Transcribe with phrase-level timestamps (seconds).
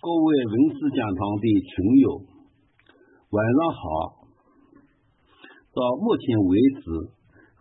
[0.00, 2.22] 各位文史讲堂的群友，
[3.34, 3.82] 晚上好。
[5.74, 6.86] 到目前为止，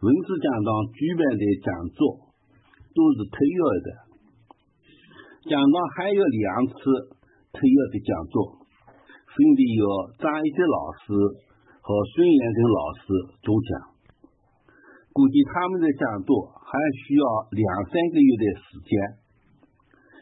[0.06, 2.29] 文史讲堂举办的讲座
[2.94, 3.89] 都是特约的。
[5.50, 6.78] 讲堂还有两次
[7.58, 8.62] 特约的讲座，
[9.34, 9.82] 分别由
[10.22, 11.10] 张一杰老师
[11.82, 13.02] 和孙延成老师
[13.42, 13.98] 主讲。
[15.10, 18.90] 估计他们的讲座还需要两三个月的时间。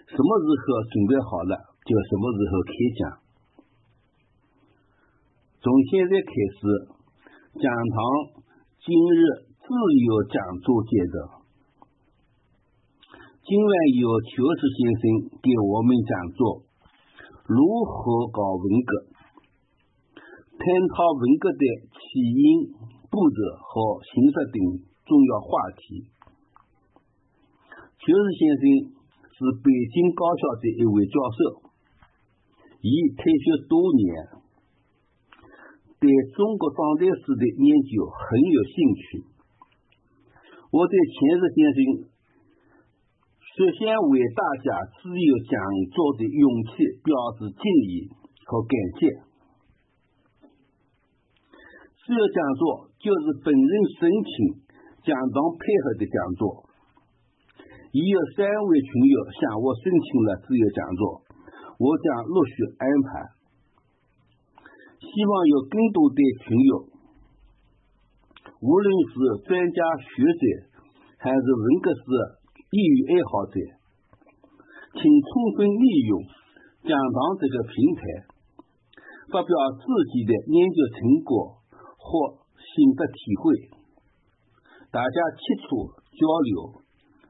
[0.08, 3.02] 什么时候准备好了，就什么时候开讲。
[5.62, 6.66] 从现在开始，
[7.62, 7.98] 讲堂
[8.82, 9.22] 今日
[9.54, 11.46] 自由讲座阶段。
[13.46, 15.04] 今晚由邱石先生
[15.46, 16.66] 给我们讲座
[17.46, 18.90] 如何搞文革，
[20.58, 22.74] 探讨文革的起因、
[23.14, 24.58] 步骤和形式等
[25.06, 26.10] 重要话题。
[28.02, 28.98] 邱石先生。
[29.36, 31.65] 是北京高校的一位教授，
[32.86, 34.06] 已退休多年，
[35.98, 36.06] 对
[36.38, 39.26] 中国当代史的研究很有兴趣。
[40.70, 41.78] 我对钱石先生
[43.42, 44.68] 率先为大家
[45.02, 45.58] 自由讲
[45.98, 48.06] 座的勇气表示敬意
[48.46, 49.10] 和感谢。
[52.06, 54.62] 自由讲座就是本人申请
[55.10, 56.70] 讲堂配合的讲座。
[57.96, 61.25] 已有三位群友向我申请了自由讲座，
[61.78, 63.10] 我将陆续安排。
[65.00, 66.72] 希望有更多的群友，
[68.62, 69.14] 无论是
[69.48, 70.44] 专家学者
[71.20, 72.02] 还是文革史
[72.72, 73.60] 业余爱好者，
[74.94, 76.24] 请充分利用
[76.84, 78.02] 讲堂这个平台，
[79.32, 81.60] 发表自己的研究成果
[81.98, 83.44] 或心得体会，
[84.92, 86.82] 大家切磋交流。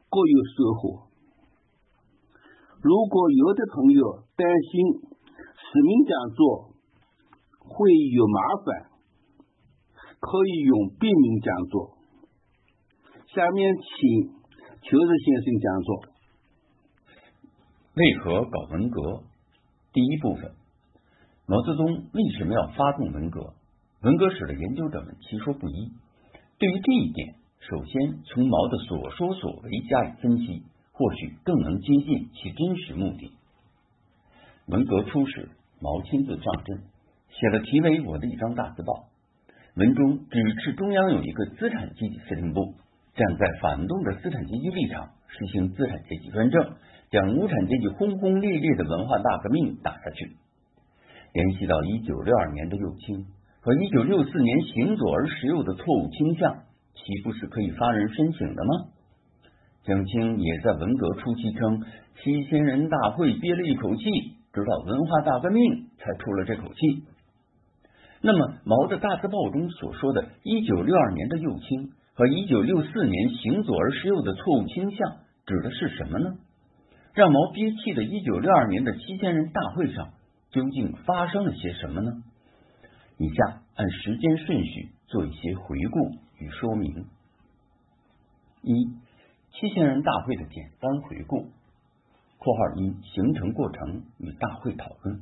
[0.07, 1.11] 各有收获。
[2.79, 6.75] 如果有的朋友担心实名讲座
[7.59, 8.89] 会有麻烦，
[10.19, 11.97] 可以用笔名讲座。
[13.33, 14.27] 下面请
[14.81, 16.01] 邱日先生讲座。
[17.95, 19.23] 为何搞文革？
[19.93, 20.53] 第一部分：
[21.45, 23.53] 毛泽东为什么要发动文革？
[24.01, 25.91] 文革史的研究者们其说不一。
[26.59, 27.35] 对于这一点。
[27.61, 33.31] 首先，从毛的所说所为加以分析，或许更能接近其真实目的。
[34.67, 35.49] 文革初始，
[35.79, 36.79] 毛亲自上阵，
[37.29, 38.93] 写了题为《我的一张大字报》，
[39.75, 42.73] 文中指斥中央有一个资产阶级司令部，
[43.13, 46.73] 站在反动的资产阶级立场，实行资产阶级专政，
[47.11, 50.35] 将无产阶级轰轰烈烈的文化大革命打下去。
[51.33, 53.27] 联系到一九六二年的右倾
[53.61, 56.63] 和一九六四年行左而实右的错误倾向。
[56.95, 58.71] 岂不是可以发人深省的吗？
[59.83, 61.83] 蒋清也在文革初期称，
[62.23, 64.03] 七千人大会憋了一口气，
[64.55, 67.03] 直到文化大革命才出了这口气。
[68.21, 76.37] 那么，毛的大字报中所说的1962年的右倾和1964年行左而失右的错误倾向，指的是什么呢？
[77.13, 80.13] 让毛憋气的1962年的七千人大会上，
[80.51, 82.23] 究竟发生了些什么呢？
[83.17, 86.25] 以下按时间顺序做一些回顾。
[86.37, 87.05] 与说明：
[88.61, 88.87] 一、
[89.51, 91.51] 七千人大会的简单回顾
[92.45, 95.19] （括号一）形成过程与大会讨论。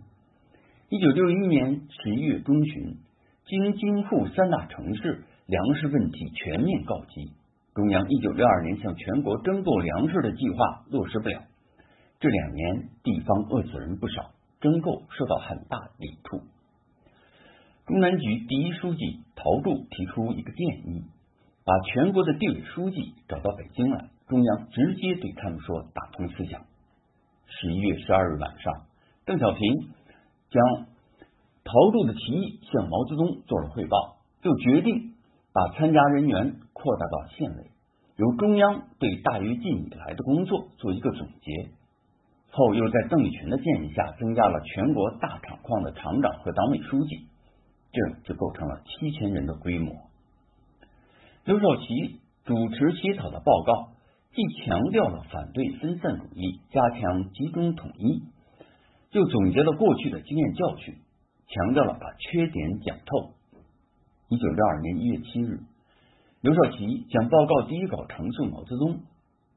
[0.89, 2.97] 一九六一年十一月中旬，
[3.45, 7.31] 京津沪三大城市粮食问题全面告急，
[7.73, 11.43] 中央一九六二年向全国征购粮食的计划落实不了。
[12.19, 16.41] 这两年地方饿死人不少，征购受到很大抵触。
[17.87, 21.03] 中南局第一书记陶铸提出一个建议，
[21.63, 26.65] 把全国的地委书记找到北京来，中央直接对他们说打通思想。
[27.59, 28.73] 十一月十二日晚上，
[29.25, 29.89] 邓小平
[30.49, 30.85] 将
[31.63, 35.13] 陶铸的提议向毛泽东做了汇报，就决定
[35.53, 37.71] 把参加人员扩大到县委，
[38.17, 41.69] 由中央对大跃进以来的工作做一个总结。
[42.51, 47.27] 后又在邓力群的建议下，增加了全国大厂矿的厂长和党委书记。
[47.91, 49.93] 这就构成了七千人的规模。
[51.45, 53.92] 刘少奇主持起草的报告，
[54.33, 58.23] 既强调了反对分散主义，加强集中统一，
[59.11, 60.95] 又总结了过去的经验教训，
[61.47, 63.33] 强调了把缺点讲透。
[64.29, 65.59] 一九六二年一月七日，
[66.41, 69.01] 刘少奇将报告第一稿呈送毛泽东。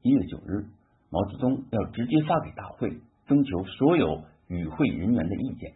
[0.03, 0.67] 一月九日，
[1.09, 5.73] 毛泽东要直接发给大会，征求所有与会人员的意见。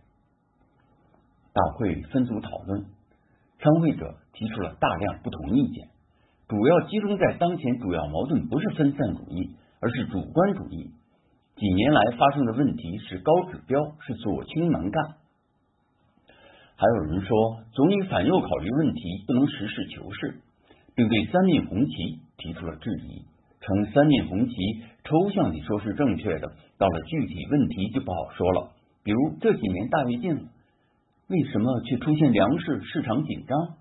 [1.53, 2.85] 大会分组讨论，
[3.57, 5.89] 参会者提出了大量不同意见，
[6.51, 10.91] 主要集中在当前主要矛盾不是分散主义，而是主观主义，
[11.55, 15.01] 几年来发生的问题是高指标，是左倾蛮干。
[16.75, 20.41] 还有人说，总理反右考虑问题不能实事求是，
[20.93, 21.93] 并对三面红旗
[22.35, 23.23] 提出了质疑，
[23.61, 24.53] 称三面红旗
[25.05, 28.71] 抽象地说是正确的，到了具体问题就不好说了。
[29.05, 30.35] 比如这几年大跃进，
[31.29, 33.77] 为什么却出现粮食市场紧张？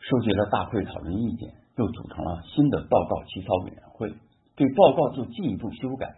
[0.00, 4.12] 收集了大会讨论意见，又组成了新的报告起草委员会，
[4.56, 6.16] 对报告做进一步修改。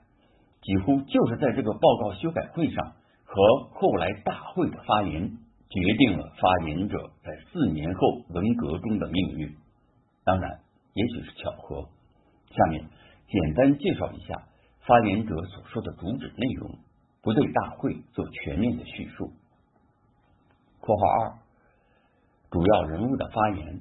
[0.62, 2.92] 几乎就是在这个报告修改会上
[3.24, 3.42] 和
[3.72, 5.36] 后来大会的发言，
[5.68, 9.56] 决定了发言者在四年后文革中的命运。
[10.24, 10.60] 当然，
[10.94, 11.88] 也许是巧合。
[12.50, 12.84] 下面
[13.26, 14.46] 简单介绍一下
[14.86, 16.78] 发言者所说的主旨内容，
[17.20, 19.32] 不对大会做全面的叙述。
[20.80, 21.41] 括号二。
[22.52, 23.80] 主要人物的发言。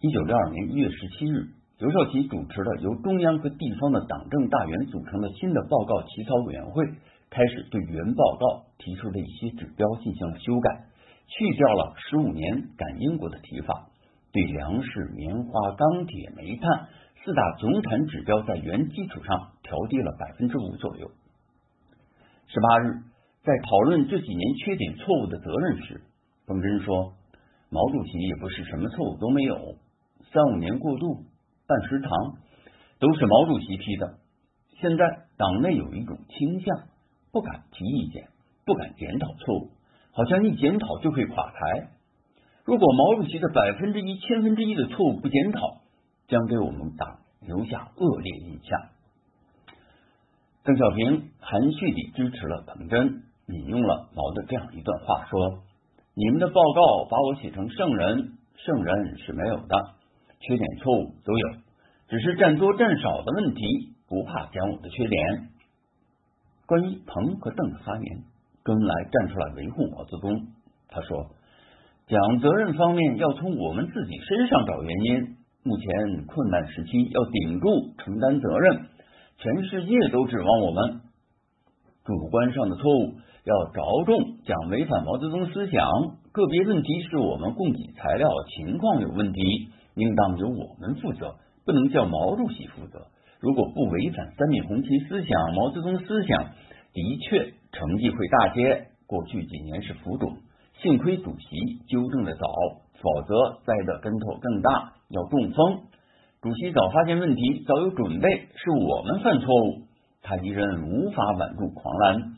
[0.00, 1.46] 一九六二年一月十七日，
[1.78, 6.84] 刘少奇主持了由中央和地方的党政大员组成的新的报告起草委员会，
[7.30, 10.86] 开始对原报告提出的一些指标进行了修改，
[11.28, 13.86] 去掉了十五年赶英国的提法，
[14.32, 16.88] 对粮食、棉花、钢铁、煤炭
[17.24, 21.12] 四大总产指标在原基础上调低了百分之五左右。
[22.48, 23.02] 十八日，
[23.44, 26.00] 在讨论这几年缺点错误的责任时，
[26.44, 27.14] 冯真说。
[27.72, 29.56] 毛主席也不是什么错误都没有，
[30.30, 31.24] 三五年过渡、
[31.66, 32.10] 办食堂
[33.00, 34.18] 都是毛主席批的。
[34.78, 35.04] 现在
[35.38, 36.84] 党内有一种倾向，
[37.32, 38.28] 不敢提意见，
[38.66, 39.70] 不敢检讨错误，
[40.12, 41.88] 好像一检讨就会垮台。
[42.66, 45.80] 如果毛主席的百分之一、千分之一的错误不检讨，
[46.28, 48.80] 将给我们党留下恶劣印象。
[50.62, 55.62] 邓小平含蓄地支持了彭真，引用了毛的这样一段话说。
[56.14, 59.76] 你们的报告把我写成圣人，圣人是没有的，
[60.40, 61.48] 缺点错误都有，
[62.08, 63.62] 只是占多占少的问题，
[64.08, 65.48] 不怕讲我的缺点。
[66.66, 68.24] 关于彭和邓的发言，
[68.64, 70.48] 周恩来站出来维护毛泽东。
[70.88, 71.30] 他说，
[72.06, 75.36] 讲责任方面要从我们自己身上找原因。
[75.64, 78.86] 目前困难时期要顶住承担责任，
[79.38, 81.00] 全世界都指望我们。
[82.04, 83.14] 主观上的错误。
[83.44, 85.84] 要着重讲违反毛泽东思想，
[86.30, 89.42] 个别问题是我们供给材料情况有问题，
[89.96, 91.34] 应当由我们负责，
[91.66, 93.08] 不能叫毛主席负责。
[93.40, 96.44] 如果不违反三面红旗思想、毛泽东思想，
[96.92, 98.86] 的确成绩会大些。
[99.08, 100.36] 过去几年是浮肿，
[100.80, 102.46] 幸亏主席纠正的早，
[103.02, 105.80] 否则栽的跟头更大，要中风。
[106.40, 109.82] 主席早发现问题，早有准备，是我们犯错误，
[110.22, 112.36] 他一人无法挽住狂澜。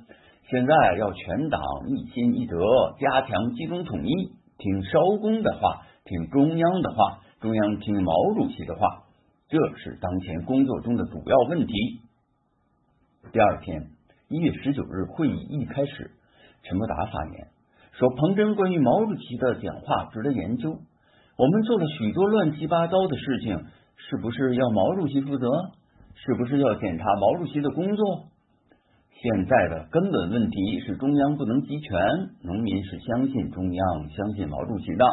[0.50, 2.58] 现在要全党一心一德，
[2.98, 4.10] 加强集中统一，
[4.58, 9.04] 听烧公的话，听中央的话，中央听毛主席的话，
[9.48, 11.72] 这是当前工作中的主要问题。
[13.32, 13.88] 第二天，
[14.28, 16.10] 一月十九日会议一开始，
[16.62, 17.48] 陈伯达发言
[17.92, 20.76] 说：“彭真关于毛主席的讲话值得研究。
[21.38, 23.64] 我们做了许多乱七八糟的事情，
[23.96, 25.48] 是不是要毛主席负责？
[26.16, 28.26] 是不是要检查毛主席的工作？”
[29.24, 31.98] 现在的根本问题是中央不能集权，
[32.42, 35.04] 农民是相信中央、相信毛主席的，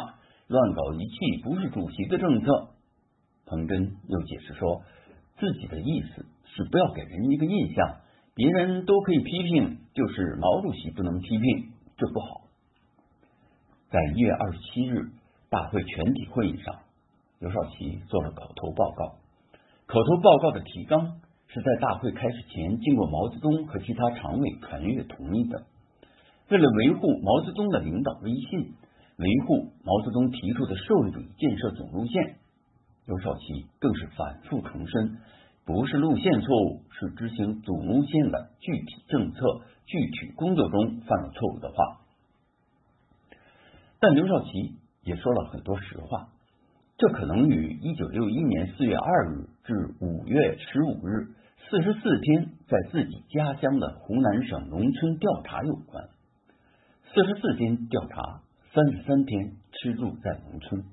[0.48, 2.68] 乱搞一气不是主席的政策。
[3.46, 4.82] 彭真又解释说，
[5.38, 8.00] 自己的意思是不要给人一个印象，
[8.34, 12.42] 别人都可以批评，就是毛主席不能批评，这不好。
[13.88, 15.08] 在一月二十七日
[15.48, 16.80] 大会全体会议上，
[17.38, 19.16] 刘少奇做了口头报告，
[19.86, 21.16] 口头报告的提纲。
[21.52, 25.66] 是在大会开始前，经过毛泽东和其他常委传阅同意的。
[26.48, 28.72] 为了维护毛泽东的领导威信，
[29.18, 32.36] 维护毛泽东提出的社会主义建设总路线，
[33.06, 35.18] 刘少奇更是反复重申，
[35.66, 39.40] 不是路线错误，是执行总路线的具体政策、
[39.84, 42.00] 具体工作中犯了错误的话。
[44.00, 46.28] 但刘少奇也说了很多实话。
[46.96, 51.34] 这可能与一九六一年四月二日至五月十五日
[51.70, 56.08] 四十四天在自己家乡的湖南省农村调查有关。
[57.14, 58.42] 四十四天调查，
[58.74, 60.84] 三十三天吃住在农村，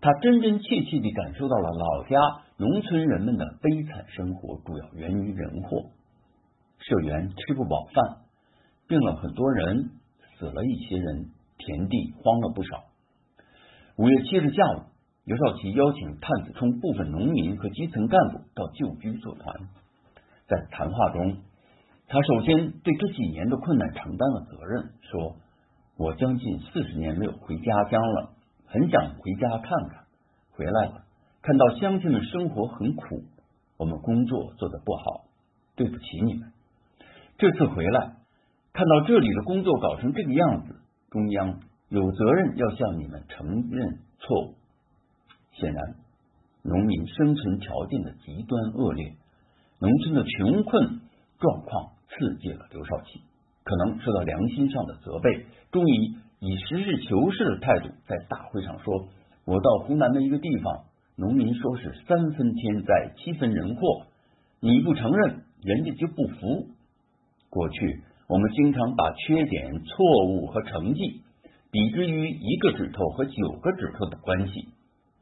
[0.00, 2.18] 他真真切切地感受到了老家
[2.56, 5.90] 农村人们的悲惨生活，主要源于人祸。
[6.78, 8.18] 社员吃不饱饭，
[8.88, 9.90] 病了很多人，
[10.38, 12.84] 死了一些人，田地荒了不少。
[13.96, 14.94] 五月七日下午。
[15.26, 19.70] 刘少奇邀请探子冲部分农民和基层干部到旧居座谈，
[20.46, 21.38] 在谈话中，
[22.06, 25.36] 他首先对这几年的困难承担了责任，说
[25.96, 28.30] ：“我将近四十年没有回家乡了，
[28.66, 30.04] 很想回家看看。
[30.52, 31.04] 回来了，
[31.42, 33.24] 看到乡亲们生活很苦，
[33.78, 35.24] 我们工作做得不好，
[35.76, 36.52] 对不起你们。
[37.38, 38.16] 这次回来，
[38.72, 40.76] 看到这里的工作搞成这个样子，
[41.10, 44.54] 中央有责任要向你们承认错误。
[45.52, 45.96] 显然，
[46.62, 49.16] 农民生存条件的极端恶劣，
[49.84, 51.00] 农村的穷困
[51.38, 53.20] 状况刺激了刘少奇，
[53.64, 59.08] 可能受到良心上的责备，终于以实事求是的态度在大会上说
[59.44, 60.84] ：“我到湖南的一个地方，
[61.16, 64.06] 农民说是三分天灾，七分人祸，
[64.60, 66.68] 你不承认，人家就不服。
[67.50, 71.20] 过去我们经常把缺点、错误和成绩
[71.70, 74.68] 比之于一个指头和九个指头的关系。”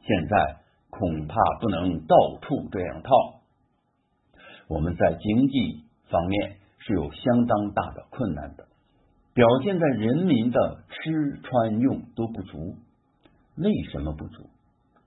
[0.06, 0.56] 现在
[0.88, 3.41] 恐怕不能到处这样套。
[4.72, 8.68] 我们在经济方面是有相当大的困难的，
[9.34, 12.76] 表现在人民的吃穿用都不足。
[13.56, 14.48] 为什么不足？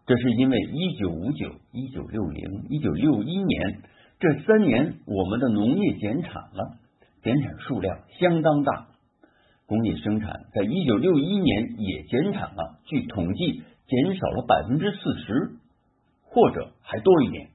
[0.05, 3.81] 这是因为一九五九、一九六零、一九六一年
[4.19, 6.77] 这三年，我们的农业减产了，
[7.23, 8.89] 减产数量相当大。
[9.65, 13.63] 工业生产在一九六一年也减产了，据统计。
[13.87, 15.59] 减少了百分之四十，
[16.23, 17.49] 或者还多一点。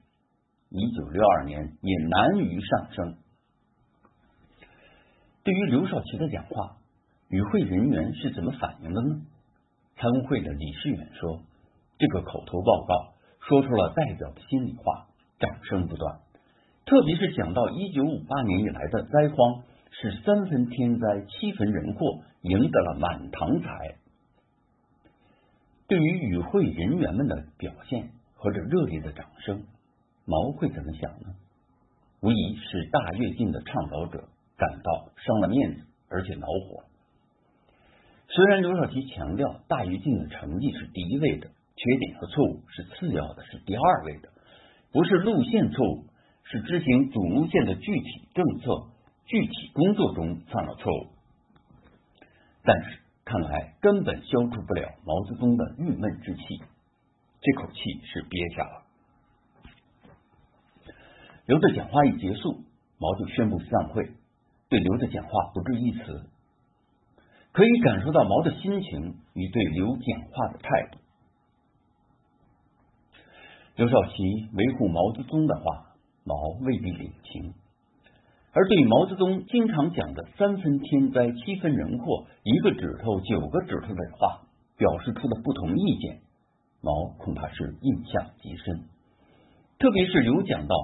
[0.71, 3.17] 一九六二年也难于上升。
[5.43, 6.77] 对于刘少奇的讲话，
[7.27, 9.21] 与会人员是怎么反应的呢？
[9.97, 11.41] 参会的理事员说
[11.99, 15.07] ：“这个口头报告说出了代表的心里话，
[15.39, 16.19] 掌声不断。
[16.85, 23.97] 特别是讲到一九五八年以来的灾荒是三分天灾，七分人祸，赢得了满堂彩。”
[25.87, 29.65] 对于与会人员们的表现和这热烈的掌声，
[30.25, 31.35] 毛会怎么想呢？
[32.21, 36.83] 无疑使大跃进的倡导者感到伤了面子，而且恼火。
[38.27, 44.29] 虽然刘少奇强调大跃进的成绩是第一位的，缺点和错误是次要的，是第二位的，
[44.91, 46.05] 不是路线错误，
[46.43, 48.87] 是执行主路线的具体政策、
[49.25, 51.07] 具体工作中犯了错误。
[52.63, 53.01] 但是。
[53.23, 56.41] 看来根本消除不了毛泽东的郁闷之气，
[57.39, 58.83] 这口气是憋下了。
[61.45, 62.61] 刘的讲话一结束，
[62.97, 64.09] 毛就宣布散会，
[64.69, 66.25] 对刘的讲话不置一词。
[67.51, 70.99] 可以感受到毛的心情与对刘讲话的态度。
[73.75, 74.13] 刘少奇
[74.53, 77.53] 维护毛泽东的话，毛未必领情。
[78.53, 84.41] 而对毛泽东经常讲的“三分天灾，七分人祸，一个指头九个指头”的话，
[84.77, 86.21] 表示出的不同意见，
[86.81, 88.83] 毛恐怕是印象极深。
[89.79, 90.75] 特别是刘讲到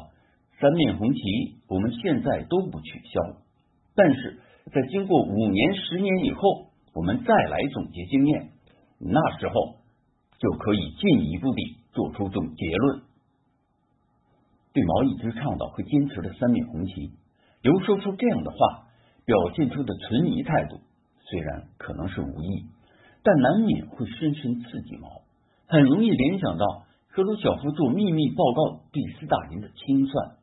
[0.59, 1.21] 三面红旗，
[1.67, 3.37] 我们现在都不取消，
[3.95, 4.39] 但是
[4.73, 8.49] 在经过五年、十年以后，我们再来总结经验，
[8.99, 9.53] 那时候
[10.39, 13.01] 就可以进一步地做出种结论。
[14.73, 17.11] 对毛一直倡导和坚持的三面红旗。
[17.61, 18.57] 刘说出这样的话，
[19.25, 20.79] 表现出的存疑态度，
[21.21, 22.65] 虽然可能是无意，
[23.21, 25.21] 但难免会深深刺激毛，
[25.67, 26.65] 很容易联想到
[27.09, 30.37] 赫鲁晓夫做秘密报告对斯大林的清算。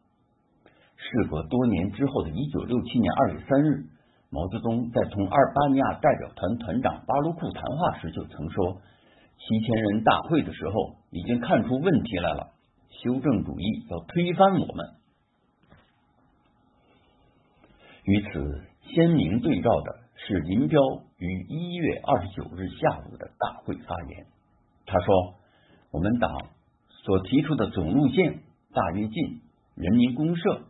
[1.05, 3.85] 事隔多年之后的一九六七年二月三日，
[4.31, 8.81] 毛泽东在同阿尔巴尼亚代表团团长巴鲁库谈话时就曾说
[9.37, 12.55] ：“七千人大会的时候，已经看出问题来了，
[12.89, 14.95] 修正主义要推翻我们。”
[18.05, 18.63] 与此
[18.95, 20.81] 鲜明对照的是林彪
[21.19, 24.27] 于一月二十九日下午的大会发言。
[24.87, 25.35] 他说
[25.93, 26.31] ：“我们党
[26.89, 28.41] 所提出的总路线——
[28.73, 29.43] 大跃进、
[29.75, 30.63] 人民公社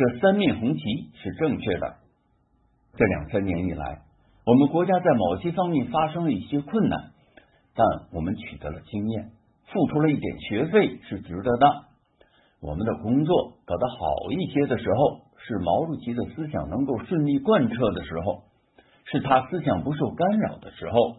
[0.00, 0.80] 这三面红旗
[1.22, 1.96] 是正确的。
[2.96, 4.00] 这两三年以来，
[4.46, 7.10] 我们国家在某些方面发生了一些困难，
[7.74, 9.32] 但我们取得了经验，
[9.66, 11.66] 付出了一点学费是值得的。
[12.62, 18.42] 我们的工作搞得好一些的时候。”是毛主席的思想能够顺利贯彻的时候，
[19.06, 21.16] 是他思想不受干扰的时候。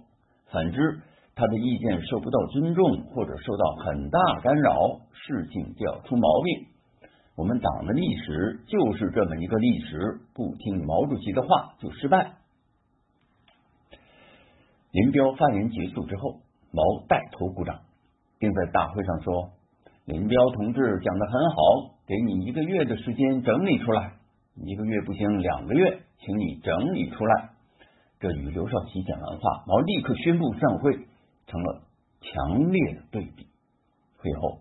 [0.52, 1.02] 反之，
[1.36, 6.71] 他的意见受不到尊重或者受到很大干扰，事情就要出毛病。
[7.42, 12.34] 我们党的历史就是这么一个历史，不听毛主席的话就失败。
[14.92, 17.80] 林彪发言结束之后，毛带头鼓掌，
[18.38, 19.54] 并在大会上说
[20.06, 21.56] ：“林彪同志讲的很好。”
[22.06, 24.14] 给你一个月的时间整理出来，
[24.56, 27.50] 一个月不行，两个月，请你整理出来。
[28.20, 30.94] 这与刘少奇讲完话，毛立刻宣布散会，
[31.48, 31.82] 成了
[32.22, 33.48] 强烈的对比。
[34.20, 34.60] 会后，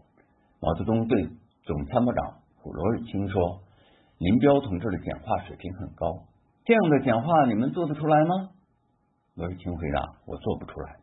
[0.63, 1.29] 毛泽东对
[1.65, 3.62] 总参谋长罗瑞卿说
[4.21, 6.26] ：“林彪同志的讲话水平很高，
[6.67, 8.50] 这样的讲话你们做得出来吗？”
[9.35, 10.97] 罗瑞卿回答：“我做不出来。”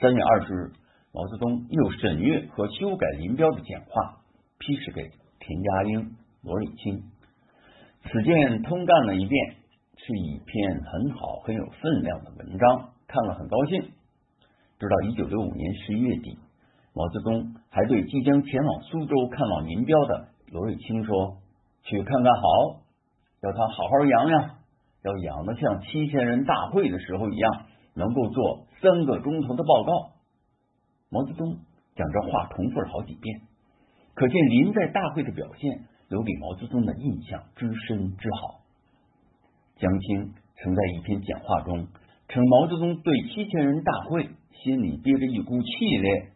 [0.00, 0.72] 三月二十日，
[1.12, 4.20] 毛泽东又审阅和修改林彪的讲话，
[4.58, 5.10] 批示给。
[5.44, 7.02] 田家英、罗瑞卿，
[8.04, 9.56] 此件通干了一遍，
[9.96, 13.82] 是一篇很好、很有分量的文章，看了很高兴。
[14.78, 16.38] 直到一九六五年十一月底，
[16.94, 21.38] 毛泽东还对即将前往苏州看望林彪的罗瑞卿说
[21.82, 22.82] ：“去看看好，
[23.40, 24.50] 要他好好养养，
[25.02, 30.12] 要养的像七千人大会的时候一样，能够做三个钟头的报告。”
[31.08, 31.56] 毛泽东
[31.96, 33.40] 将这话重复了好几遍，
[34.12, 38.60] 可见林在大会的表现留给毛泽东的印象之深之好。
[39.76, 41.88] 江青曾在一篇讲话中
[42.28, 44.28] 称，毛泽东对七千人大会
[44.62, 46.28] 心里憋着一股气嘞，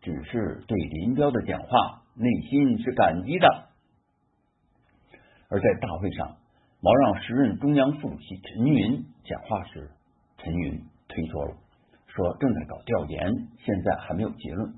[0.00, 3.68] 只是对林彪的讲话内心是感激的。
[5.48, 6.36] 而在大会上，
[6.80, 9.90] 毛让时任中央副主席陈云讲话时，
[10.36, 11.56] 陈云推脱了。
[12.06, 14.74] 说正在搞调研，现在还没有结论。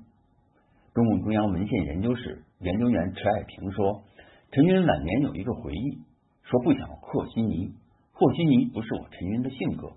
[0.93, 4.03] 中共中央文献研究室研究员迟爱平说，
[4.51, 5.99] 陈云晚年有一个回忆，
[6.43, 7.73] 说不想和稀泥，
[8.11, 9.93] 和稀泥不是我陈云的性格，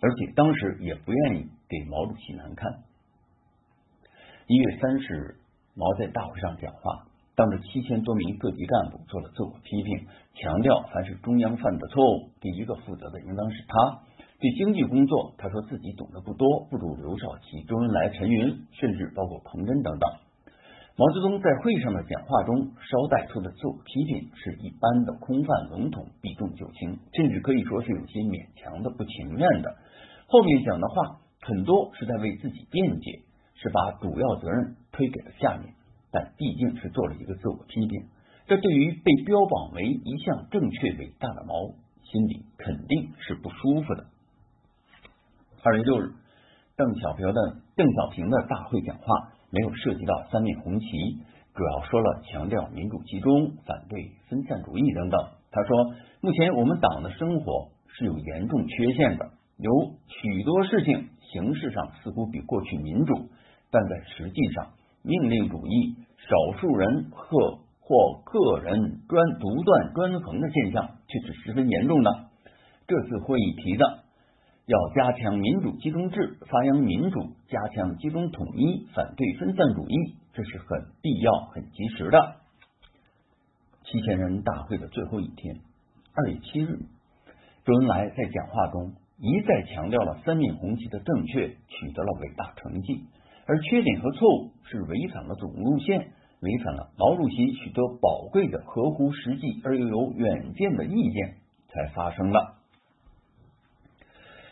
[0.00, 2.82] 而且当时也不愿意给毛主席难看。
[4.46, 5.36] 一月三十日，
[5.74, 14.00] 毛在大会上讲话，当着七千多名各级干部做了自我批评，强调凡是中央犯的错误，第一个负责的应当是他。
[14.40, 20.10] 对经济工作，他说自己懂得不多，不如刘少奇、周恩来、陈云，甚至包括彭真等等。
[20.96, 29.74] 毛泽东在会上的讲话中捎带出的自我批评是一般的空泛笼统、避重就轻，甚至可以说是有些勉强的、不情愿的。
[30.28, 33.22] 后面讲的话很多是在为自己辩解，
[33.64, 35.72] 是把主要责任推给了下面，
[36.12, 38.08] 但毕竟是做了一个自我批评。
[38.46, 44.04] 这对于被标榜为一项正确伟大的毛，心里肯定是不舒服的。
[45.62, 46.12] 二月六日，
[46.76, 50.86] 邓小平的邓小平的大会讲话没有涉及到三面红旗，
[51.54, 55.18] 主要说了强调民主集中、反对分散主义等等。
[55.50, 59.72] 他说，目前我们党的生活是有严重缺陷的，有
[60.06, 63.30] 许多事情形式上似乎比过去民主，
[63.74, 64.70] 但在实际上，
[65.02, 72.10] 命令主义、少数人或或个人专独断专横的现象却是十分严重的。
[72.86, 74.04] 这次会议提的。
[74.66, 82.36] 要加强民主集中制，发扬民主，加强集中统一，反对分散主义，这是很必要、很及时的。
[83.84, 85.56] 七千人大会的最后一天，
[86.14, 86.78] 二月七日，
[87.66, 93.04] 周恩来在讲话中一再强调了三面红旗的正确，取得了伟大成绩，
[93.46, 101.36] 而缺点和错误是违反了总路线，违反了毛主席许多宝贵的、合乎实际而又有远见的意见，
[101.68, 102.58] 才发生了。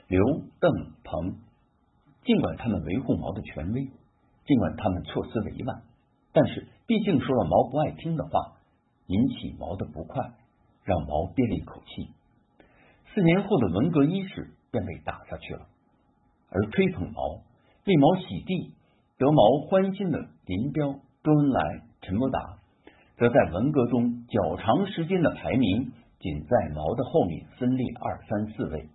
[0.09, 0.22] 刘、
[0.61, 1.37] 邓、彭，
[2.24, 3.88] 尽管他们维护毛的权威，
[4.44, 5.83] 尽管他们措辞委婉，
[6.35, 8.59] 但是毕竟说了毛不爱听的话，
[9.07, 10.33] 引起毛的不快，
[10.85, 12.09] 让毛憋了一口气。
[13.14, 15.66] 四年后的文革伊始便被打下去了，
[16.50, 17.42] 而吹捧毛、
[17.87, 18.74] 为毛洗地、
[19.18, 22.59] 得毛欢心的林彪、周恩来、陈伯达，
[23.16, 28.88] 则在文革中较长时间的排名仅在毛的后面分列二三四位。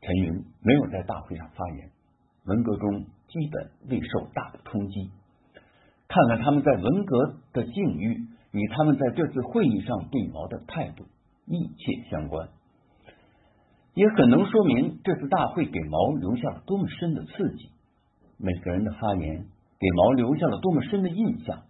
[0.00, 1.90] 陈云没有在大会上发言，
[2.46, 5.10] 文革中基本未受大的冲击。
[6.08, 11.04] 看看他们在文革的境遇，与他们在这次会议上对毛的态度
[11.46, 12.48] 密切相关，
[13.94, 17.70] 也很能说明这次大会给毛留下了多么深的刺激。
[18.44, 19.46] 每个人的发言
[19.78, 21.62] 给毛留下了多么深的印象，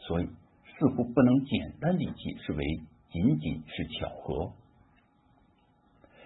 [0.00, 2.64] 所以似乎不能简单地解释为
[3.12, 4.50] 仅仅是巧合。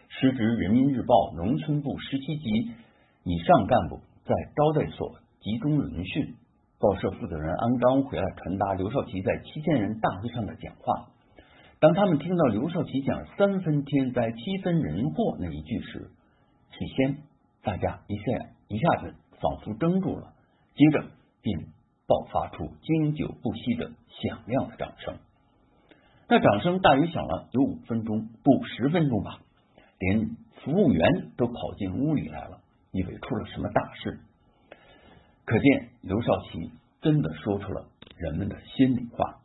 [0.09, 2.73] 时值《人民日报》农村部十七级
[3.25, 6.37] 以上干部在招待所集中轮训，
[6.79, 11.09] 报社负责人安刚回来传达刘少奇在七千人大会上的讲话。
[11.81, 16.11] 当他们听到刘少奇讲“三分天灾，七分人祸”那一句时，
[16.71, 17.19] 起先
[17.63, 18.23] 大家一下
[18.69, 20.33] 一下子仿佛怔住了，
[20.75, 21.05] 接着
[21.43, 21.67] 便
[22.07, 25.19] 爆发出经久不息的响亮的掌声。
[26.29, 29.41] 那掌声大约响了有五分钟，不十分钟吧。
[29.99, 32.61] 连服务员都跑进屋里来了，
[32.93, 34.21] 以为出了什么大事。
[35.45, 39.41] 可见刘少奇真的说出了人们的心里话。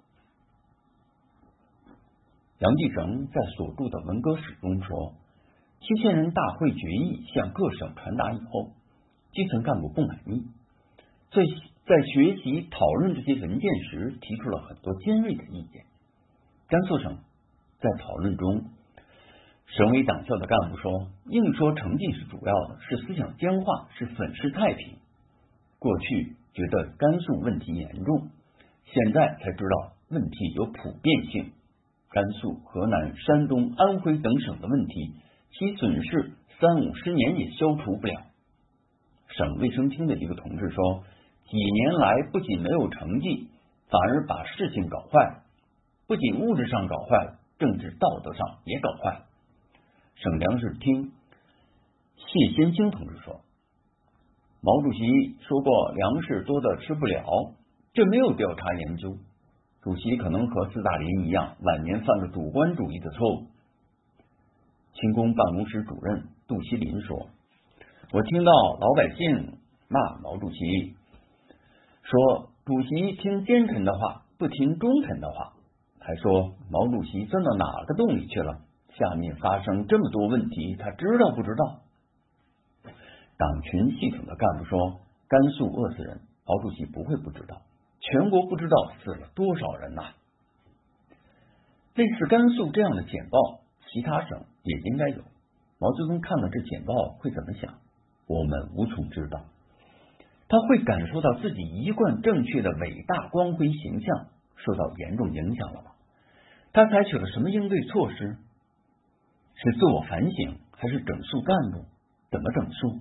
[2.59, 5.13] 杨继成在所著的文革史中说，
[5.81, 8.71] 七千人大会决议向各省传达以后，
[9.37, 10.47] 基层干部不满意，
[11.29, 11.43] 在
[11.85, 15.83] 在学习讨论这些文件时，提出了很多尖锐的意见。
[16.67, 17.19] 甘肃省
[17.79, 18.63] 在讨论中。
[19.67, 24.97] 省委党校的干部说：“硬说成绩是主要的，是思想僵化，是粉饰太平。
[25.77, 28.29] 过去觉得甘肃问题严重，
[28.85, 31.51] 现在才知道问题有普遍性。
[32.09, 35.13] 甘肃、河南、山东、安徽等省的问题，
[35.51, 38.26] 其损失三五十年也消除不了。
[39.37, 41.03] 省卫生厅的一个同志说，
[41.45, 43.47] 几年来不仅没有成绩，
[43.87, 45.43] 反而把事情搞坏了，
[46.07, 49.25] 不仅物质上搞坏了，政治道德上也搞坏了。
[50.15, 51.11] 省粮食厅
[52.15, 53.41] 谢先清同志说，
[54.61, 57.53] 毛主席说过粮食多的吃不了，
[57.93, 59.15] 这没有调查研究。
[59.83, 63.45] 主席可能和斯大林一样，晚年犯了主观主义的错误。
[64.93, 67.29] 清宫办公室主任杜锡林说
[68.13, 69.57] ：“我听到老百姓
[69.89, 70.95] 骂毛主席，
[72.03, 75.51] 说主席听奸臣的话，不听忠臣的话，
[75.99, 78.61] 还说毛主席钻到哪个洞里去了？
[78.97, 81.81] 下面发生这么多问题，他知道不知道？”
[83.37, 87.61] 党群系统的干部说：“甘肃饿死人，毛主席不会不知道。”
[87.99, 90.13] 全国不知道死了多少人呐！
[91.95, 93.59] 类似甘肃这样的简报，
[93.91, 95.23] 其他省也应该有。
[95.77, 97.73] 毛泽东看了这简报会怎么想？
[98.27, 99.45] 我们无从知道。
[100.47, 105.91] 他会感受到自己一贯正确的伟大光辉形象受到严重影响了吗？
[106.71, 108.37] 他采取了什么应对措施？
[109.55, 111.85] 是自我反省，还是整肃干部？
[112.29, 112.99] 怎么整肃？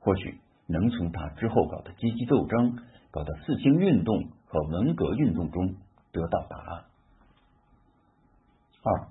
[0.00, 2.78] 或许能从他之后搞的阶级斗争。
[3.12, 5.74] 搞的四清运动和文革运动中
[6.12, 6.84] 得到答案。
[8.82, 9.08] 二，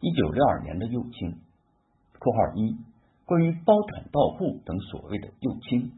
[0.00, 1.40] 一九六二年的右倾
[2.18, 2.78] （括号一）
[3.26, 5.92] 关于包产到户等所谓的右倾，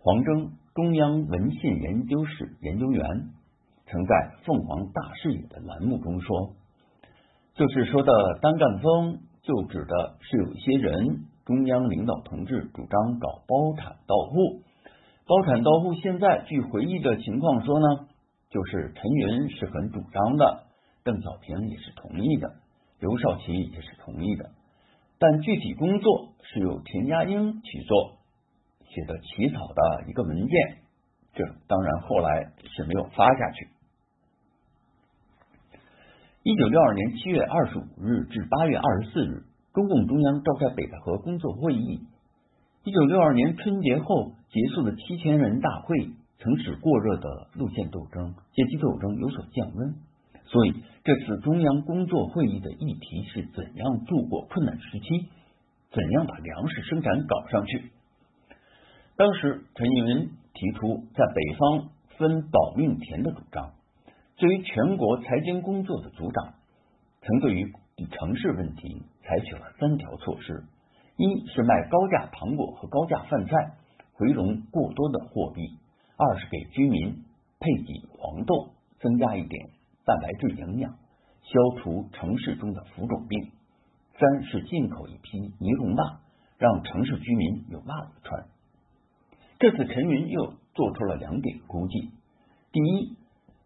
[0.00, 3.02] 黄征，中央文献研究室研究员，
[3.86, 4.14] 曾在
[4.46, 6.54] 《凤凰大视野》的栏目中说
[7.54, 14.62] ：“就是说的单干风，就指的是有一些人，中央领导同志主张搞包产到户。”
[15.28, 18.06] 包产到户，现在据回忆的情况说呢，
[18.48, 20.62] 就是陈云是很主张的，
[21.02, 22.54] 邓小平也是同意的，
[23.00, 24.52] 刘少奇也是同意的，
[25.18, 28.18] 但具体工作是由田家英去做，
[28.88, 30.78] 写的起草的一个文件，
[31.34, 33.68] 这当然后来是没有发下去。
[36.42, 42.06] 一九六二年七月二十五日至八月二十四日，中共中央召开北戴河工作会议。
[42.84, 45.96] 一九六二年春节后结束的七千人大会，
[46.38, 49.94] 曾使过热的路线斗争、阶级斗争有所降温。
[50.46, 55.28] 所以，这次中央工作会议的议题是怎样度过困难时期，
[55.90, 57.90] 怎样把粮食生产搞上去。
[59.16, 63.72] 当时，陈云提出在北方分保命田的主张，
[64.36, 66.54] 作为全国财经工作的组长，
[67.22, 67.72] 曾对于
[68.12, 70.64] 城市问题采取了三条措施。
[71.16, 73.52] 一是卖高价糖果和高价饭菜，
[74.12, 75.62] 回笼过多的货币；
[76.16, 77.24] 二是给居民
[77.58, 78.68] 配给黄豆，
[79.00, 79.70] 增加一点
[80.06, 80.92] 蛋白质营养，
[81.42, 83.50] 消除城市中的浮肿病；
[84.16, 86.20] 三是进口一批尼龙袜，
[86.58, 88.46] 让城市居民有袜子穿。
[89.58, 92.12] 这次陈云又做出了两点估计：
[92.70, 93.16] 第一，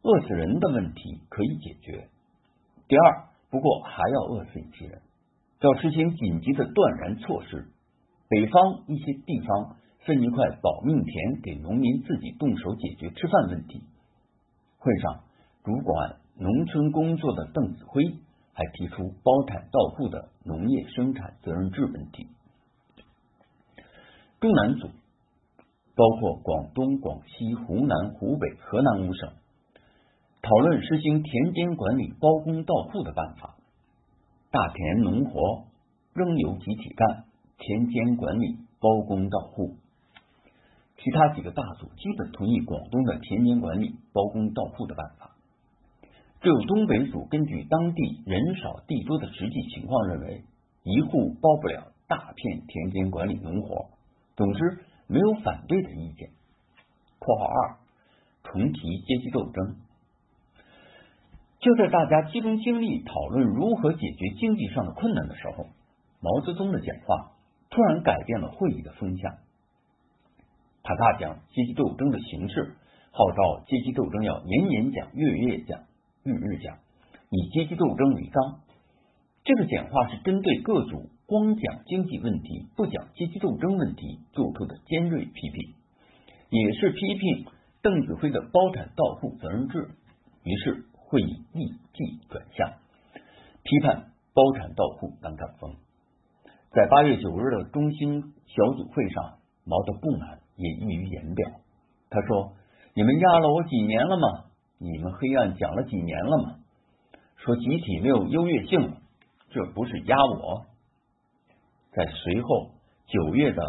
[0.00, 2.09] 饿死人的问题可以解决；
[2.88, 5.03] 第二，不过还要饿死一批人。
[5.61, 7.68] 要实行紧急的断然措施，
[8.31, 9.76] 北方一些地方
[10.07, 13.85] 分一块保命田给农民自己动手解决吃饭问题。
[14.79, 15.24] 会上，
[15.62, 18.03] 主管农村工作的邓子恢
[18.53, 22.29] 还提出包产到户的农业生产责任制问题。
[24.40, 24.88] 中南组
[25.95, 29.33] 包括广东、广西、湖南、湖北、河南五省，
[30.40, 33.57] 讨论实行田间管理包工到户的办法。
[34.51, 35.66] 大田农活
[36.14, 37.25] 仍由集体干，
[37.59, 39.77] 田间管理包工到户。
[40.97, 45.30] 其他几个大组基本同意广东的田间管理包工到户的办法，
[46.40, 50.44] 只有东北组根据当地人少地多的实际情况，认为
[50.85, 53.90] 一户包不了大片田间管理农活。
[54.37, 56.31] 总之，没有反对的意见。
[57.20, 57.76] （括号二）
[58.44, 59.76] 重提阶级斗争。
[61.61, 65.66] 就在大家集中精力讨论如何解决经济上的困难的时候，
[66.22, 67.33] 毛泽东的讲话
[67.68, 69.37] 突然改变了会议的风向。
[70.83, 72.76] 他大讲阶级斗争的形式，
[73.11, 75.83] 号召阶级斗争要年年讲、月月讲、
[76.23, 76.79] 日日讲，
[77.31, 78.61] 以阶级斗争为纲。
[79.45, 85.75] 这个讲话是针对各组光讲经济问题不讲阶级斗争问题做出的尖锐批评，
[86.51, 87.47] 也是批评
[87.83, 89.89] 邓子恢的包产到户责任制。
[90.45, 90.87] 于是。
[91.11, 92.71] 会议立即转向
[93.65, 95.75] 批判包产到户当干风。
[96.71, 101.51] 在八月九日的中心小组会上，毛的不满也溢于言表。
[102.11, 102.53] 他说
[102.95, 104.45] ：“你们压了我几年了吗？
[104.83, 106.55] 你们黑暗讲了几年了吗？
[107.37, 108.97] 说集体没有优越性，
[109.51, 110.64] 这不是压我。
[111.93, 112.71] 在随后
[113.07, 113.62] 九月的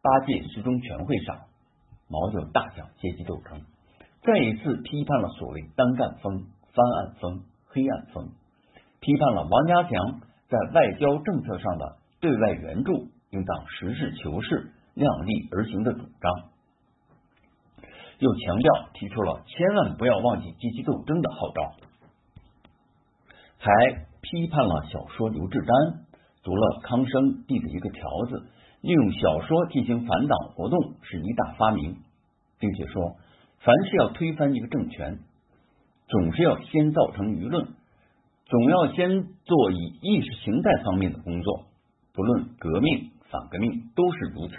[0.00, 1.40] 八届十中全会上，
[2.08, 3.60] 毛就大讲阶级斗争，
[4.22, 8.30] 再一次批判了所谓单干风、翻案风、黑暗风，
[9.00, 16.51] 批判了王家祥在外交政策上的对外援助应当实事求是、量力而行的主张，
[18.22, 21.74] 又强调提出了千万不要忘记阶级斗争的号召，
[23.58, 23.72] 还
[24.20, 26.04] 批判了小说刘志丹。
[26.44, 28.48] 读了康生递的一个条子，
[28.80, 31.98] 利用小说进行反党活动是一大发明，
[32.58, 33.16] 并且说，
[33.60, 35.20] 凡是要推翻一个政权，
[36.08, 37.68] 总是要先造成舆论，
[38.46, 41.66] 总要先做以意识形态方面的工作，
[42.12, 44.56] 不论革命反革命都是如此。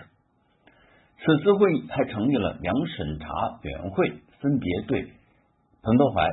[1.25, 3.27] 此次会议还成立了两审查
[3.63, 4.09] 委员会，
[4.41, 5.13] 分别对
[5.81, 6.29] 彭德怀、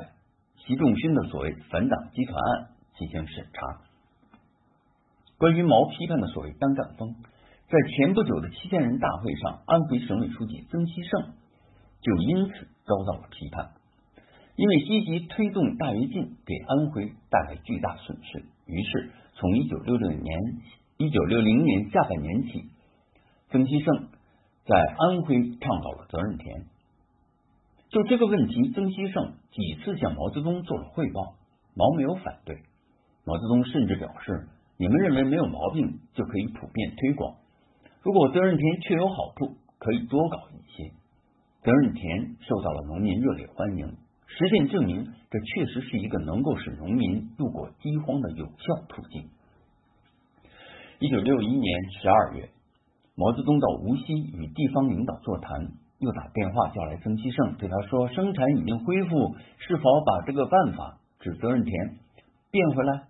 [0.66, 3.82] 习仲勋的所谓反党集团案进行审查。
[5.38, 7.14] 关于毛批判的所谓单干风，
[7.68, 11.34] 在前不久的七千人大会上，安徽省委书记曾希圣
[12.02, 12.52] 就因此
[12.84, 13.70] 遭到了批判，
[14.56, 18.44] 因为积极推动大跃进给安徽带来巨大损失。
[18.66, 20.40] 于是，从一九六六年
[20.98, 22.64] 一九六零年下半年起，
[23.50, 24.08] 曾希圣
[24.64, 26.66] 在安徽倡导了责任田。
[27.88, 31.34] 就这个问题，曾希圣几次向毛泽东做了汇报，
[31.74, 32.56] 毛没有反对，
[33.24, 34.48] 毛泽东甚至表示。
[34.78, 37.36] 你们认为没有毛病就可以普遍推广。
[38.00, 40.90] 如果责任田确有好处，可以多搞一些。
[41.62, 49.28] 责任田受到了农民热烈欢迎，实践证明这确实是一个能够使农民度过饥荒的有效途径。
[50.98, 52.48] 一九六一年十二月，
[53.20, 61.98] 毛泽东到无锡与地方领导座谈，又打电话叫来曾希圣，对他说：“生产已经恢复，是否把这个办法指责任田
[62.50, 63.02] 变回来？”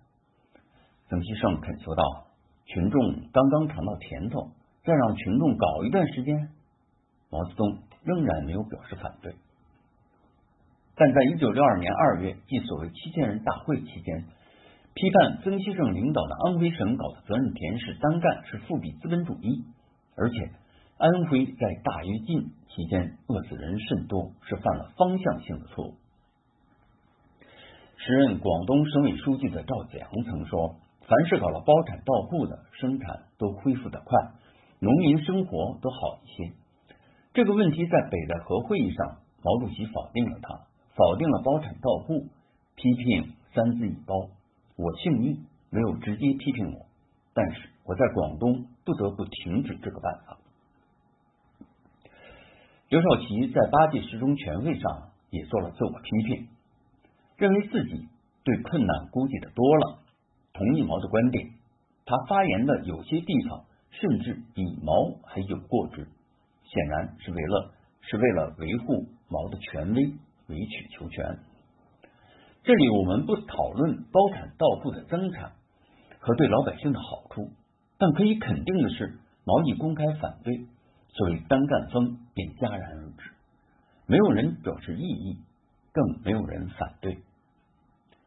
[1.07, 2.03] 曾希圣恳求道
[2.67, 4.49] ：“群众刚刚尝到甜头，
[4.83, 6.49] 再让群众搞一段时间。”
[7.31, 9.33] 毛泽东仍然没有表示反对。
[10.97, 14.25] 但在一九六二年二月，即所谓七千人大会期间，
[14.93, 19.63] 批判曾希圣领导的安徽省搞的责任田是单干，是复辟资本主义，
[20.15, 20.51] 而且
[20.97, 25.95] 安徽在大跃进期间饿死人甚多，是犯了方向性的错误。
[27.97, 30.77] 时任广东省委书记的赵子阳曾说。
[31.03, 34.31] 凡是搞了包产到户的，生产都恢复的快，
[34.79, 36.53] 农民生活都好一些。
[37.33, 40.61] 这个问题在北戴河会议上，毛主席否定了他，
[40.95, 42.27] 否定了包产到户，
[42.75, 44.29] 批评三资一包。
[44.77, 46.85] 我幸运没有直接批评我，
[47.33, 50.37] 但是我在广东不得不停止这个办法。
[52.89, 56.47] 刘少奇在八届十中全会上也做了自我批评，
[57.37, 58.07] 认为自己
[58.43, 59.99] 对困难估计的多了。
[60.53, 61.53] 同意毛的观点，
[62.05, 64.93] 他发言的有些地方甚至比毛
[65.25, 66.07] 还有过之，
[66.65, 70.13] 显然是为了是为了维护毛的权威，
[70.47, 71.39] 委曲求全。
[72.63, 75.53] 这里我们不讨论包产到户的增产
[76.19, 77.49] 和对老百姓的好处，
[78.01, 80.65] 但可以肯定的是，毛一公开反对，
[81.09, 83.29] 所谓单干风便戛然而止，
[84.07, 85.37] 没有人表示异议，
[85.93, 87.19] 更没有人反对。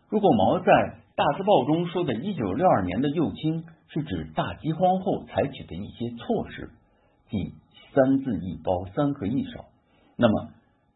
[0.08, 6.70] 如果毛在大字报中说的“一九六二年的右倾”是指大饥荒后采取的一些措施，
[7.28, 7.54] 即
[7.92, 9.64] 三字一包、三合一少，
[10.16, 10.50] 那么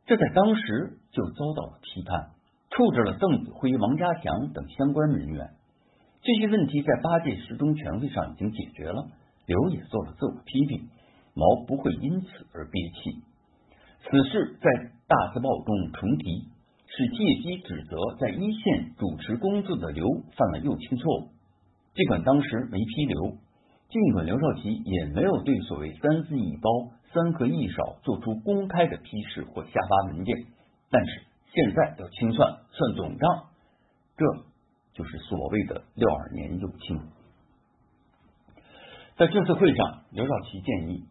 [0.07, 2.31] 这在当时就遭到了批判，
[2.71, 5.51] 处置了邓子恢、王家祥等相关人员。
[6.29, 9.09] 这些问题在八届十中全会上已经解决了，
[9.47, 10.91] 刘也做了自我批评，
[11.33, 13.23] 毛不会因此而憋气。
[14.03, 16.49] 此事在大字报中重提。
[16.91, 21.29] 是借机指责在一线主持工作的刘犯了右倾错误，
[21.95, 23.37] 尽管当时没批刘，
[23.89, 26.71] 尽管刘少奇也没有对所谓三字一包、
[27.13, 30.35] 三合一少做出公开的批示或下发文件，
[30.91, 33.45] 但是现在要清算算总账，
[34.17, 34.25] 这
[34.99, 37.01] 就是所谓的六二年右倾。
[39.17, 41.05] 在这次会上，刘少奇建议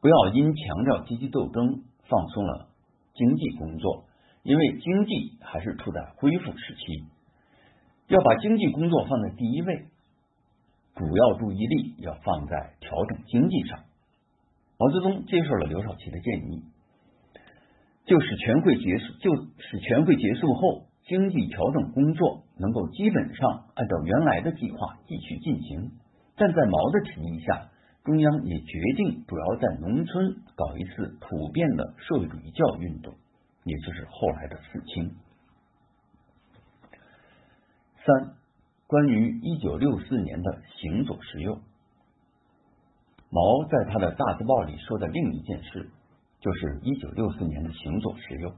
[0.00, 2.68] 不要因强调阶级斗争放松了
[3.14, 4.06] 经济工作。
[4.42, 7.04] 因为经济还是处在恢复时期，
[8.08, 9.86] 要把经济工作放在第一位，
[10.96, 13.84] 主要注意力要放在调整经济上。
[14.76, 16.62] 毛泽东接受了刘少奇的建议，
[18.04, 25.92] 就使全会结束，就使全会结束后，经济调整工作能够基本上按照原来的计划继续进行。
[26.36, 27.70] 但在毛的提议下，
[28.04, 33.14] 中央也决定主要在农村搞一次普遍的社会主义教育运动。
[33.64, 35.14] 也就是后来的四清。
[38.04, 38.34] 三、
[38.86, 41.58] 关于一九六四年的行左实右，
[43.30, 45.88] 毛在他的大字报里说的另一件事，
[46.40, 48.52] 就是一九六四年的行左实右。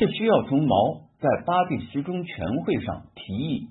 [0.00, 3.68] 这需要从毛在八届十中全会上提议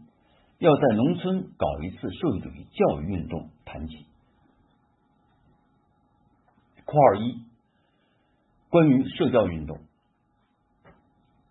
[0.60, 4.06] 要在农村搞一次社会主义教育运动谈起。
[6.86, 7.42] 括号一，
[8.70, 9.80] 关于社教运动，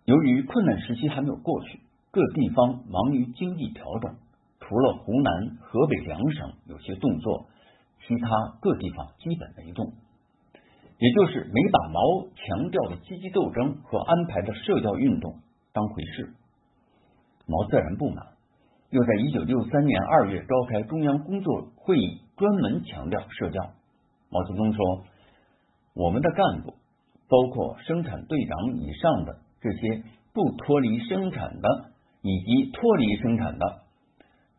[0.05, 4.15] 由于困难时期还没有过去，各地方忙于经济调整，
[4.61, 7.47] 除了湖南、河北两省有些动作，
[8.07, 9.91] 其他各地方基本没动。
[10.99, 15.39] 也就是没把毛强调的积极斗争和安排的社教运动
[15.71, 16.33] 当回事，
[17.47, 18.27] 毛自然不满，
[18.89, 23.61] 又在一九六三年二月召开中央工作会议，专门强调社教。
[24.29, 25.05] 毛泽东说
[25.95, 26.73] ：“我们的干部，
[27.29, 33.83] 包括生产队长以上的这些不脱离生产的以及脱离生产的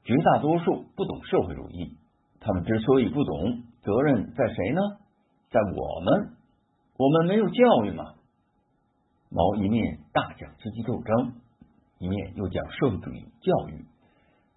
[0.05, 1.99] 绝大多数不懂社会主义，
[2.41, 4.81] 他们之所以不懂，责任在谁呢？”
[5.51, 6.37] 在我们，
[6.97, 8.15] 我们没有教育嘛。
[9.31, 11.35] 毛一面大讲阶级斗争，
[11.99, 13.85] 一面又讲社会主义教育，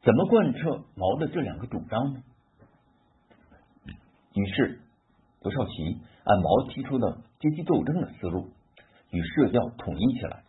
[0.03, 2.23] 怎么贯彻毛的这两个主张呢？
[4.33, 4.81] 于是，
[5.41, 8.49] 刘少奇按毛提出的阶级斗争的思路，
[9.09, 10.43] 与社教统一起来。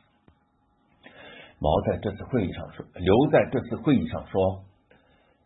[1.58, 4.64] 毛在这次会议上说，留在这次会议上说，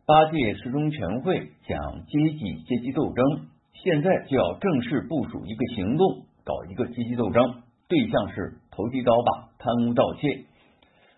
[0.07, 3.49] 八届十中全会讲阶级阶级斗争。
[3.83, 10.47] 现在就要正式部署一个行动，搞一个阶级斗争，对象是投机倒把、贪污盗窃，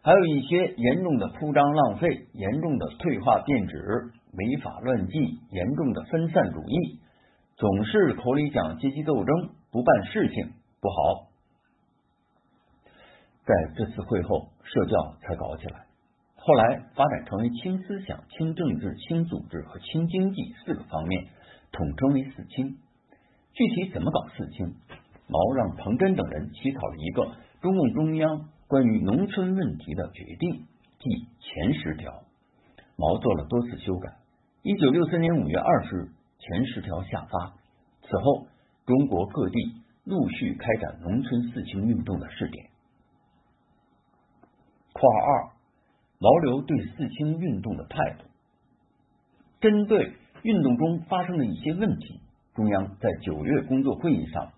[0.02, 5.18] 还有一些严重的铺张浪费、严重的退化变质、违法乱纪、
[5.50, 7.00] 严重的分散主义，
[7.56, 11.30] 总是口里讲阶级斗争，不办事情，不好。
[13.46, 15.86] 在这次会后，社教才搞起来，
[16.36, 21.24] 后来发展成为轻思想、轻政治、轻组织和轻经济四个方面。
[21.72, 22.76] 统称为四清，
[23.52, 24.74] 具体怎么搞四清？
[25.28, 30.66] 毛让彭真等人起草了一个中共中央关于农村问题的决定，
[30.98, 32.24] 即前十条。
[32.96, 34.16] 毛做了多次修改。
[34.62, 37.54] 一九六三年五月二十日，前十条下发。
[38.02, 38.46] 此后，
[38.86, 42.66] 中国各地陆续开展农村四清运动的试点。
[44.92, 45.52] 括号二，
[46.18, 48.24] 毛刘对四清运动的态度，
[49.60, 50.16] 针对。
[50.42, 52.20] 运动中发生的一些问题，
[52.54, 54.52] 中央在九月工作会议上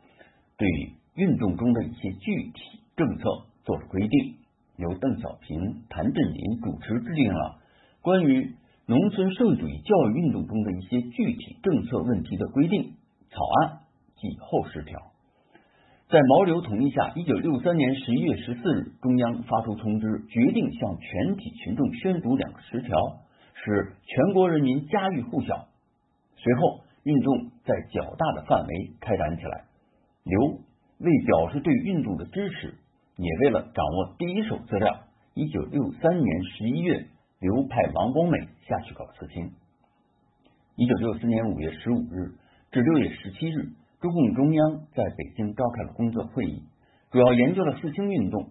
[0.57, 0.69] 对
[1.15, 3.25] 运动中的一些具体政策
[3.65, 4.37] 做了规定，
[4.77, 7.59] 由邓小平、谭震林主持制定了
[8.01, 8.55] 关于
[8.87, 12.95] 农村社会主义教育运动中的一些具体政策问题的规定
[13.31, 13.81] 草案，
[14.17, 15.01] 即后十条。
[16.09, 22.99] 在毛刘同意下，一九六三年十一月十四日，中央发出通知，决定向全体群众宣读两个十条，
[23.55, 25.69] 使全国人民家喻户晓。
[26.43, 29.65] 随后，运动在较大的范围开展起来。
[30.25, 30.41] 刘
[30.99, 32.75] 为表示对运动的支持，
[33.17, 37.07] 也为了掌握第一手资料，一九六三年十一月，
[37.39, 39.53] 刘派王光美下去搞刺青。
[40.75, 42.35] 一九六四年五月十五日
[42.73, 46.65] 至六月十七日，中共中央在北京召开了工作会议，
[47.13, 48.51] 主要研究了四清运动。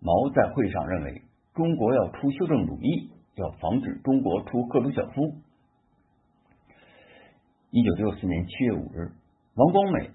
[0.00, 1.22] 毛在会上认为，
[1.54, 5.36] 中国要出修正主义，要防止中国出赫鲁晓夫。
[7.70, 9.10] 一九六四年七月五日，
[9.54, 10.10] 王光美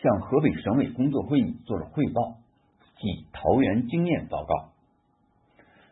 [0.00, 2.38] 向河北省委工作会议做了汇报，
[2.96, 4.72] 即桃园经验报告。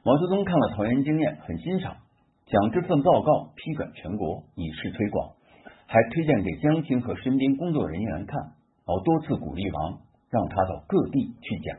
[0.03, 1.99] 毛泽东看了桃园经验，很欣赏，
[2.47, 5.35] 将这份报告批转全国，以示推广，
[5.87, 8.55] 还推荐给江青和身边工作人员看。
[8.87, 11.79] 毛多次鼓励王，让他到各地去讲。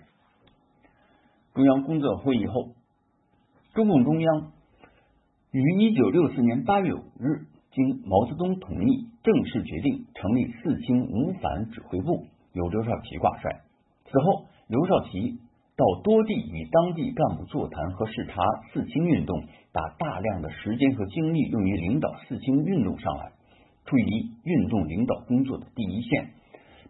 [1.55, 2.69] 中央工作会议后，
[3.73, 4.51] 中共中央
[5.51, 7.47] 于一九六四年八月五日。
[7.73, 13.61] 经毛泽东同意，正式决定成立四清五反指挥部，由刘少奇挂帅。
[14.05, 15.39] 此后，刘少奇
[15.75, 23.31] 到多地与当地干部座谈和视察四清运动，把大量的时间和精力用于领导四清运动上来，
[23.85, 24.05] 处于
[24.43, 26.29] 运动领导工作的第一线，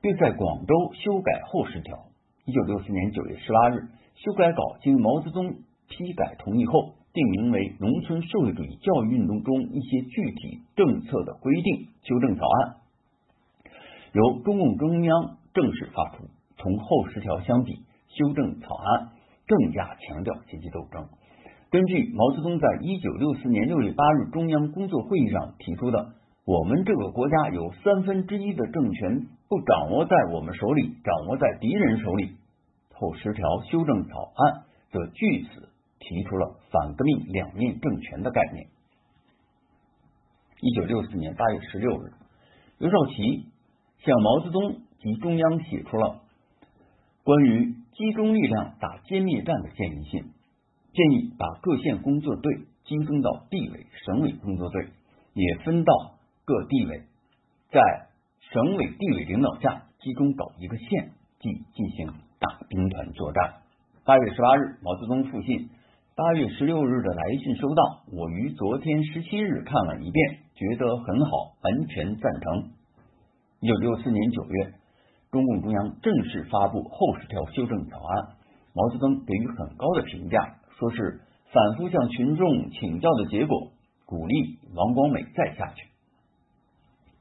[0.02, 1.98] 并在广州修改后十条。
[2.46, 5.56] 一九六四年九月十八日，修改稿经毛泽东
[5.88, 6.96] 批改同意后。
[7.14, 12.76] 定名为《农村社会主义教育运动中一些具体政策的规定》修正草案，
[14.14, 16.26] 由中共中央正式发出。
[16.58, 19.10] 同后十条相比，修正草案
[19.46, 21.08] 更加强调阶级斗争。
[21.70, 26.14] 根据毛泽东在一九六四年六月八日中央工作会议上提出的
[26.46, 32.38] “我们这个国家有三分之一的政权不掌握在我们手里，掌握在敌人手里”，
[32.94, 35.70] 后十条修正草案则据此。
[36.04, 38.68] 提出了反革命两面政权的概念。
[40.60, 42.14] 一九六四年八月十六日，
[42.78, 43.48] 刘少奇
[44.00, 46.22] 向毛泽东及中央写出了
[47.24, 50.24] 关于集中力量打歼灭战的建议信，
[50.94, 54.88] 建议把各县工作队集中到地委、省委工作队，
[55.34, 55.94] 也分到
[56.46, 57.04] 各地委，
[57.72, 58.08] 在
[58.52, 62.08] 省委、地委领导下集中搞一个县，即进行
[62.40, 63.56] 打兵团作战。
[64.06, 65.70] 八月十八日，毛泽东复信。
[66.16, 72.70] 八月十六日的来信收到，我于昨天十七日看了一遍，觉得很好，完全赞成。
[73.62, 74.74] 一九六四年九月。
[75.32, 78.36] 中共中央正式发布后十条修正草案，
[78.76, 83.72] 毛泽东给予很高的评价，说是反复向群众请教的结果，
[84.06, 85.88] 鼓励王光美再下去。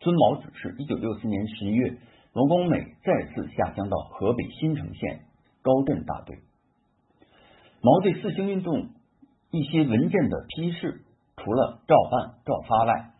[0.00, 1.96] 遵毛指示，一九六四年十一月，
[2.34, 5.20] 王光美再次下乡到河北新城县
[5.62, 6.36] 高镇大队。
[7.82, 8.88] 毛对四清运动
[9.50, 11.02] 一些文件的批示，
[11.36, 13.10] 除了照办照发外，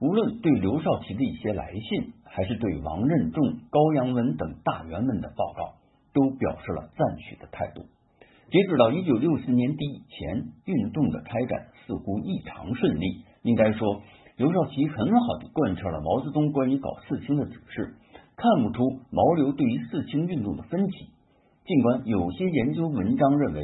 [0.00, 2.12] 无论对刘少奇的一些来信。
[2.32, 5.74] 还是对王任重、高阳文等大员们的报告，
[6.14, 7.82] 都表示了赞许的态度。
[8.52, 13.24] 截止到一九六四年底以前，运动的开展似乎异常顺利。
[13.42, 14.00] 应该说，
[14.36, 17.96] 刘少奇很好的贯彻了毛泽东关于搞四清的指示，
[18.36, 20.92] 看不出毛刘对于四清运动的分歧。
[21.66, 23.60] 尽管有些研究文章认为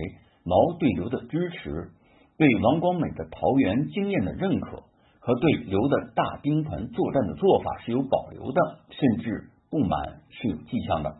[0.47, 1.90] 毛对刘的支持，
[2.38, 4.84] 对王光美的桃园经验的认可。
[5.18, 11.16] 和对刘的大兵团作战的做法是有保留的，甚至不满是有迹象的。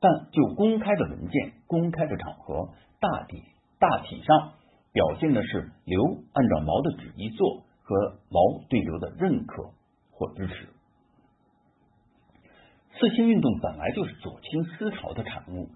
[0.00, 3.42] 但就公开的文件、公开的场合，大体
[3.78, 4.52] 大体上
[4.90, 6.02] 表现的是刘
[6.32, 8.40] 按照毛的旨意做，和毛
[8.70, 9.64] 对刘的认可
[10.12, 10.68] 或支持。
[12.98, 15.68] 四清运动本来就是左倾思潮的产物，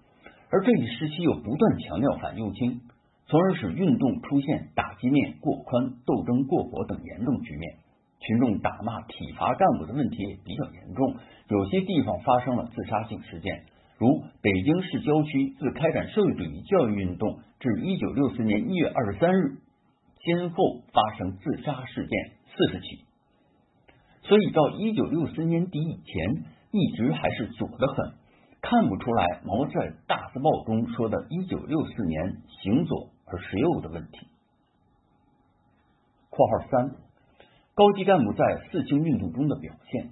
[0.51, 2.81] 而这一时期又不断强调反右倾。
[3.27, 7.77] 从而使运动出现打击面过宽、斗争过火等严重局面，
[8.19, 11.15] 群众打骂、体罚干部的问题也比较严重。
[11.47, 13.63] 有些地方发生了自杀性事件，
[13.97, 19.59] 如北京市郊区自开展社会主义教育运动至一九六四年一月二十三日，
[20.19, 23.05] 先后发生自杀事件四十起。
[24.23, 28.11] 所以到一九六四年底以前，一直还是左的很，
[28.61, 33.09] 看不出来毛在大字报中说的“一九六四年行左”。
[33.33, 34.27] 而实右的问题。
[36.29, 36.95] 括号三，
[37.75, 40.11] 高级干部在四清运动中的表现。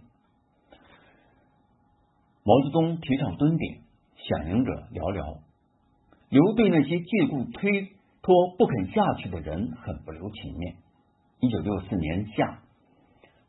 [2.46, 3.82] 毛泽东提倡蹲点，
[4.16, 5.40] 响应者寥寥。
[6.30, 7.90] 刘对那些借故推
[8.22, 10.78] 脱不肯下去的人很不留情面。
[11.42, 12.62] 一九六四年夏，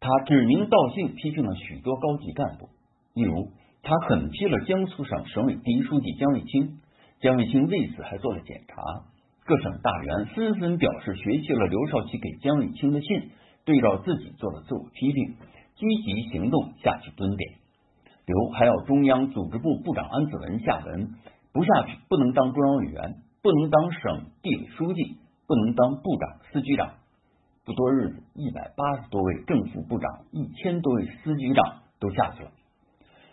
[0.00, 2.68] 他指名道姓批评了许多高级干部，
[3.14, 3.52] 例如
[3.82, 6.80] 他狠批了江苏省省委第一书记姜卫清，
[7.20, 8.76] 姜卫清为此还做了检查。
[9.46, 13.30] 各省大员纷纷表示学习了刘少奇给姜卫清的信，
[13.64, 15.34] 对照自己做了自我批评，
[15.74, 17.54] 积极行动下去蹲点。
[18.26, 21.14] 刘还要中央组织部部长安子文下文，
[21.52, 25.16] 不下去不能当中央委员，不能当省地委书记，
[25.48, 26.92] 不能当部长司局长。
[27.64, 32.52] 不多日子，一百八十多位正副部长，一千多位司局长都下去了。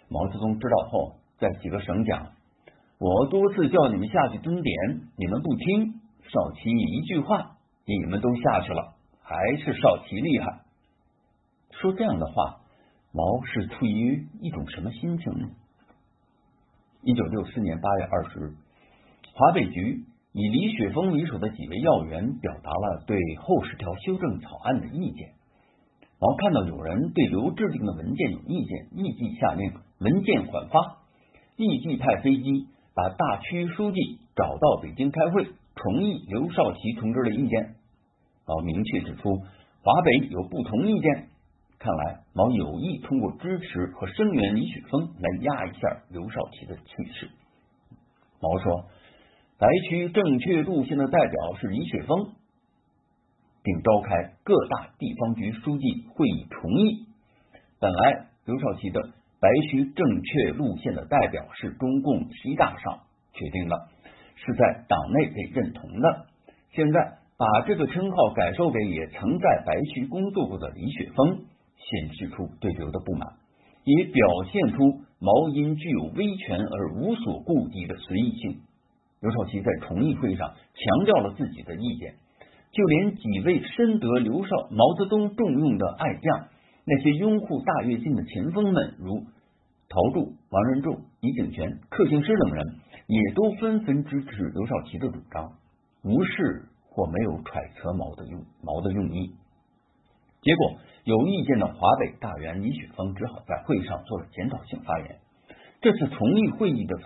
[0.09, 2.31] 毛泽东知道后，在几个省讲
[2.99, 7.55] ：“我多次叫你们下去蹲点，你们不听。”少奇一句话，
[7.85, 10.61] 你们都下去了，还是少奇厉害。
[11.71, 12.59] 说这样的话，
[13.13, 15.47] 毛是出于一种什么心情呢？
[17.03, 18.55] 一九六四年八月二十日，
[19.35, 20.03] 华北局
[20.33, 25.29] 以李雪峰为首的几位要员表达了对后十条修正草案的意见。
[26.19, 30.97] 毛看到有人对刘制定的文件有意见，立即下令文件缓发，
[31.55, 35.47] 立即派飞机把大区书记找到北京开会。
[35.79, 37.75] 同意刘少奇同志的意见，
[38.47, 39.37] 毛明确指出
[39.83, 41.29] 华北有不同意见。
[41.77, 46.83] 看来毛有意通过支持和声援李雪峰来压一下刘少奇的气
[47.13, 47.29] 势。
[48.41, 48.85] 毛说，
[49.59, 52.31] 白区正确路线的代表是李雪峰，
[53.61, 57.05] 并召开各大地方局书记会议同意。
[57.79, 62.99] 本来刘少奇的白区正确路线的代表是中共七大上
[63.33, 63.87] 确定的。
[64.39, 66.27] 是在党内被认同的。
[66.71, 71.39] 现在把这个称号改授给也曾在白区工作过的李雪峰，
[71.75, 73.33] 显示出对刘的不满，
[73.83, 78.61] 也表现出毛因具有威权而无所顾忌的随意性。
[79.19, 82.13] 刘少奇在重议会上强调了自己的意见，
[82.71, 86.47] 就连几位深得刘少毛泽东重用的爱将，
[86.87, 89.25] 那些拥护大跃进的前锋们，如
[89.89, 92.65] 陶铸、王任重、李景泉、克庆施等人。
[93.09, 95.53] 也都纷纷支持刘少奇的主张，
[96.03, 99.31] 无视或没有揣测毛的用毛的用意。
[100.41, 100.73] 结果，
[101.05, 105.19] 有意见的华北大员李雪峰只好在会上做了检讨性发言。
[105.79, 106.97] 这次重议会议的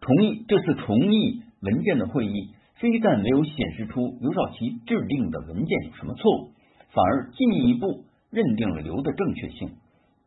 [0.00, 6.52] 重议，这次重议文件的会议，非但没有显示出刘少奇制定的文件有什么错误，
[6.94, 8.04] 反而进一步
[8.36, 9.70] 认定了刘的正确性。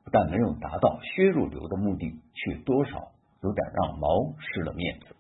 [0.04, 3.12] 不但没有达到削弱刘的目的，却多少
[3.44, 5.16] 有点让毛失了面子。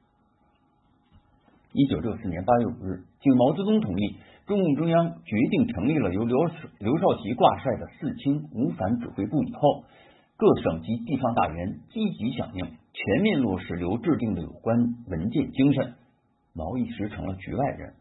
[1.73, 4.17] 一九六四年八月五日，经毛泽东同意，
[4.47, 6.37] 中共中央决定成立了由刘
[6.79, 9.83] 刘少奇挂帅的四清五反指挥部以后，
[10.35, 14.75] 各省级地方大员积极响应，全面落实刘制定的有关
[15.07, 15.93] 文件精神，
[16.53, 17.93] 毛一时成了局外人。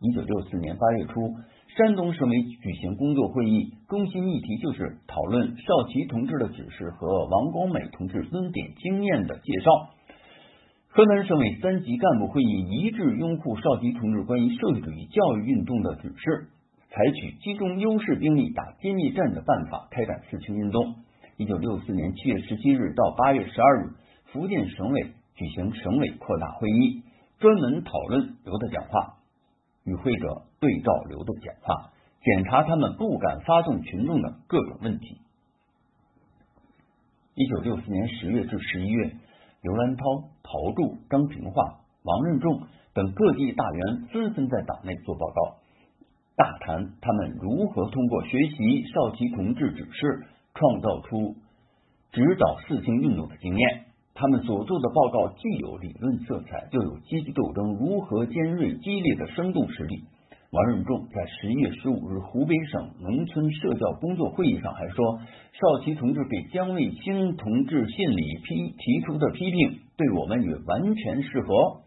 [0.00, 1.34] 一九六四年八月初，
[1.78, 9.70] 山东省委举行工作会议，中心议题就是讨论少奇同志的指示和王光美同志恩典经验的介绍。
[10.88, 16.48] 河南省委三级干部会议一致拥护少奇同志关于社会主义教育运动的指示，
[16.90, 20.96] 采取集中优势兵力打歼灭战的办法开展四清运动。
[21.36, 23.90] 一九六四年七月十七日到八月十二日，
[24.32, 25.06] 福建省委
[25.36, 27.04] 举行省委扩大会议，
[27.38, 29.17] 专门讨论刘的讲话，
[29.88, 31.90] 与会者对照流动讲话，
[32.22, 35.20] 检查他们不敢发动群众的各种问题。
[37.34, 39.16] 一九六四年十月至十一月。
[39.60, 40.04] 刘兰涛、
[40.44, 42.62] 陶铸、张平化、王任重
[42.94, 45.56] 等各地大员纷纷在党内做报告，
[46.36, 51.34] 大谈他们如何通过学习少奇同志指示，创造出
[52.12, 53.86] 指导四清运动的经验。
[54.20, 60.02] 他们所做的报告既有理论色彩，又有阶级斗争如何尖锐激烈的生动实例。
[60.50, 65.20] 王任重在十一月十五日湖北省农村社教工作会议上还说，
[65.52, 71.82] 少奇同志给姜卫清同志信里批提出的批评，对我们也完全适合。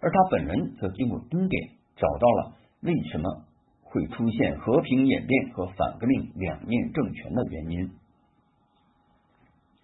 [0.00, 3.44] 而他本人则经过蹲点，找到了为什么
[3.84, 7.90] 会出现和平演变和反革命两面政权的原因。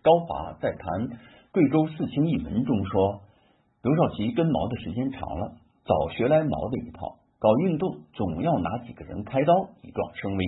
[0.02, 1.18] 高华在谈
[1.56, 3.22] 贵州四清一文中说，
[3.82, 5.54] 刘少奇跟毛的时间长了，
[5.86, 7.16] 早学来毛的一套。
[7.38, 10.44] 搞运动总要拿几个人开刀以壮声威。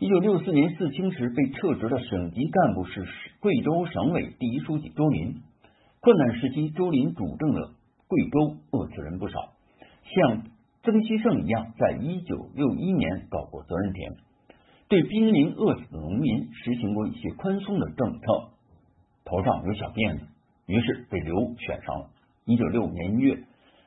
[0.00, 3.06] 一九六四年四清时被撤职的省级干部是
[3.38, 5.36] 贵州省委第一书记周林。
[6.00, 7.70] 困难时期，周林主政的
[8.08, 9.52] 贵州饿死人不少，
[10.02, 10.42] 像
[10.82, 14.14] 曾希圣一样，在一九六一年搞过责任田，
[14.88, 18.50] 对濒临饿死的农民实行过一些宽松的政策，
[19.24, 20.26] 头上有小辫子，
[20.70, 22.10] 于是被刘选上了。
[22.44, 23.34] 一九六五年一月，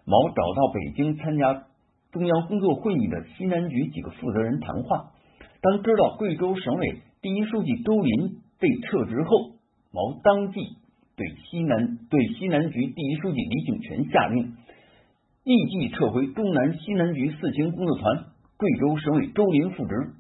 [0.06, 1.68] 毛找到北京参加。
[2.12, 5.14] 中央工作会议的西南局几个负责人谈话，
[5.62, 9.56] 当知道贵州省委第一书记周林被撤职后，
[9.92, 10.60] 毛当即
[11.16, 14.54] 对西南对西南局第一书记李景泉下令，
[15.44, 18.26] 立即撤回中南西南局四清工作团，
[18.58, 20.14] 贵州省委周林复职。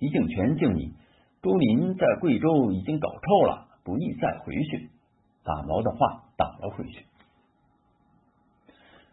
[0.00, 0.92] 李景全建议
[1.40, 4.90] 周林在贵州已经搞臭了，不宜再回去，
[5.42, 7.06] 把毛的话挡了回去。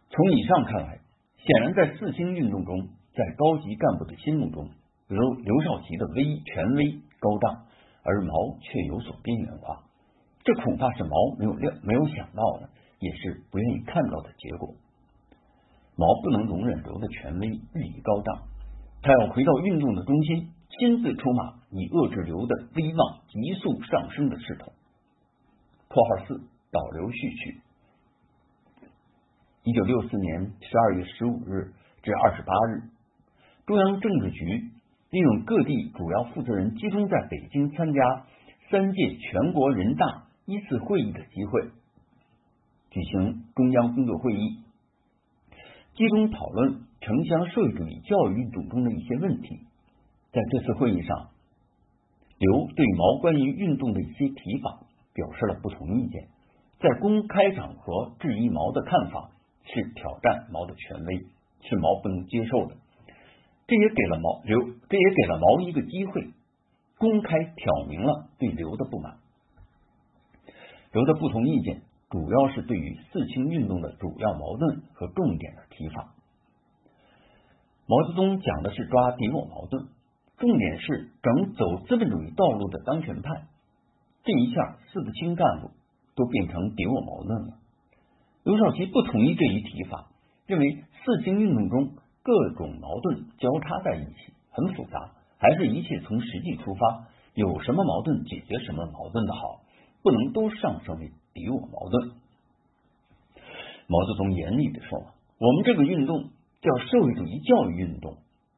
[0.09, 0.99] 从以上看来。
[1.37, 4.67] 显然，在四清运动中，在高级干部的心目中，
[5.07, 7.65] 刘刘少奇的威权威高涨，
[8.03, 9.83] 而毛却有所边缘化。
[10.43, 12.69] 这恐怕是毛没有料、没有想到的，
[12.99, 14.73] 也是不愿意看到的结果。
[15.95, 18.41] 毛不能容忍刘的权威日益高涨，
[19.01, 24.73] 他要回到运动的中心，亲自出马，以遏制刘的威望急速上升的势头。
[25.87, 27.61] 括号四导流序曲。
[29.63, 31.73] 一九六四年十二月十五日
[32.03, 32.83] 至二十八日，
[33.65, 34.45] 中央政治局
[35.11, 38.25] 利用各地主要负责人集中在北京参加
[38.69, 41.61] 三届全国人大一次会议的机会，
[42.89, 44.59] 举行中央工作会议，
[45.95, 49.61] 集中讨论城乡社会主义教育运动中的一些问题。
[50.35, 51.29] 在这次会议上，
[52.37, 54.81] 刘对毛关于运动的一些提法
[55.13, 56.27] 表示了不同意见，
[56.81, 59.31] 在公开场合质疑毛的看法。
[59.67, 61.25] 是挑战毛的权威，
[61.63, 62.75] 是毛不能接受的。
[63.65, 66.29] 这也给了毛刘，这也给了毛一个机会，
[66.99, 69.17] 公开挑明了对刘的不满。
[70.91, 71.81] 刘的不同意见，
[72.11, 76.13] 主要是对于四清运动的主要矛盾和重点的提法。
[77.87, 79.87] 毛泽东讲的是抓敌我矛盾，
[80.37, 83.47] 重点是整走资本主义道路的当权派。
[84.23, 85.71] 这一下，四个清干部
[86.15, 87.57] 都变成敌我矛盾了。
[88.43, 90.07] 刘少奇不同意这一提法，
[90.47, 91.91] 认为四清运动中
[92.23, 99.61] 各种矛盾交叉在一起，很复杂，还是一切从实际出发，有什么矛盾解决什么矛盾的好，
[100.03, 102.11] 不能都上升为敌我矛盾。
[103.87, 104.99] 毛泽东严厉的说
[105.39, 106.29] ：“我们这个运动
[106.61, 108.17] 叫社会主义教育运动，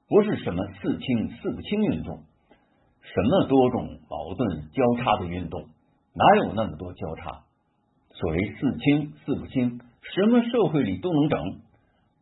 [0.10, 2.20] 不是什么四清四不清运动，
[3.02, 5.62] 什么多种矛盾交叉的运动，
[6.14, 7.44] 哪有那么多交叉？
[8.12, 11.40] 所谓四清四不清，什么社会里都能整，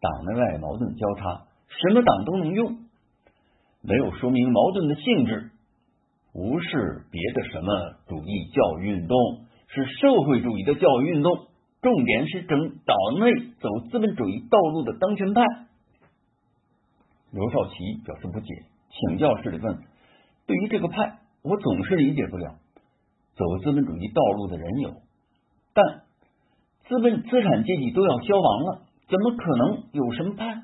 [0.02, 2.78] 党内外矛盾交叉，什么党都能用，
[3.82, 5.52] 没有说明矛盾的性质，
[6.34, 9.18] 不是别的什么主义教育运动，
[9.68, 11.32] 是社会主义的教育运动。
[11.82, 13.32] 重点是整党内
[13.62, 15.44] 走资本主义道路的当权派。
[17.36, 19.80] 刘少奇表示不解，请教似的问
[20.48, 22.56] ：“对于这个派，我总是理解不了。
[23.36, 24.94] 走资本主义道路的人有，
[25.74, 25.86] 但
[26.88, 30.64] 资本资产阶级都要消亡了，怎么可能有什么派？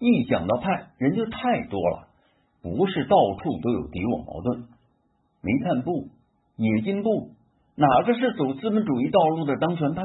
[0.00, 2.08] 一讲到派，人就太多了，
[2.60, 4.68] 不是到处都有敌我矛盾。
[5.40, 6.10] 煤炭部、
[6.56, 7.30] 冶金部，
[7.74, 10.02] 哪个是走资本主义道路的当权派？”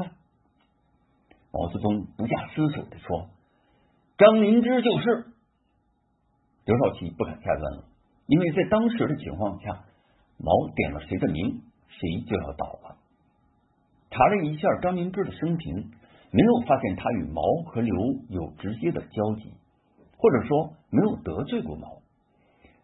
[1.52, 3.28] 毛泽东不假思索地说
[4.16, 5.26] ：“张灵芝就是。”
[6.68, 7.84] 刘少奇不敢再问了，
[8.26, 9.86] 因为在当时的情况下，
[10.36, 12.98] 毛点了谁的名，谁就要倒了。
[14.10, 15.90] 查了一下张灵芝的生平，
[16.30, 17.96] 没有发现他与毛和刘
[18.28, 19.54] 有直接的交集，
[20.18, 22.02] 或者说没有得罪过毛。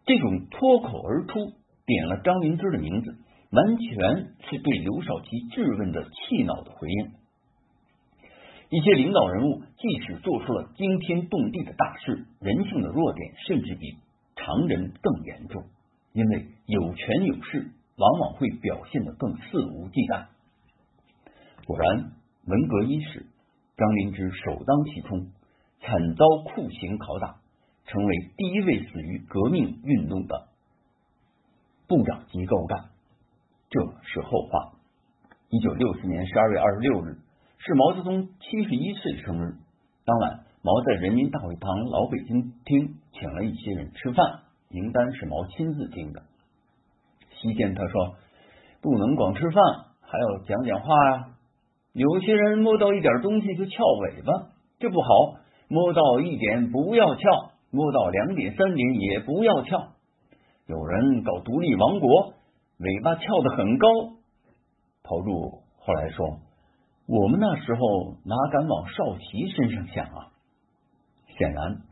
[0.06, 1.52] 这种脱口而出
[1.84, 3.18] 点了张灵芝的名字，
[3.50, 7.12] 完全是对刘少奇质问的气恼的回应。
[8.74, 13.98] 一些领导人物即使做出了惊天动地的大事，人性的弱点甚至比
[14.34, 15.62] 常人更严重，
[16.12, 20.26] 因为有权有势，往往会表现的更肆无忌惮。
[21.66, 22.10] 果然，
[22.48, 23.26] 文革伊始，
[23.76, 25.28] 张灵芝首当其冲，
[25.78, 27.36] 惨遭酷刑拷打，
[27.86, 30.48] 成为第一位死于革命运动的
[31.86, 32.86] 部长级高干。
[33.70, 34.72] 这是后话。
[35.48, 37.18] 一九六四年十二月二十六日。
[37.66, 39.54] 是毛泽东七十一岁生日，
[40.04, 46.20] 当晚，毛在人民大会堂老北京厅请了一些人吃饭，名单是毛亲自定的。
[47.40, 48.16] 席间他说
[48.84, 49.64] ：“不能光吃饭，
[50.02, 51.24] 还要讲讲话呀。
[51.94, 55.08] 有些人摸到一点东西就翘尾巴，这不好。
[55.68, 57.22] 摸到一点不要翘，
[57.70, 59.88] 摸到两点三点也不要翘。
[60.66, 62.34] 有人搞独立王国，
[62.76, 63.88] 尾巴翘得很高。”
[65.02, 66.40] 陶铸后来说。
[67.06, 70.32] 我们那时候哪敢往少奇身上想啊？
[71.36, 71.82] 显然，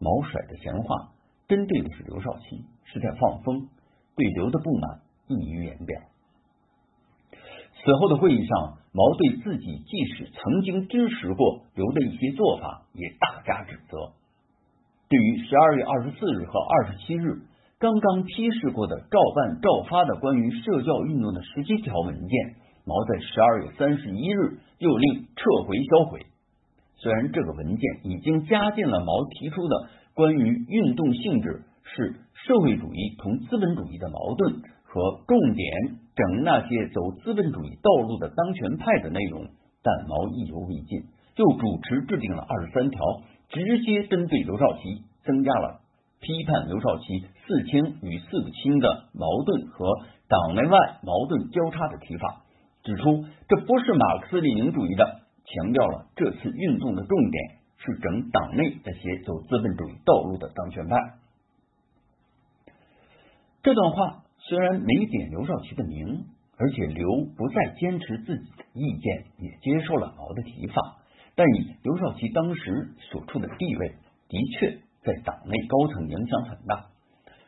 [0.00, 1.12] 毛甩的闲话
[1.46, 3.68] 针对的是刘少奇，是在放风，
[4.16, 6.00] 对刘的不满溢于言表。
[7.30, 14.14] 此后的会议上，毛对自己即使曾经支持过刘的一些做法，也大加指责。
[15.08, 17.42] 对于十二月二十四日和二十七日
[17.78, 22.56] 刚刚批示过的照办照发的关于社教运动的十七条文件。
[22.86, 26.20] 毛在十二月三十一日又令撤回销毁。
[26.94, 32.14] 虽然这个文件已经加进了毛提出的关于运动性质是
[32.46, 39.44] 社会主义同资本主义的矛盾和重点整那些走资本主义道路的当权派的内容，
[39.82, 41.02] 但毛意犹未尽，
[41.36, 43.00] 又主持制定了二十三条，
[43.50, 45.80] 直接针对刘少奇，增加了
[46.20, 47.04] 批判刘少奇
[47.46, 49.86] 四清与四不清的矛盾和
[50.28, 52.44] 党内外矛盾交叉的提法。
[52.86, 60.96] 指出这不是马克思列宁主义的，强调了这次运动的重点是整党内这些走资本主义道路的当权派。
[63.64, 66.26] 这段话虽然没点刘少奇的名，
[66.56, 70.74] 而且刘不再坚持自己的意见，也接受了毛的提法，
[71.34, 73.96] 但以刘少奇当时所处的地位，
[74.28, 76.86] 的确在党内高层影响很大。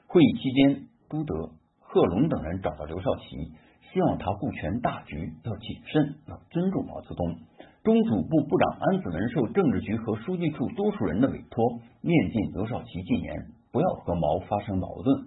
[0.08, 3.52] 会议期间，朱德、贺龙等人找到刘少奇。
[3.98, 7.34] 希望他顾全大局，要谨慎，要尊重毛泽东。
[7.82, 13.34] 中组部部长安子文受政治局和书记处多数人的委托，面见刘少奇进言，
[13.72, 15.26] 不要和毛发生矛盾。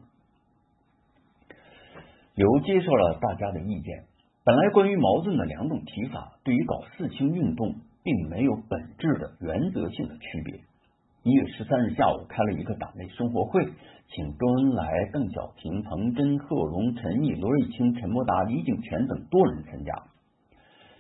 [2.34, 4.06] 刘接受了大家的意见。
[4.46, 10.62] 本来关于矛盾的两种提法，对于搞四清运动，并没有本质的原则性的区别。
[11.24, 13.66] 一月十三日下午，开了一个党内生活会。
[14.14, 19.94] 请周恩来、邓小平、彭真、贺龙、陈毅、罗瑞卿、陈伯达、李井泉等多人参加。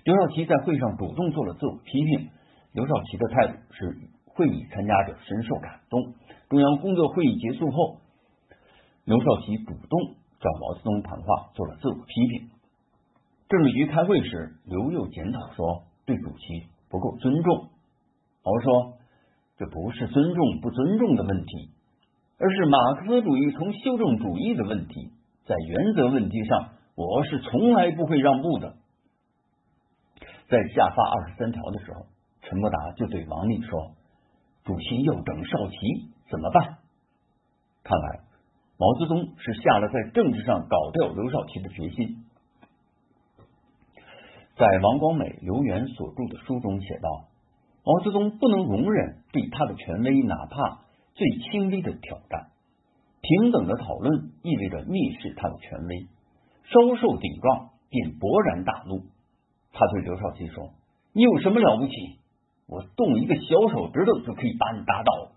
[0.05, 2.29] 刘少奇在会上主动做了自我批评。
[2.71, 6.13] 刘少奇的态度使会议参加者深受感动。
[6.47, 7.97] 中央工作会议结束后，
[9.03, 12.49] 刘少奇主动找毛泽东谈话，做了自我批评。
[13.49, 17.67] 政治局开会时，刘又检讨说对主席不够尊重。
[18.41, 18.93] 毛说
[19.59, 21.71] ：“这不是尊重不尊重的问题。”
[22.41, 25.11] 而是马克思主义同修正主义的问题，
[25.45, 28.77] 在原则问题上，我是从来不会让步的。
[30.49, 32.07] 在下发二十三条的时候，
[32.41, 33.91] 陈伯达就对王力说
[34.65, 35.77] ：“主席要整少奇，
[36.31, 36.79] 怎么办？
[37.83, 38.21] 看来
[38.75, 42.25] 毛泽东是下了在政治上搞掉刘少奇的决心。
[44.55, 47.27] 在王光美、刘源所著的书中写道
[47.85, 50.81] ：“毛泽东不能容忍对他的权威哪怕
[51.13, 52.51] 最轻微的挑战。
[53.21, 56.07] 平等的讨论意味着蔑视他的权威，
[56.65, 59.05] 稍受顶撞便勃然大怒。
[59.73, 60.71] 他对刘少奇说
[61.13, 61.93] ：‘你有什么了不起？
[62.67, 65.31] 我动一个小手指头就可以把你打倒。’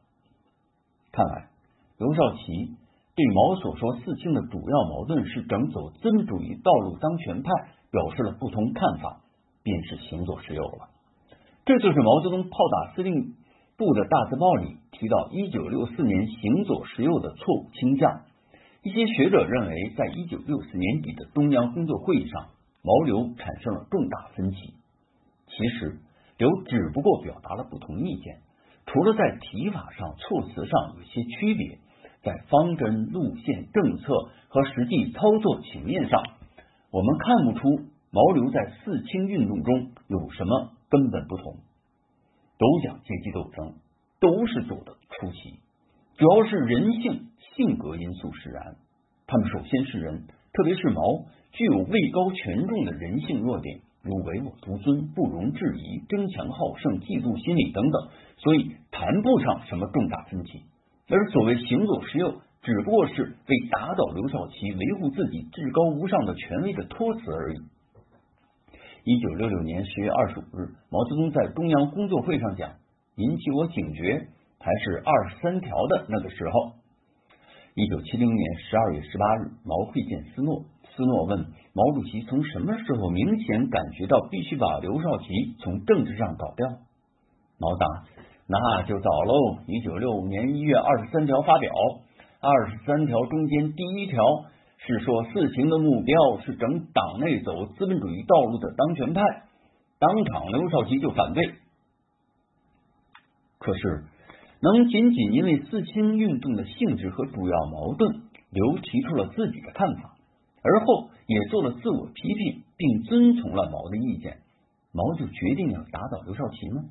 [1.12, 1.50] 看来
[1.98, 2.76] 刘少奇
[3.14, 7.50] 对毛所说四清的主要矛盾是整走资本主义道路当权派。”
[7.94, 9.20] 表示了不同看法，
[9.62, 10.88] 便是行左实右了。
[11.64, 13.36] 这就是毛泽东炮打司令
[13.76, 18.22] 部的大字报里提到一九六四年行左实右的错误倾向。
[18.82, 22.48] 一些学者认为，在一九六四年底的中央工作会议上，
[22.82, 24.56] 毛刘产生了重大分歧。
[25.48, 25.98] 其实，
[26.36, 28.40] 刘只不过表达了不同意见，
[28.86, 31.78] 除了在提法上、措辞上有些区别，
[32.22, 34.12] 在方针、路线、政策
[34.48, 36.22] 和实际操作情面上。
[36.90, 41.56] 我们看不出毛刘在四清运动中有什么根本不同，
[42.58, 43.74] 都讲阶级斗争，
[44.20, 45.60] 都是走的出奇，
[46.16, 48.76] 主要是人性性格因素使然。
[49.26, 51.02] 他们首先是人，特别是毛，
[51.52, 60.62] 具有位高权重的人性弱点，如唯我独尊、不容置疑、争强好胜、嫉妒心理等等，所以谈不上什么重大分歧。
[61.08, 62.40] 而所谓行左实右。
[62.64, 67.58] 只不过是为打倒刘少奇、维护自己至高无上的权威的托词而已。
[69.04, 72.72] 一九六六年十月二十五日，毛泽东在中央工作会上讲，
[73.16, 74.28] 引起我警觉
[74.58, 76.72] 还是二十三条的那个时候。
[77.74, 80.64] 一九七零年十二月十八日，毛会见斯诺，
[80.96, 81.38] 斯诺问
[81.74, 85.26] 毛主席从什么时候明显感觉到必须把刘少奇
[85.58, 86.66] 从政治上搞掉？
[87.58, 87.86] 毛答：
[88.46, 91.70] 那就早喽，一九六五年一月二十三条发表。
[92.40, 94.22] 二十三条中间第一条
[94.86, 99.22] 是说四行的目标是整党内走资本主义道路的当权派，
[99.98, 101.54] 当场刘少奇就反对。
[103.58, 104.04] 可是
[104.60, 110.16] 能仅仅因为四清运动的性质和主要矛盾，刘提出了自己的看法，
[110.62, 114.40] 而后也做了自我批评，并遵从了毛的意见，
[114.92, 116.82] 毛就决定要打倒刘少奇吗？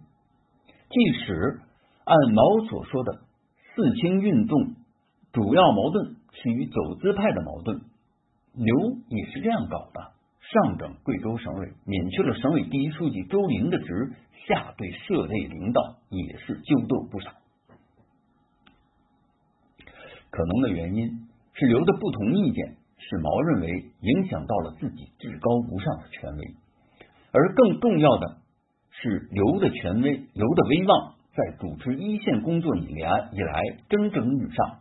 [0.90, 1.62] 即使
[2.06, 3.20] 按毛所说的
[3.76, 4.76] 四清运动。
[5.32, 7.82] 主要矛盾是与走资派的矛盾，
[8.54, 10.12] 刘也是这样搞的。
[10.42, 14.12] 上整贵州省委，免去了省委第一书记周林的职，
[14.46, 17.32] 下对社内领导也是纠斗不少。
[20.30, 26.56] 可能的原因是刘的不同意见，使毛认为影响到了自己至高无上的权威，
[27.32, 28.38] 而更重要的
[28.92, 34.80] 是刘的权威、刘的威望，在主持一线工作以来以来蒸蒸日上。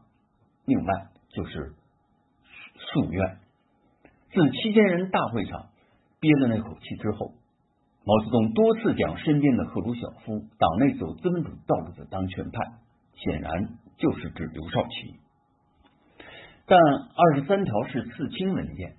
[0.65, 1.73] 另外就是
[2.95, 3.39] 夙愿。
[4.31, 5.67] 自七千人大会上
[6.21, 7.33] 憋了那口气之后，
[8.05, 12.65] 毛泽东多次讲身边的赫鲁晓夫，党内走资本主义道路的当权派，
[13.15, 15.17] 显然就是指刘少奇。
[16.67, 18.95] 但二十三条是四清文件，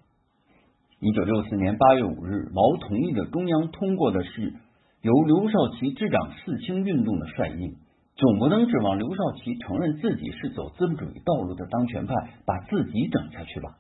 [1.00, 4.54] 一九六四年八月五日，毛同意的中央通过的是
[5.02, 7.76] 由刘少奇执掌四清运动的帅印。
[8.16, 12.14] 总不能指望刘少奇承认自己是走资本主义道路的当权派，
[12.46, 13.76] 把自己整下去吧。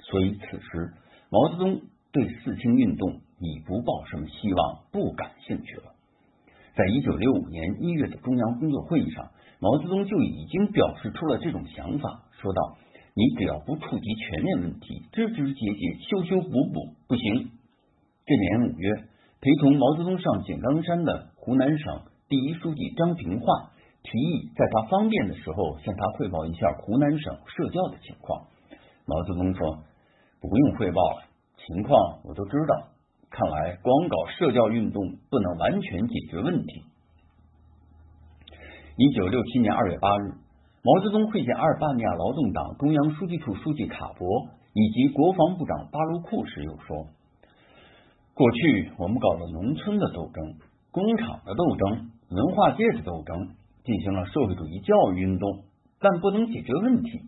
[0.00, 0.92] 所以此时
[1.30, 1.80] 毛泽东
[2.12, 5.94] 对四清运动已不抱什么希望，不感兴趣了。
[6.74, 12.76] 在一九六五年一月的中央工作会议上，毛泽东就已经表示出了这种想法，说道
[13.14, 17.50] ：“你只要不触及全面问题，枝枝节节修修补补不行。”
[18.26, 19.04] 这年五月，
[19.40, 22.02] 陪同毛泽东上井冈山的湖南省。
[22.28, 23.67] 第一书记张平化
[24.02, 28.46] 提议，在他方便的时候向他汇报一下湖南省社教的情况。
[29.04, 29.84] 毛泽东说
[30.40, 31.22] ：“不用汇报了，
[31.56, 32.88] 情况我都知道。
[33.30, 36.84] 看来光搞社教运动不能完全解决问题。”
[38.96, 40.32] 一九六七年二月八日，
[40.82, 47.06] 毛泽东会见阿尔巴尼亚劳动党中央书记处书记卡博以及国防部长巴卢库时，又说
[48.34, 50.54] ：“过去我们搞了农村的斗争，
[50.90, 53.56] 工厂的斗争。”文化界的斗争
[53.88, 55.64] 进行了社会主义教育运动，
[55.98, 57.22] 但不能解决问题，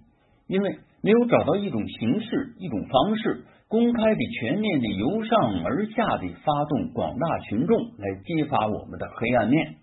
[0.47, 9.77] 因为没有找到一种形式、一种方式，公开的、全面的、由上而下的发动广大群众来揭发我们的黑暗面。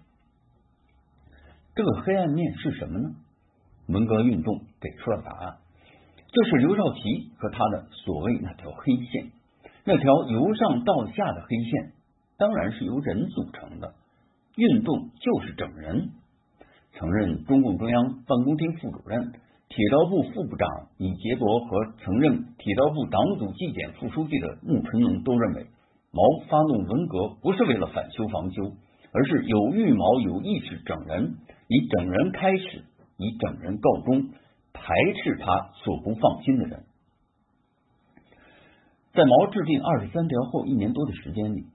[1.73, 3.09] 这个黑暗面是什么呢？
[3.87, 5.57] 文革运动给出了答案，
[6.31, 9.31] 就是刘少奇和他的所谓那条黑线，
[9.83, 11.93] 那条由上到下的黑线，
[12.37, 13.95] 当然是由人组成的。
[14.55, 16.09] 运动就是整人，
[16.97, 19.31] 曾任中共中央办公厅副主任、
[19.69, 20.67] 铁道部副部长
[20.97, 25.67] 李杰国和曾任铁道部党组纪检副书记的穆春龙都认为，
[26.11, 28.71] 毛发动文革不是为了反修防修，
[29.11, 31.35] 而是有预谋、有意识整人，
[31.67, 32.83] 以整人开始，
[33.17, 34.29] 以整人告终，
[34.73, 36.83] 排斥他所不放心的人。
[39.13, 41.65] 在毛制定二十三条后一年多的时间里，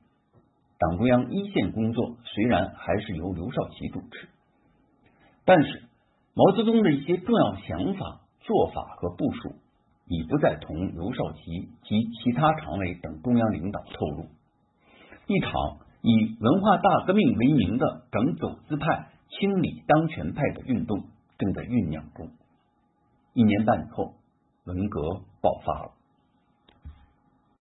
[0.78, 4.28] 党中央一线工作虽然还是由刘少奇主持，
[5.44, 5.82] 但是
[6.34, 9.54] 毛泽东的一些重要想法、做法和部署
[10.06, 14.26] 已不再同刘少奇及其他常委等中央领导透露。
[15.26, 15.50] 一场
[16.02, 21.00] 以文化大革命为名的整走资派、清理当权派的运动
[21.38, 22.28] 正在酝酿中。
[23.34, 24.14] 一年半以后，
[24.64, 25.00] 文革
[25.40, 25.92] 爆发了。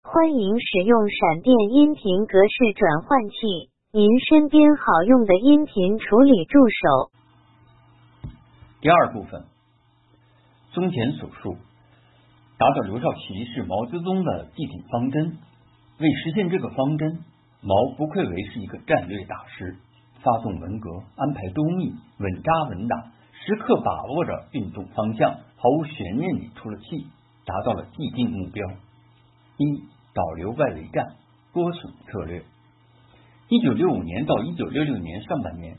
[0.03, 7.18] 欢迎使用闪电音频格式转换器，您身边好用的音频处理助手。
[8.81, 9.45] 第二部分，
[10.73, 11.57] 综前所述，
[12.59, 15.37] 打倒刘少奇是毛泽东的既定方针。
[15.99, 17.25] 为实现这个方针，
[17.61, 19.77] 毛不愧为是一个战略大师，
[20.23, 22.97] 发动文革，安排周密，稳扎稳打，
[23.33, 27.05] 时刻把握着运动方向，毫无悬念地出了气，
[27.45, 28.65] 达到了既定目标。
[29.57, 29.83] 一
[30.15, 31.17] 导流外围战
[31.53, 32.45] 多损策略。
[33.49, 35.79] 一九六五年到一九六六年上半年，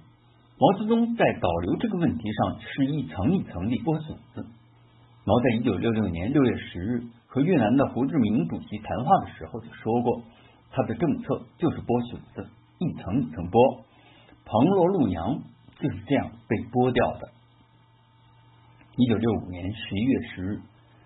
[0.60, 4.46] 毛泽东在导流这个问题上是一层一层的剥笋子。
[5.24, 10.22] 毛在一九六六年六月十日和越南的胡志明主席谈话的时候就说过，
[10.72, 12.50] 他的政策就是剥笋子，
[12.80, 13.84] 一层一层剥。
[14.44, 15.40] 彭罗陆杨
[15.80, 17.30] 就是这样被剥掉的。
[18.98, 20.62] 一九六五年十一月十日，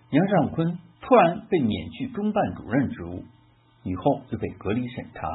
[0.10, 0.80] 杨尚昆。
[1.06, 3.26] 突然被免去中办主任职务，
[3.84, 5.28] 以后就被隔离审查。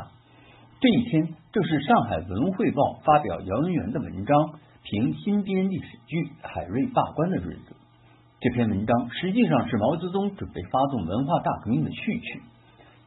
[0.80, 7.74] 这一天正是上海文汇报发表姚文元的文章评新编历史剧《海瑞罢官》的日子。
[8.38, 12.42] 这篇文章实际上是毛泽东准备发动文化大革命的序曲。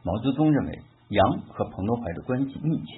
[0.02, 2.92] 毛泽东认为杨和彭德怀的关系密切，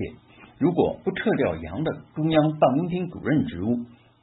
[0.59, 3.77] 如果不撤掉杨的中央办公厅主任职务，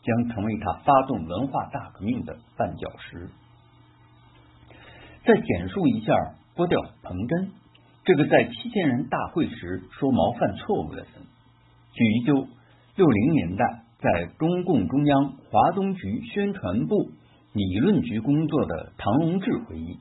[0.04, 3.30] 将成为他发动文化大革命的绊脚石。
[5.24, 6.14] 再简述一下
[6.58, 7.52] 剥掉彭真
[8.04, 11.08] 这个在七千人大会时说毛犯错误的人。
[11.94, 12.48] 据一九
[12.96, 17.12] 六零年代在中共中央华东局宣传部
[17.54, 20.00] 理论局工作的唐荣志回忆，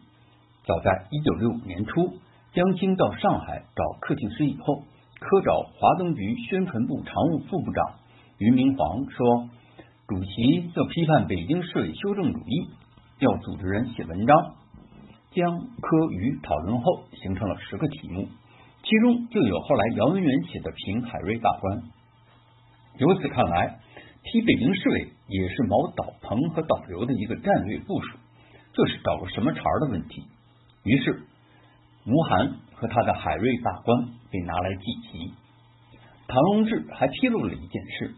[0.64, 2.14] 早在一九六五年初，
[2.54, 4.84] 江青到上海找课庆时以后，
[5.18, 7.84] 科找华东局宣传部常务副部长
[8.38, 9.50] 俞明煌说，
[10.08, 12.70] 主席要批判北京市委修正主义，
[13.18, 14.54] 要组织人写文章。
[15.32, 18.28] 江科瑜讨论后，形成了十个题目，
[18.82, 21.82] 其中就有后来姚文元写的评海瑞罢官。
[22.98, 23.78] 由此看来，
[24.24, 28.18] 批北京市委也是毛导彭和导刘的一个战略部署，
[28.72, 30.24] 这是找个什么茬的问题。
[30.82, 31.22] 于是，
[32.06, 35.32] 吴晗和他的海瑞罢官被拿来祭旗。
[36.26, 38.14] 唐荣志还披露了一件事：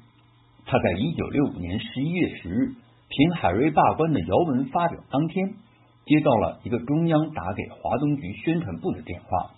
[0.64, 2.68] 他在一九六五年十一月十日
[3.08, 5.56] 评海瑞罢官的姚文发表当天。
[6.05, 9.53] 接到了一个中央打给华东局宣传部的电话，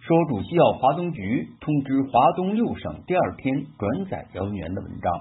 [0.00, 5.12] 说主席要华东局通知华东六省第二天转载姚文元的文章。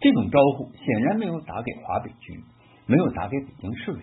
[0.00, 2.44] 这种招呼显然没有打给华北局，
[2.86, 4.00] 没有打给北京市委，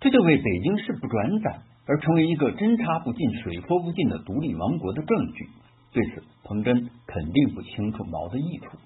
[0.00, 5.48] 这就为北京市不转载而成为一个针插不进、水泼不进的独立王国的证据。
[5.92, 8.76] 对此，彭真肯定不清楚毛的意图，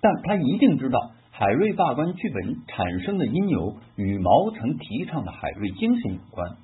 [0.00, 1.10] 但他一定知道。
[1.38, 6.56] 海瑞罢官剧本产生的因由与毛曾提倡的海瑞精神有关，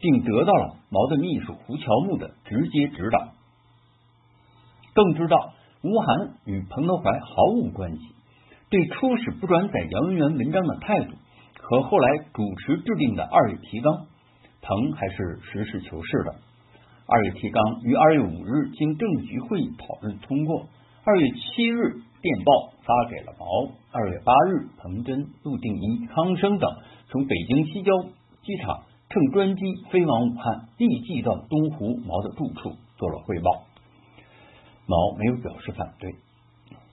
[0.00, 3.32] 并得到了毛的秘书胡乔木的直接指导。
[4.92, 8.02] 更知道吴晗与彭德怀毫无关系，
[8.68, 11.14] 对初始不转载杨文元文章的态度
[11.62, 14.06] 和后来主持制定的二月提纲，
[14.60, 16.34] 彭还是实事求是的。
[17.06, 20.68] 二月提纲于二月五日经政治局会议讨论通过，
[21.04, 22.02] 二月七日。
[22.20, 23.44] 电报发给了毛。
[23.92, 26.70] 二月八日，彭真、陆定一、康生等
[27.08, 27.92] 从北京西郊
[28.40, 33.50] 机场乘专机飞往武汉，立即到东湖毛的住处做了汇报。
[34.86, 36.14] 毛没有表示反对。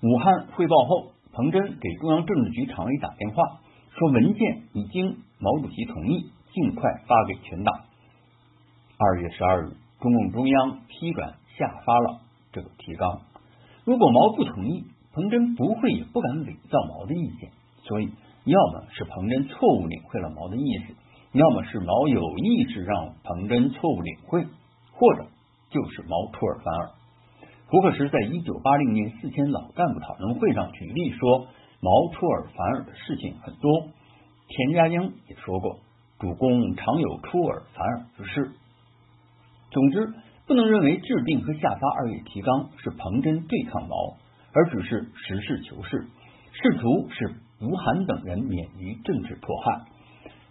[0.01, 3.61] 武汉汇报后，彭真给中央政治局常委打电话，
[3.97, 7.73] 说文件已经毛主席同意，尽快发给全党。
[8.97, 12.19] 二月十二日，中共中央批转下发了
[12.51, 13.21] 这个提纲。
[13.85, 14.83] 如果毛不同意，
[15.15, 17.49] 彭真不会也不敢伪造毛的意见，
[17.87, 18.11] 所以
[18.43, 20.93] 要么是彭真错误领会了毛的意思，
[21.31, 24.43] 要么是毛有意识让彭真错误领会，
[24.91, 25.27] 或者
[25.69, 26.91] 就是毛出尔反尔。
[27.67, 31.47] 胡克时在一九八零年四千老干部讨论会上举例说，
[31.79, 33.87] 毛出尔反尔的事情很多。
[34.47, 35.79] 田家英也说过，
[36.19, 38.51] 主公常有出尔反尔之事。
[39.71, 40.13] 总之，
[40.45, 43.95] 不能认为制定和下发二月提纲是彭真对抗毛，
[44.55, 46.07] 而只是实事求是，
[46.53, 49.81] 试图使吴晗等人免于政治迫害。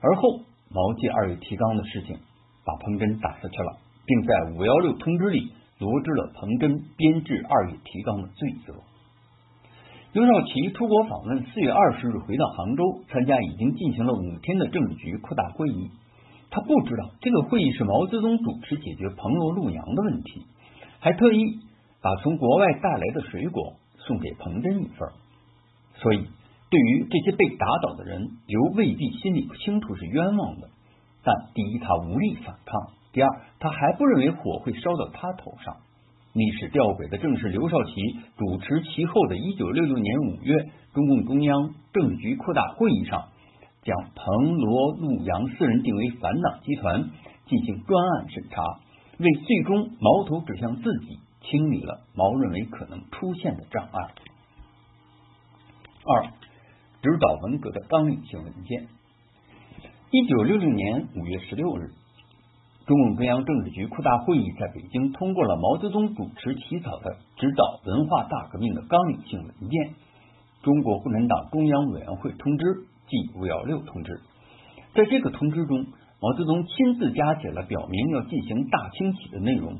[0.00, 0.40] 而后，
[0.70, 2.18] 毛借二月提纲的事情
[2.66, 8.74] 把彭真打下去了，并在五幺六通知里罗织了彭真编制二月提纲的罪责。
[10.12, 15.90] 刘少奇出国访问，四月二十日回到杭州，参加已经进行了五天的政治局扩大会议。
[16.50, 20.44] 他不知道这个会议是毛泽东主持解决彭罗陆杨的问题，
[21.00, 21.58] 还特意
[22.02, 23.74] 把从国外带来的水果
[24.06, 25.08] 送给彭真一份。
[25.96, 26.18] 所以，
[26.70, 30.68] 对于这些被打倒的人，刘未必心里清楚是冤枉的。
[31.22, 33.28] 但第一，他无力反抗；第二，
[33.58, 35.76] 他还不认为火会烧到他头上。
[36.34, 37.92] 历史吊诡的正是刘少奇
[38.36, 40.52] 主持其后的一九六六年五月
[40.92, 43.28] 中共中央政局扩大会议上，
[43.84, 47.04] 将彭罗陆杨四人定为反党集团，
[47.46, 48.62] 进行专案审查，
[49.18, 51.20] 为最终矛头指向自己
[51.50, 54.14] 清理了毛认为可能出现的障碍。
[56.04, 56.26] 二，
[57.02, 58.88] 指导文革的纲领性文件。
[60.10, 61.90] 一九六六年五月十六日。
[62.86, 69.88] 中共中央政治局扩大会议在北京通过了毛泽东主持起草的指导文化大革命的纲领性文件
[70.62, 72.66] 《中国共产党中央委员会通知》
[73.08, 74.20] 即五幺六通知。
[74.92, 75.86] 在这个通知中，
[76.20, 79.78] 毛泽东亲自加写了表明要进行大清洗的内容。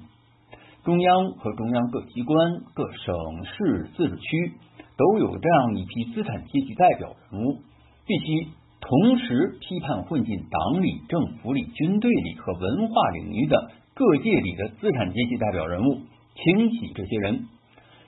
[0.84, 2.36] 中央和中央各机关、
[2.74, 4.52] 各省市自治区
[4.96, 7.58] 都有这样一批资产阶级代表人物，
[8.06, 8.48] 必须。
[8.86, 16.00] 同时批判混进党里、政府里、军队里和文化领域的各界里的资产阶级代表人物，
[16.34, 17.48] 清洗这些人；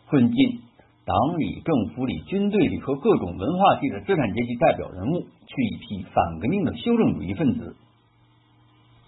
[0.05, 0.61] 混进
[1.07, 7.75] 党里、政府里、军队里和各种文化界的资产阶级代表人物，去一批反革命的修正主义分子。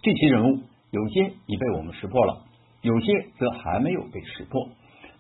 [0.01, 0.61] 这些人物
[0.91, 2.45] 有些已被我们识破了，
[2.89, 4.69] 有些则还没有被识破，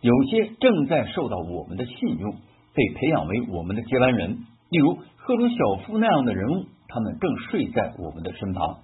[0.00, 2.32] 有些正在受到我们的信用，
[2.74, 4.46] 被培养为我们的接班人。
[4.70, 4.98] 例如。
[5.28, 8.78] 赫鲁晓夫那样的人物，他们正睡在我们的身旁。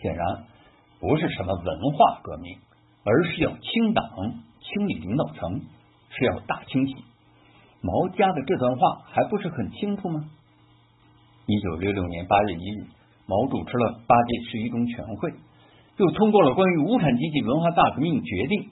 [0.00, 0.44] 显然
[1.00, 2.58] 不是什么文化革命，
[3.02, 4.08] 而是要清党、
[4.60, 5.62] 清理领导层，
[6.10, 6.94] 是要大清洗。
[7.80, 10.30] 毛家的这段话还不是很清楚吗？
[11.46, 12.86] 一九六六年八月一日，
[13.26, 15.32] 毛主持了八届十一中全会，
[15.96, 18.70] 又通过了关于无产阶级文化大革命决定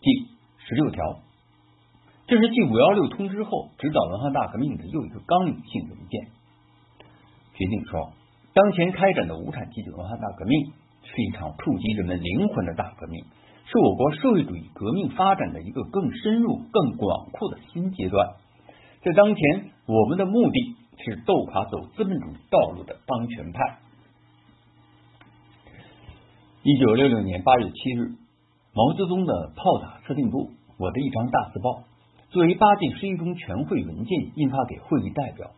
[0.00, 0.10] 第
[0.58, 1.20] 十六条。
[2.26, 6.26] 这是继五幺六通知后指导文化大革命的又一个纲领性文件。
[7.54, 8.12] 决定说，
[8.52, 10.72] 当前开展的无产阶级文化大革命
[11.04, 13.24] 是一场触及人们灵魂的大革命，
[13.64, 18.34] 是我国社会主义革命发展的一个更深入、更广阔的新阶段。
[19.02, 23.78] 在当前，我们的目的是斗垮走资本主义道路的当权派。
[26.68, 28.16] 一九六六年八月七日，
[28.74, 30.50] 毛泽东的炮打司令部，
[30.80, 31.84] 我的一张大字报。
[32.30, 35.52] 作为八届十一中全会文件印发给会议代表，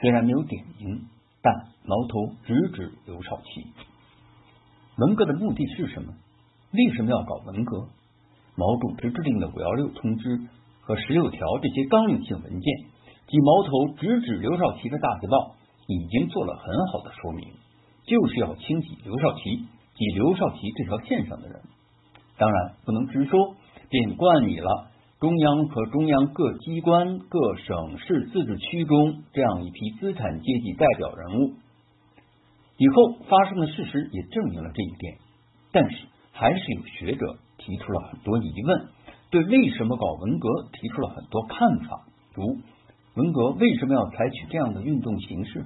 [0.00, 1.02] 虽然没有点名，
[1.42, 1.52] 但
[1.84, 3.66] 矛头直指刘少奇。
[4.96, 6.14] 文革的目的是什么？
[6.72, 7.88] 为什么要搞文革？
[8.56, 10.40] 毛主席制定的五幺六通知
[10.80, 12.78] 和十六条这些纲领性文件
[13.26, 15.54] 及矛头直指刘少奇的大字报，
[15.86, 17.46] 已经做了很好的说明，
[18.06, 21.60] 就是要清洗刘少奇及刘少奇这条线上的人。
[22.38, 23.56] 当然，不能直说，
[23.90, 24.90] 便冠以了。
[25.18, 31.54] 中央和中央各机关、各省市自治区中这样一批资产阶级代表人物，
[32.76, 35.16] 以后发生的事实也证明了这一点。
[35.72, 35.96] 但是，
[36.32, 38.88] 还是有学者提出了很多疑问，
[39.30, 42.58] 对为什么搞文革提出了很多看法，如
[43.14, 45.64] 文革为什么要采取这样的运动形式？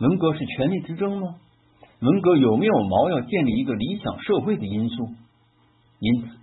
[0.00, 1.36] 文革是权力之争吗？
[2.00, 5.08] 文革有没有毛要建立一个理想社会的因素？
[6.00, 6.36] 因此。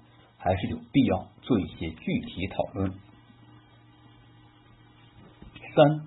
[0.46, 2.92] 还是有必要做一些具体讨论。
[5.74, 6.02] 三，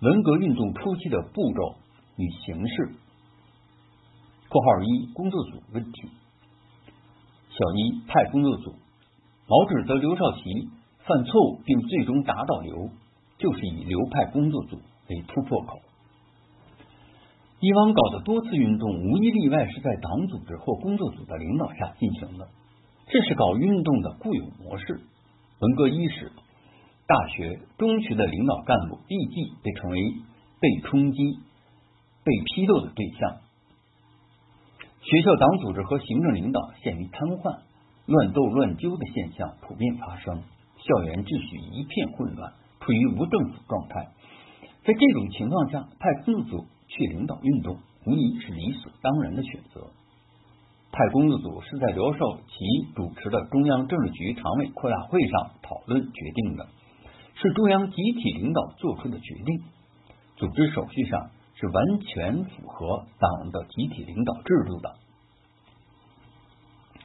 [0.00, 1.76] 文革运动初期的步骤
[2.16, 2.96] 与形式。
[4.48, 6.08] 括号一工作组问题。
[7.50, 8.74] 小一派工作组，
[9.46, 10.42] 毛指责刘少奇
[11.06, 12.90] 犯错误并最终打倒刘，
[13.38, 14.80] 就是以刘派工作组
[15.10, 15.78] 为突破口。
[17.60, 22.48] 以往搞的多次运动，无一例外是在党组织或工作组的领导下进行的。
[23.08, 25.00] 这是搞运动的固有模式。
[25.60, 26.30] 文革伊始，
[27.06, 29.98] 大学、中学的领导干部立即被成为
[30.60, 31.18] 被冲击、
[32.22, 33.38] 被批斗的对象。
[35.00, 37.58] 学校党组织和行政领导陷于瘫痪，
[38.06, 40.42] 乱斗乱揪的现象普遍发生，
[40.76, 44.06] 校园秩序一片混乱，处于无政府状态。
[44.84, 49.86] 在这种情况下，派工作组去领导运动，无疑是理所当然的选择。
[50.90, 56.66] 派工作组是在刘少奇主持的中央政治局常委扩大会上讨论决定的，
[57.34, 59.62] 是中央集体领导做出的决定，
[60.36, 64.96] 组织手续上是完全符合党的集体领导制度的。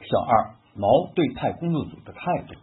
[0.00, 2.54] 小二，毛对派工作组的态度。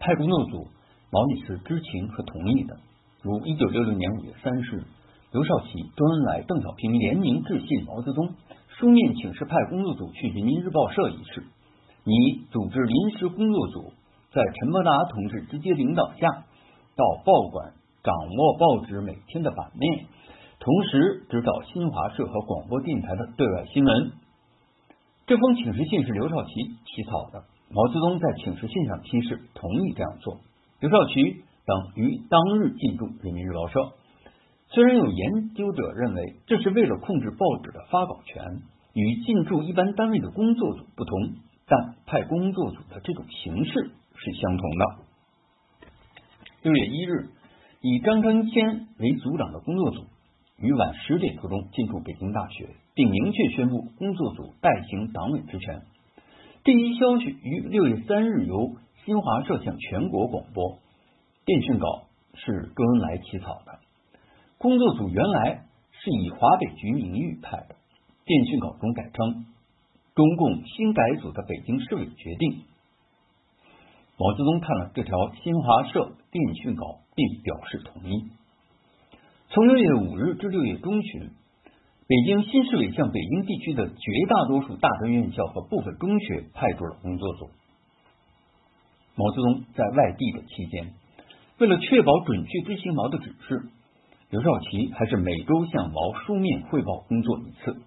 [0.00, 0.68] 派工作组，
[1.10, 2.80] 毛女士知情和同意的。
[3.28, 4.84] 如一九六六年五月三十日，
[5.32, 8.32] 刘少奇、周恩来、邓小平联名致信毛泽东，
[8.68, 11.44] 书面请示派工作组去人民日报社一事。
[12.04, 12.14] 拟
[12.50, 13.92] 组织临时工作组，
[14.32, 16.26] 在陈伯达同志直接领导下，
[16.96, 20.06] 到报馆掌握报纸每天的版面，
[20.58, 24.12] 同时指导新华社和广播电台的对外新闻。
[25.26, 30.38] 这封请示信是刘少奇起草的，毛泽东在请示信上批示同意这样做。
[30.80, 33.92] 刘少奇等于当日进驻人民日报社。
[34.70, 38.42] 虽然有研究者认为这是为了控制报纸的发稿权，
[38.94, 41.34] 与进驻一般单位的工作组不同，
[41.66, 44.84] 但派工作组的这种形式是相同的。
[46.62, 47.28] 六月一日，
[47.82, 50.06] 以张春谦为组长的工作组。
[50.60, 55.82] 于晚十点多钟进驻北京大学，并明确宣布工作组代行党委职权。
[56.64, 58.72] 这一消息于六月三日由
[59.04, 60.80] 新华社向全国广播。
[61.48, 63.78] 电讯稿是周恩来起草的。
[64.58, 67.74] 工作组原来是以华北局名誉派的，
[68.26, 69.46] 电讯稿中改称
[70.14, 72.64] 中共新改组的北京市委决定。
[74.18, 78.24] 毛泽东看了这条新华社电讯稿，并表示同意。
[79.48, 81.30] 从六月五日至六月中旬，
[82.08, 83.94] 北京新市委向北京地区的绝
[84.28, 87.48] 大多数大专院校和部分中学派驻了工作组。
[89.14, 90.92] 毛泽东在外地的期间，
[91.58, 93.62] 为了确保准确执行毛的指示，
[94.30, 97.82] 刘少奇还是每周向毛书面汇报工作一次，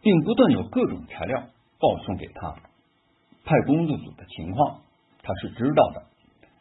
[0.00, 1.42] 并不断有各种材料
[1.80, 2.54] 报送给他。
[3.44, 4.80] 派工作组的情况，
[5.22, 6.02] 他是知道的。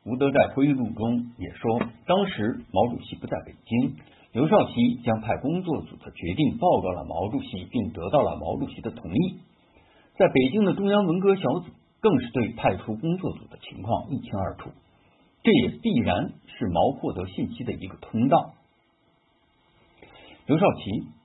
[0.06, 3.96] 吴德在回忆录中也说，当时毛主席不在北京，
[4.34, 9.40] 刘少奇将派工作组的决定报告了毛主席，并得到了毛主席的同意。
[10.18, 11.66] 在北京的中央文革小组
[12.02, 14.70] 更是对派出工作组的情况一清二楚，
[15.46, 18.56] 这也必然是毛获得信息的一个通道。
[20.48, 20.82] 刘少奇、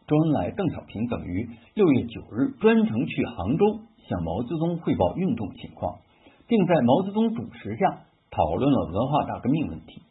[0.06, 6.00] 周恩来、邓小平等于六月九日专程去杭州向毛泽东汇报运动情况，
[6.46, 8.04] 并在毛泽东主持下。
[8.32, 10.02] 讨论了文化大革命问题，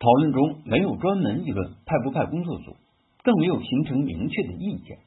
[0.00, 2.74] 讨论中没有专门议论派不派工作组，
[3.22, 4.98] 更没有形成明确的意见。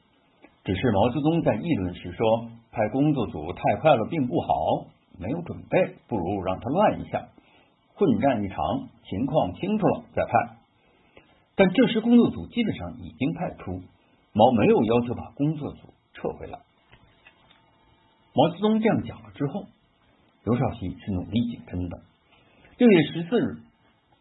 [0.64, 4.86] 只是毛泽东在议论时说，派工作组太快了，并不好，
[5.18, 7.28] 没有准备，不如让他乱一下，
[8.02, 8.56] 混战一场，
[9.08, 10.56] 情况清楚了再派。
[11.54, 13.80] 但这时工作组基本上已经派出，
[14.32, 16.58] 毛没有要求把工作组撤回来。
[18.34, 19.66] 毛泽东这样讲了之后。
[20.44, 22.00] 刘少奇是努力紧跟的。
[22.76, 23.62] 六月十四日，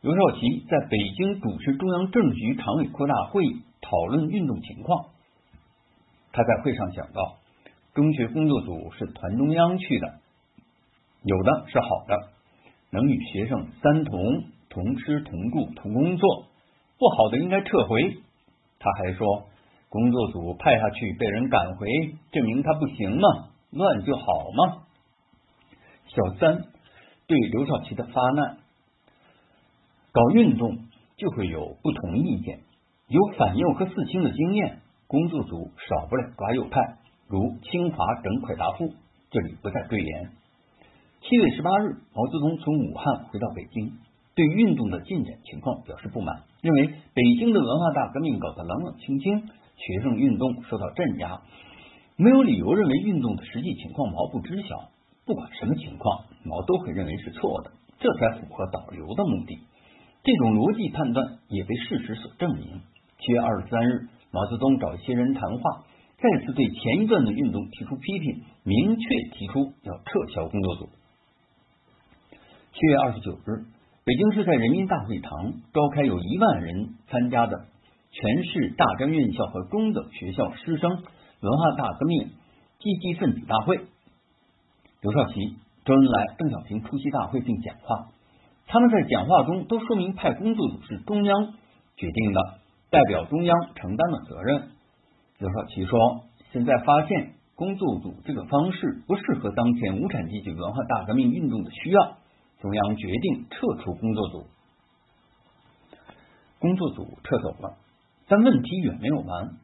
[0.02, 5.08] 刘少奇在北京主持中央政治局常委扩大会议，讨论运动情况。
[6.32, 7.38] 他在会上讲到，
[7.96, 10.20] 中学工作组是团中央去的，
[11.24, 12.30] 有的是好的，
[12.92, 16.46] 能与学生三同同吃同住同工作；
[16.98, 18.18] 不好的应该撤回。
[18.80, 19.48] 他还说，
[19.90, 21.88] 工作组派下去被人赶回，
[22.32, 23.28] 证明他不行吗？
[23.72, 24.24] 乱就好
[24.56, 24.84] 吗？
[26.08, 26.66] 小三
[27.28, 28.58] 对刘少奇的发难，
[30.12, 30.78] 搞运动
[31.16, 32.60] 就会有不同意见。
[33.08, 36.98] 有反右和四清的经验，工作组少不了抓右派，
[37.28, 38.94] 如清华整快达夫。
[39.30, 40.32] 这里不再赘言。
[41.24, 43.94] 七月十八日，毛泽东从武汉回到北京，
[44.34, 51.42] 对运动的进展情况表示不满，认为北京的文化大革命搞得冷冷清清，学生运动受到镇压，
[52.18, 54.90] 没有理由认为运动的实际情况毛不知晓。
[55.24, 59.60] 不管什么情况，毛都会认为是错的，这才符合导流的目的。
[60.24, 62.82] 这种逻辑判断也被事实所证明。
[63.20, 65.84] 七月二十三日，毛泽东找一些人谈话，
[66.18, 69.08] 再次对前一段的运动提出批评，明确
[69.38, 70.90] 提出要撤销工作组。
[72.74, 73.66] 七月二十九日，
[74.06, 75.30] 北京市在人民大会堂
[75.74, 77.66] 召开有一万人参加的
[78.12, 82.30] 全市大专院校和中等学校师生文化大革命
[82.80, 83.78] 积极分子大会。
[85.02, 85.34] 刘少奇、
[85.84, 88.08] 周恩来、邓小平出席大会并讲话，
[88.68, 91.54] 他们在讲话中都说明派工作组是中央
[91.98, 92.40] 决定的，
[92.90, 94.70] 代表中央承担了责任。
[95.40, 96.24] 刘少奇说
[96.54, 102.18] ：“现在发现工作组这个方式不适合当前无产阶级文化大革命运动的需要，
[102.62, 104.46] 中央决定撤出工作组。
[106.60, 107.78] 工作组撤走了，
[108.28, 109.58] 但问题远没有完。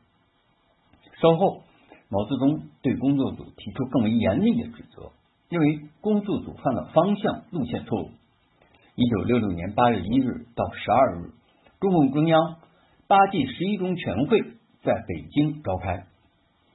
[1.21, 1.61] 稍后，
[2.09, 5.11] 毛泽东对工作组提出更为严厉的指责，
[5.49, 8.09] 认为工作组犯了方向路线错误。
[8.95, 11.31] 一九六六年八月一日到十二日，
[11.79, 12.55] 中共中央
[13.07, 14.41] 八届十一中全会
[14.83, 16.07] 在北京召开。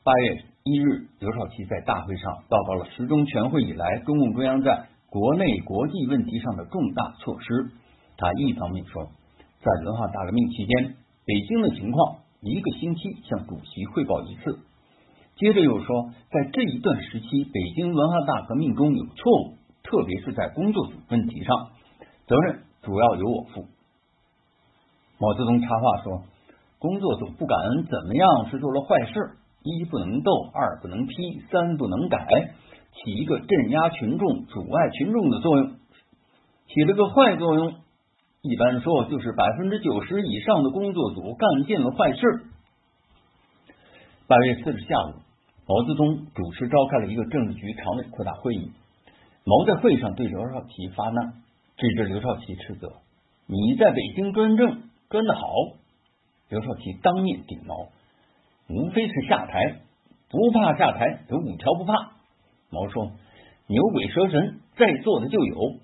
[0.04, 7.68] 八月一日，刘少奇在大会上报告了十中全会以来中共中央在国内国际问题上的重大措施。
[8.16, 9.04] 他一方面说，
[9.60, 12.16] 在文化大革命期间，北京的情况。
[12.40, 14.58] 一个星期向主席汇报一次，
[15.36, 21.68] 接着又说，在这一段时期，北京文化大革命中有错误，特别是在工作组问题上，
[22.26, 23.66] 责任主要由我负。
[25.18, 26.22] 毛泽东插话说
[26.80, 31.14] ：“工作组不敢怎么样是做了坏事，一不能斗，二不能批，
[31.48, 32.26] 三不能改，
[32.94, 35.70] 起一个镇压群众、阻碍群众的作用，
[36.68, 37.74] 起了个坏作用。”
[38.42, 42.20] 一般说，就是百分之九十以上的工作组干尽了坏事。
[44.26, 45.14] 八月四日下午，
[45.68, 48.72] 毛泽东主持召开了一个政治局常委扩大会议。
[49.44, 51.34] 毛在会上对刘少奇发难，
[51.76, 52.88] 指着刘少奇斥责
[53.46, 55.42] ：“你在北京专政专的好。”
[56.50, 57.90] 刘少奇当面顶毛
[58.68, 59.82] ：“无非是下台，
[60.30, 61.94] 不怕下台，有五条不怕。”
[62.72, 63.12] 毛说
[63.68, 65.76] ：“牛鬼蛇神在座的就有。”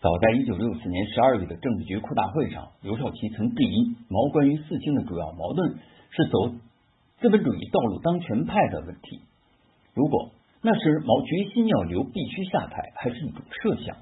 [0.00, 5.74] 早在一九六四年十二月的政治局扩大会上，刘少奇曾质疑毛关于四清的主要矛盾
[6.10, 6.48] 是走
[7.20, 9.20] 资本主义道路当权派的问题。
[9.92, 10.30] 如果
[10.62, 13.98] 那时毛决心要留，必须下台，还是一种设想。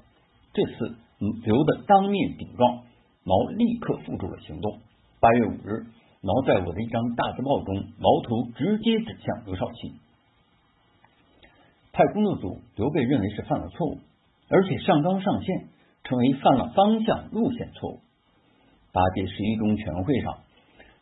[0.53, 0.95] 这次
[1.43, 2.83] 刘的当面顶撞，
[3.25, 4.79] 毛立刻付诸了行动。
[5.19, 5.85] 八月五日，
[6.21, 9.93] 毛在我的一张大字报中，矛头直接指向刘少奇，
[11.91, 13.99] 派工作组刘被认为是犯了错误，
[14.49, 15.67] 而且上纲上线。
[16.01, 17.99] 成为犯了方向路线错误。
[18.93, 20.39] 八届十一中全会上，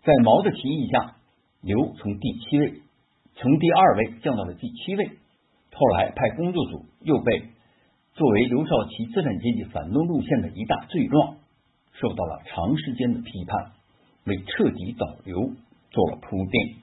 [0.04, 1.16] 在毛的提议下，
[1.62, 2.82] 刘从第七位
[3.36, 5.12] 从第二位降到了第七位。
[5.72, 7.44] 后来派工作组又被
[8.16, 11.38] 作为刘少奇资产阶级反动路线的一大罪状，
[11.94, 13.72] 受到了长时间的批判，
[14.26, 15.52] 为彻底导流
[15.92, 16.78] 做了铺垫。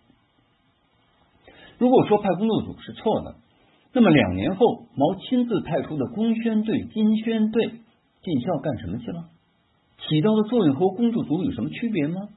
[1.79, 3.37] 如果说派工作组是错的，
[3.95, 7.81] 那么两年后毛亲自派出的工宣队、金宣队。
[8.25, 9.29] 进校干什么去了？
[9.99, 12.29] 起到的作用和工作组有什么区别吗？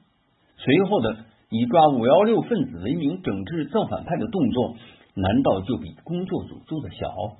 [0.58, 4.76] 随后的以抓五幺六分子为名整治造反派的动作，
[5.14, 7.38] 难道就比工作组做的小？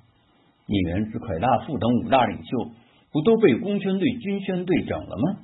[0.64, 2.70] 叶元之、蒯大富等五大领袖
[3.12, 5.40] 不都被工宣队、军宣队整了吗？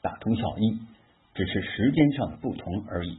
[0.00, 0.78] 大同小异，
[1.34, 3.18] 只是时间上的不同而已。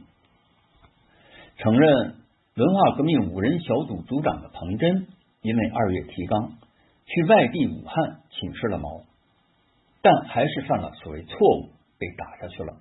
[1.58, 2.16] 承认
[2.54, 5.06] 文化革命五人小组组长的彭真，
[5.40, 6.52] 因为二月提纲
[7.06, 9.04] 去外地武汉请示了毛。
[10.02, 12.76] 但还是犯了所谓错误，被打下去了。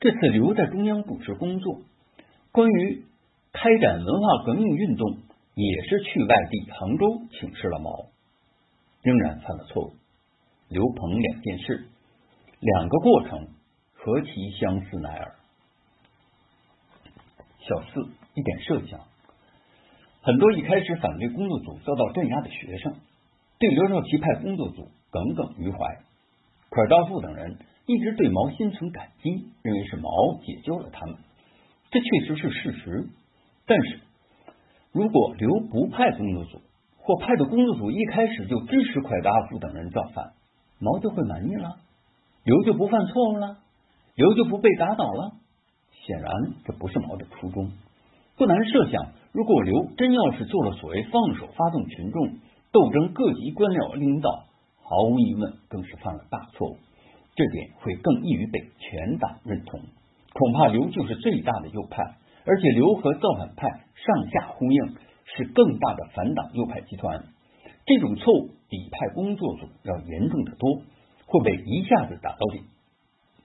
[0.00, 1.80] 这次留在中央主持工作，
[2.52, 3.04] 关于
[3.52, 5.18] 开展文化革命运动，
[5.54, 8.06] 也是去外地杭州请示了毛，
[9.02, 9.92] 仍然犯了错误。
[10.68, 11.88] 刘鹏两件事，
[12.60, 13.48] 两个过程，
[13.94, 14.28] 何其
[14.60, 15.36] 相似乃尔。
[17.60, 19.00] 小四一点设想，
[20.22, 22.94] 很多一开始反对工作组遭到镇压的学生，
[23.58, 25.78] 对刘少奇派工作组耿耿于怀。
[26.70, 29.30] 蒯道富等人一直对毛心存感激，
[29.62, 30.08] 认为是毛
[30.44, 31.16] 解救了他们，
[31.90, 33.08] 这确实是事实。
[33.66, 34.00] 但是，
[34.92, 36.60] 如果刘不派工作组，
[36.98, 40.34] 或派的工作组一开始就支持蒯大富等人造反，
[40.78, 41.80] 毛就会满意了，
[42.44, 43.58] 刘就不犯错误了，
[44.14, 45.32] 刘就不被打倒了。
[46.06, 46.32] 显然，
[46.64, 47.72] 这不是毛的初衷。
[48.38, 52.36] 不难设想，如果刘真要是做了所谓放手发动群众
[52.70, 54.44] 斗争，各级官僚领导。
[54.80, 56.76] 毫无疑问，更是犯了大错误。
[57.34, 59.80] 这点会更易于被全党认同。
[60.32, 62.14] 恐怕刘就是最大的右派，
[62.46, 64.94] 而且刘和造反派上下呼应，
[65.24, 67.24] 是更大的反党右派集团。
[67.86, 70.82] 这种错误比派工作组要严重的多，
[71.26, 72.62] 会被一下子打到底。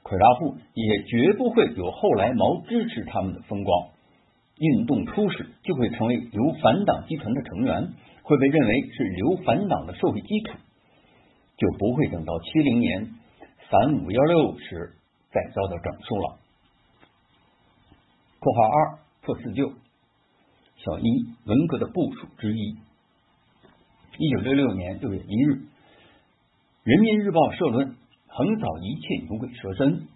[0.03, 3.93] 蒯大富也绝不会有后来毛支持他们的风光。
[4.57, 10.53] 运动初始就会成为刘反党集团的成员，会被认为是刘反党的社会基础。
[11.55, 13.13] 就不会等到七零年
[13.69, 14.93] 反五幺六时
[15.31, 16.39] 再遭到整肃了。
[18.39, 19.71] 括号二破四旧
[20.77, 22.75] 小一文革的部署之一。
[24.17, 25.51] 一九六六年六月一日，
[26.84, 27.95] 《人民日报》社论
[28.27, 30.07] 横扫一切牛鬼蛇神，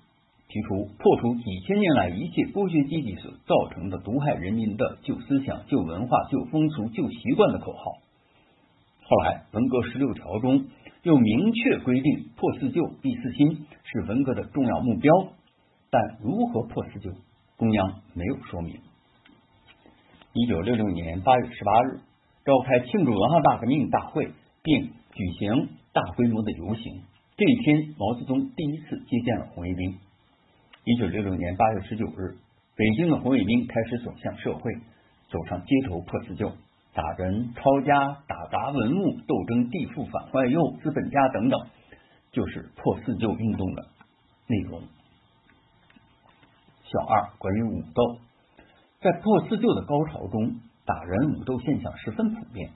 [0.49, 7.83] 提出破除几千年来一切剥削阶级所造成的毒害人民的旧思想、旧文化、旧风俗、旧习惯的口号。
[9.03, 10.65] 后来文革十六条中
[11.03, 15.13] 又明确规定破四旧立四新是文革的重要目标，
[15.89, 17.11] 但如何破四旧，
[17.57, 18.75] 中央没有说明。
[20.33, 21.99] 一九六六年八月十八日，
[22.45, 24.31] 召开庆祝文化大革命大会，
[24.63, 27.01] 并举行大规模的游行。
[27.37, 29.97] 这一天，毛泽东第一次接见了红卫兵。
[30.87, 32.37] 一九六六年八月十九日，
[32.77, 34.73] 北京的红卫兵开始走向社会，
[35.29, 36.49] 走上街头破四旧。
[36.93, 41.59] 打人、抄家、打砸文物、斗争地富反坏右、资本家等等，
[42.31, 43.81] 就是破四旧运动的
[44.47, 44.79] 内容。
[46.83, 48.19] 小二，关于武斗，
[49.01, 50.55] 在破四旧的高潮中，
[50.85, 52.71] 打人、武斗现象十分普遍。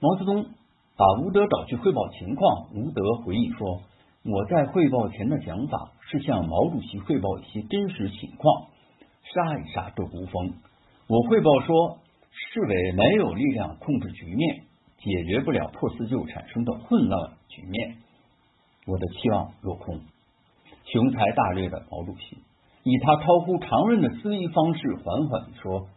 [0.00, 3.80] 毛泽东把吴德找去汇报情况，吴德回忆说
[4.30, 8.66] ：“我在汇报前的想法是向毛主席汇报一些真实情况，
[9.34, 10.54] 杀一杀这股风。
[11.08, 11.98] 我汇报说。”
[12.52, 14.64] 市委没有力量控制局面，
[14.98, 17.96] 解决不了破四旧产生的混乱局面。
[18.86, 20.00] 我的期望落空。
[20.84, 22.36] 雄才大略的毛主席
[22.82, 25.88] 以他超乎常人的思维方式，缓缓说：“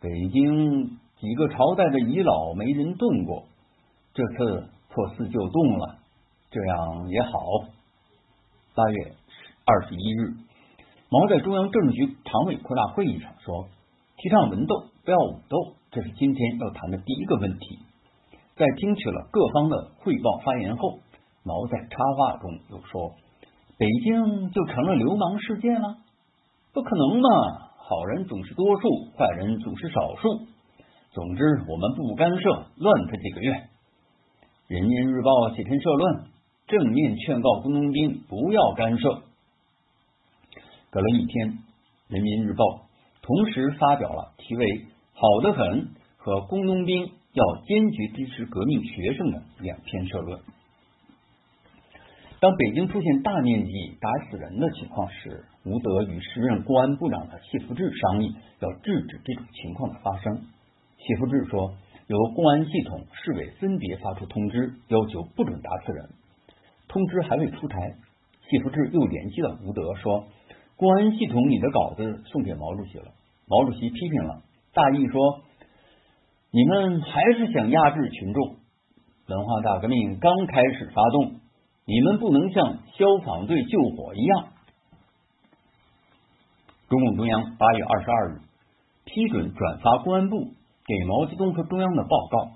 [0.00, 3.44] 北京几个朝代的遗老没人动过，
[4.14, 5.98] 这次破四旧动了，
[6.52, 7.32] 这样也好。”
[8.76, 9.12] 八月
[9.64, 10.34] 二十一日，
[11.10, 13.66] 毛在中央政治局常委扩大会议上说
[14.16, 17.78] ：“提倡文斗，不要武斗。”这是今天要谈的第一个问题。
[18.56, 21.00] 在听取了各方的汇报发言后，
[21.42, 23.12] 毛在插话中又说
[23.76, 25.96] ：“北京就成了流氓世界了？
[26.72, 27.28] 不可能嘛！
[27.76, 28.88] 好人总是多数，
[29.18, 30.46] 坏人总是少数。
[31.12, 33.52] 总之，我们不干涉，乱他几个月。”
[34.68, 36.24] 《人民日报》写篇社论，
[36.72, 39.22] 正面劝告工农兵不要干涉。
[40.88, 41.50] 隔了一天，
[42.08, 42.64] 《人民日报》
[43.20, 44.86] 同时发表了题为。
[45.12, 47.04] 好的很和工农兵
[47.34, 50.40] 要坚决支持革命学生的两篇社论。
[52.40, 60.46] 当北京出现大面积打死人的情况时，吴德与时任公安部长的谢福志商议，要制止这种情况的发生。
[60.96, 61.74] 谢福志说，
[62.06, 66.08] 由公安系统、市委分别发出通知，要求不准打死人。
[66.92, 67.78] 通知还未出台，
[68.50, 70.26] 谢福志又联系了吴德，说，
[70.76, 73.06] 公安系统你的稿子送给毛主席了，
[73.48, 74.42] 毛主席批评了。
[74.74, 75.40] 大意说
[76.52, 78.56] ：“你们还是想压制群众。
[79.26, 81.40] 文化大革命刚开始发动，
[81.86, 84.48] 你们不能像消防队救火一样。”
[86.90, 88.40] 中共中央八月二十二日
[89.06, 90.36] 批准转发公安部
[90.84, 92.50] 给毛泽东和中央的报告，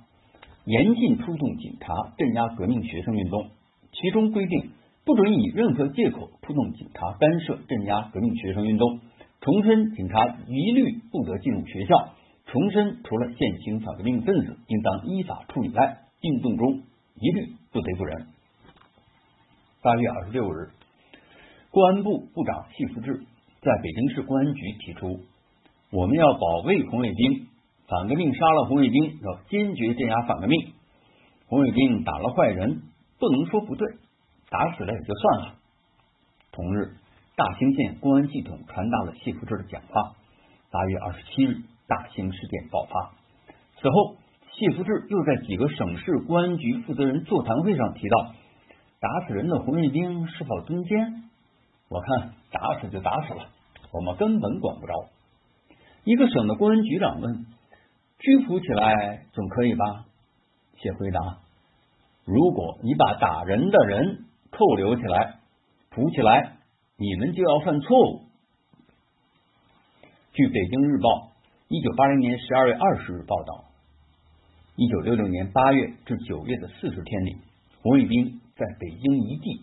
[0.67, 3.56] 严禁出动警察镇压革命学生运动。
[3.99, 4.73] 其中规定，
[5.05, 9.01] 不准以任何借口出动警察干涉镇压革命学生运动。
[9.41, 12.11] 重申，警察一律不得进入学校。
[12.47, 16.83] 重申，除了现行反革命分子应当依法处理外，运动中
[17.15, 18.27] 一律不得罪人。
[19.83, 20.69] 八月二十六日，
[21.71, 23.23] 公安部部长谢福志
[23.63, 25.21] 在北京市公安局提出，
[25.91, 27.47] 我们要保卫红卫兵，
[27.89, 30.73] 反革命杀了红卫兵，要坚决镇压反革命。
[31.47, 32.83] 红卫兵打了坏人，
[33.19, 33.87] 不能说不对，
[34.51, 35.55] 打死了也就算了。
[36.53, 36.95] 同日。
[37.39, 40.15] 大兴县公安系统传达了谢福志的讲话。
[40.71, 43.13] 八月二十七日，大兴事件爆发。
[43.79, 44.17] 此后，
[44.53, 48.33] 谢福志又在几个省市公安局负责人座谈会上提到，
[49.01, 51.25] 打死人的红卫兵是否蹲监？
[51.91, 53.51] 我看打死就打死了，
[53.93, 54.95] 我们根本管不着。
[56.05, 57.45] 一个省的公安局长问
[58.19, 60.07] ：“拘捕起来总可以吧？”
[60.81, 61.21] 谢回答
[62.27, 65.39] ：“如果你把打人的人扣留起来，
[65.89, 66.53] 捕起来。”
[66.99, 68.23] 你们就要犯错误。
[70.33, 71.11] 据《北京日报》
[71.69, 73.67] 一九八零年十二月二十日报道，
[74.77, 77.37] 一九六六年八月至九月的四十天里，
[77.83, 79.61] 红卫兵在北京一地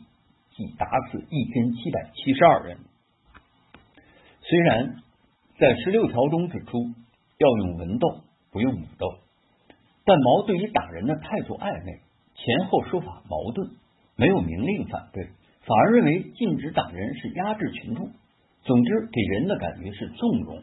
[0.56, 2.78] 即打死一千七百七十二人。
[4.42, 5.02] 虽然
[5.58, 6.86] 在十六条中指出
[7.40, 8.22] 要用文斗，
[8.52, 9.08] 不用武斗，
[10.06, 12.00] 但毛对于打人的态度暧昧，
[12.36, 13.70] 前后说法矛盾，
[14.16, 15.24] 没有明令反对。
[15.26, 18.10] 反而认为禁止打人是压制群众，
[18.64, 20.62] 总之给人的感觉是纵容，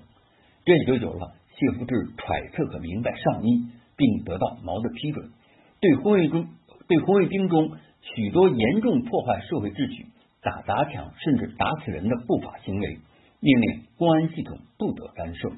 [0.64, 3.66] 这也就有了谢福志揣测和明白上意，
[3.96, 5.30] 并得到毛的批准，
[5.80, 6.48] 对红卫中
[6.86, 7.70] 对红卫兵中
[8.02, 10.06] 许多严重破坏社会秩序、
[10.42, 12.98] 打砸抢甚至打死人的不法行为，
[13.40, 15.50] 命令公安系统不得干涉。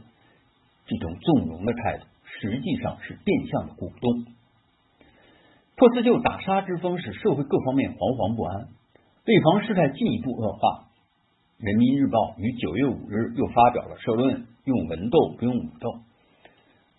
[0.87, 2.05] 这种纵容的态度，
[2.41, 4.27] 实际上是变相的鼓动。
[5.77, 8.69] 破四旧打杀之风，使社会各方面惶惶不安。
[9.25, 10.59] 为防事态进一步恶化，
[11.65, 16.01] 《人民日报》于九月五日又发表了社论：“用文斗不用武斗。”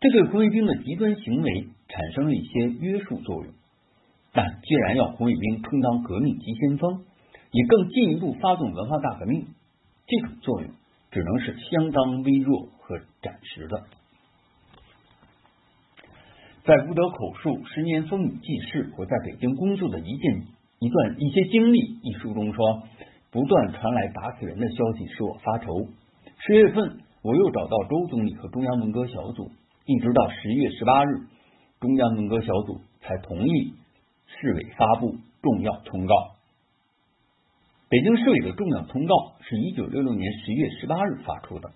[0.01, 3.53] 这对红卫兵的极端行为产生了一些约束作用。
[4.33, 7.05] 但既然要红卫兵充当革命急先锋，
[7.51, 9.47] 以更进一步发动文化大革命，
[10.07, 10.71] 这种作用
[11.11, 13.83] 只能是相当微弱和暂时的。
[16.63, 20.47] 在《吴德口述十年风雨记事》我在北京工作的一件
[20.79, 22.83] 一段一些经历一书中说，
[23.31, 25.67] 不断传来打死人的消息使我发愁。
[26.39, 29.51] 十月份，我又找到周总理和中央文革小组，
[29.85, 31.27] 一直到十月十八日，
[31.81, 33.73] 中央文革小组才同意
[34.27, 36.15] 市委发布重要通告。
[37.89, 41.71] 北京市委的重要通告是一九六六年十月十八日发出的，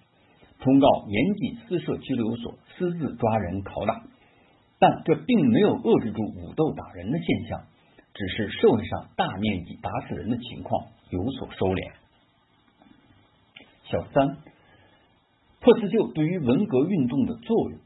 [0.62, 4.02] 通告严禁私设拘留所，私自抓人拷打。
[4.80, 7.64] 但这并没有遏制住武斗打人的现象，
[8.14, 11.94] 只是社会上大面积打死人的情况有所收敛。
[13.90, 14.38] 小三，
[15.62, 17.80] 破四旧对于文革运动的作用。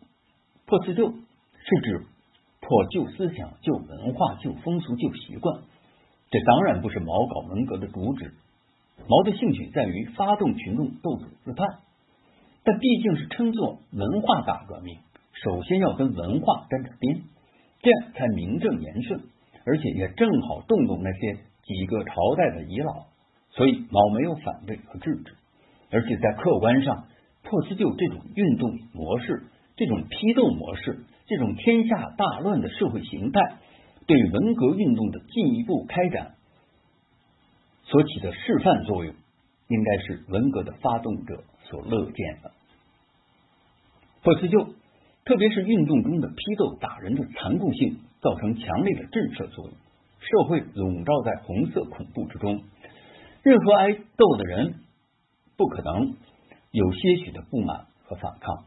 [0.65, 2.05] 破四旧是指
[2.59, 5.61] 破旧思想、旧文化、旧风俗、旧习惯。
[6.29, 8.33] 这当然不是毛搞文革的主旨。
[9.07, 11.65] 毛的兴趣在于发动群众斗组织派，
[12.63, 14.97] 但毕竟是称作文化大革命。
[15.43, 17.21] 首先要跟文化沾点边，
[17.81, 19.21] 这样才名正言顺，
[19.65, 23.05] 而且也正好动动那些几个朝代的遗老，
[23.49, 25.33] 所以毛没有反对和制止，
[25.89, 27.07] 而且在客观上，
[27.41, 29.47] 破四旧这种运动模式、
[29.77, 33.41] 这种批斗模式、这种天下大乱的社会形态，
[34.05, 36.35] 对文革运动的进一步开展
[37.85, 39.15] 所起的示范作用，
[39.69, 42.51] 应该是文革的发动者所乐见的。
[44.21, 44.75] 破四旧。
[45.23, 49.73] 特别是运动中的批斗打人的残酷性，造成强烈的震慑作用，
[50.19, 52.63] 社会笼罩在红色恐怖之中。
[53.43, 54.75] 任何挨斗的人
[55.57, 56.15] 不可能
[56.71, 58.65] 有些许的不满和反抗，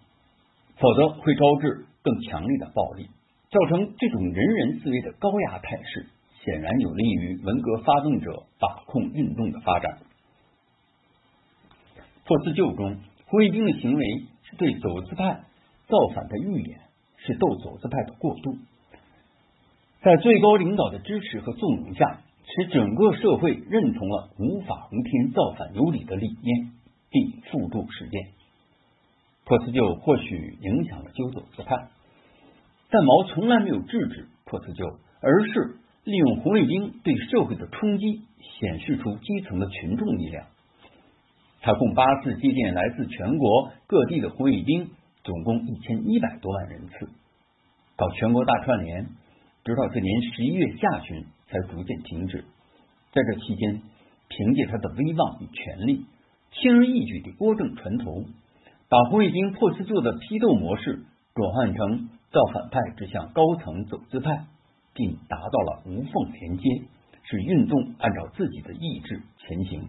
[0.76, 3.08] 否则会招致更强烈的暴力，
[3.50, 6.06] 造成这种人人自危的高压态势，
[6.44, 9.98] 显然有利于文革发动者把控运动的发展。
[12.24, 14.04] 破四旧中，红卫兵的行为
[14.44, 15.40] 是对走资派。
[15.86, 16.80] 造反的预演
[17.18, 18.56] 是斗走资派的过渡，
[20.02, 26.72] 在最高领导的支持和纵容下，使整个社会认同了无法无天、造反有理的理念，
[27.10, 28.28] 并付诸实践。
[29.44, 31.88] 破四旧或许影响了纠走资派，
[32.90, 34.86] 但毛从来没有制止破四旧，
[35.20, 38.22] 而是利用红卫兵对社会的冲击，
[38.58, 40.46] 显示出基层的群众力量。
[41.60, 44.90] 他共八次接见来自全国各地的红卫兵。
[45.24, 47.08] 总共一千一百多万人次，
[47.96, 49.06] 搞全国大串联，
[49.64, 52.44] 直到这年十一月下旬才逐渐停止。
[53.12, 53.82] 在这期间，
[54.28, 56.04] 凭借他的威望与权力，
[56.52, 58.24] 轻而易举地拨正船头，
[58.90, 64.44] 把红卫兵破四旧的批斗模式转换成造反派指向高层走资派，
[64.92, 66.82] 并达到了无缝连接，
[67.22, 69.88] 使运动按照自己的意志前行。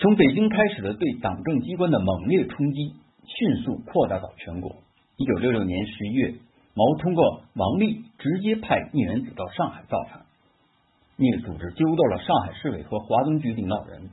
[0.00, 2.94] 从北京开始的对党政机关的猛烈冲击，
[3.26, 4.76] 迅速扩大到全国。
[5.16, 6.34] 一九六六年十一月，
[6.74, 10.24] 毛通过王立直接派聂元子到上海造反。
[11.16, 14.10] 聂组织揪到了上海市委和华东局领导人，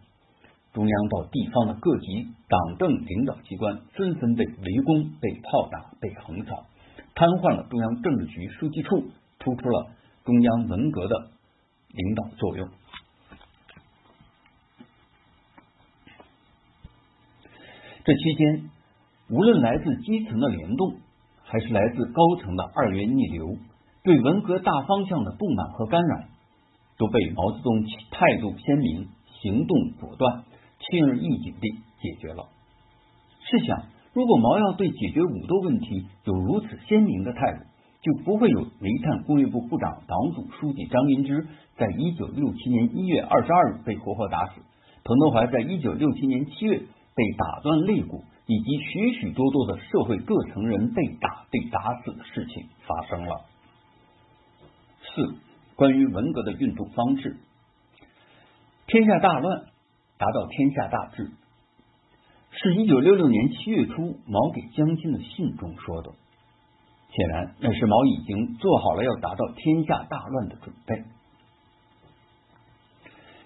[0.73, 6.65] 中央到地方的各级党政领导机关纷纷被围攻、被炮打、被横扫，
[7.13, 9.03] 瘫痪了中央政治局书记处，
[9.37, 9.91] 突出了
[10.23, 11.27] 中央文革的
[11.93, 12.69] 领导作用。
[18.05, 18.69] 这期间，
[19.31, 20.93] 无论来自基层的联动，
[21.43, 23.57] 还是来自高层的二元逆流，
[24.03, 26.19] 对文革大方向的不满和干扰，
[26.99, 29.07] 都被毛泽东态度鲜明、
[29.41, 30.43] 行动果断、
[30.77, 31.67] 轻而易举地
[31.99, 32.45] 解决了。
[33.49, 37.65] 试想，如果毛要对解决武斗问题有如此鲜明的态度，
[38.03, 44.61] 就不会有煤炭工业部部长、党组书记张云芝在一九六七年一月二十二日被活活打死，
[45.03, 46.83] 彭德怀在一九六七年七月。
[47.15, 53.45] 被打断肋骨，以及许许多多的社会各层人被打、被打死的事情发生了。
[55.01, 55.35] 四、
[55.75, 57.37] 关于文革的运动方式，
[58.87, 59.65] 天下大乱
[60.17, 61.31] 达到天下大治，
[62.51, 66.11] 是一九六六年七月初毛给江青的信中说的。
[67.11, 71.01] 显然，那是毛已经做好了要达到天下大乱的准备。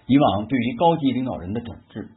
[0.06, 2.10] 以往对于高级领导人的整治。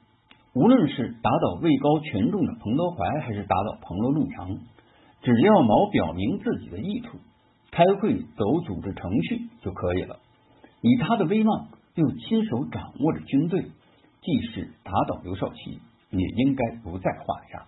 [0.54, 4.58] 无论是打倒位高权重的彭德怀，还是打倒彭罗陆杨，
[5.24, 7.18] 只要毛表明自己的意图，
[7.72, 10.20] 开会走组织程序就可以了。
[10.82, 13.64] 以他的威望，又亲手掌握着军队，
[14.22, 15.80] 即使打倒刘少奇，
[16.12, 17.66] 也应该不在话下。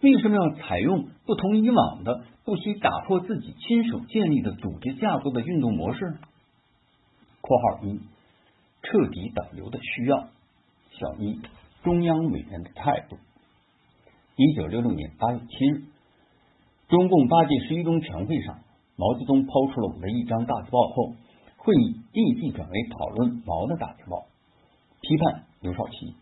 [0.00, 6.18] 为什么要采用不同以往的、不惜打破自己亲手建立的组织架构的运动模式呢
[7.42, 8.00] ？（括号一）
[8.82, 10.28] 彻底导流的需要。
[10.92, 11.40] 小一，
[11.82, 13.16] 中央委员的态度。
[14.36, 15.82] 一九六六年八月七日，
[16.88, 18.58] 中共八届十一中全会上，
[18.96, 21.12] 毛泽东抛出了我的一张大字报后，
[21.58, 24.26] 会议立即转为讨论毛的大字报，
[25.00, 26.14] 批判刘少奇。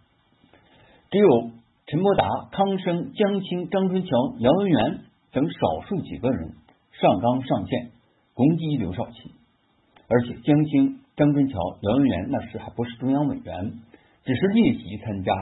[1.10, 1.50] 只有
[1.86, 5.00] 陈伯达、康生、江青、张春桥、姚文元
[5.32, 6.54] 等少数几个人
[6.92, 7.90] 上纲上线
[8.34, 9.32] 攻击刘少奇，
[10.08, 13.80] 而且江青、张春桥、姚文元那时还不是中央委员。
[14.28, 15.32] 只是列席参加，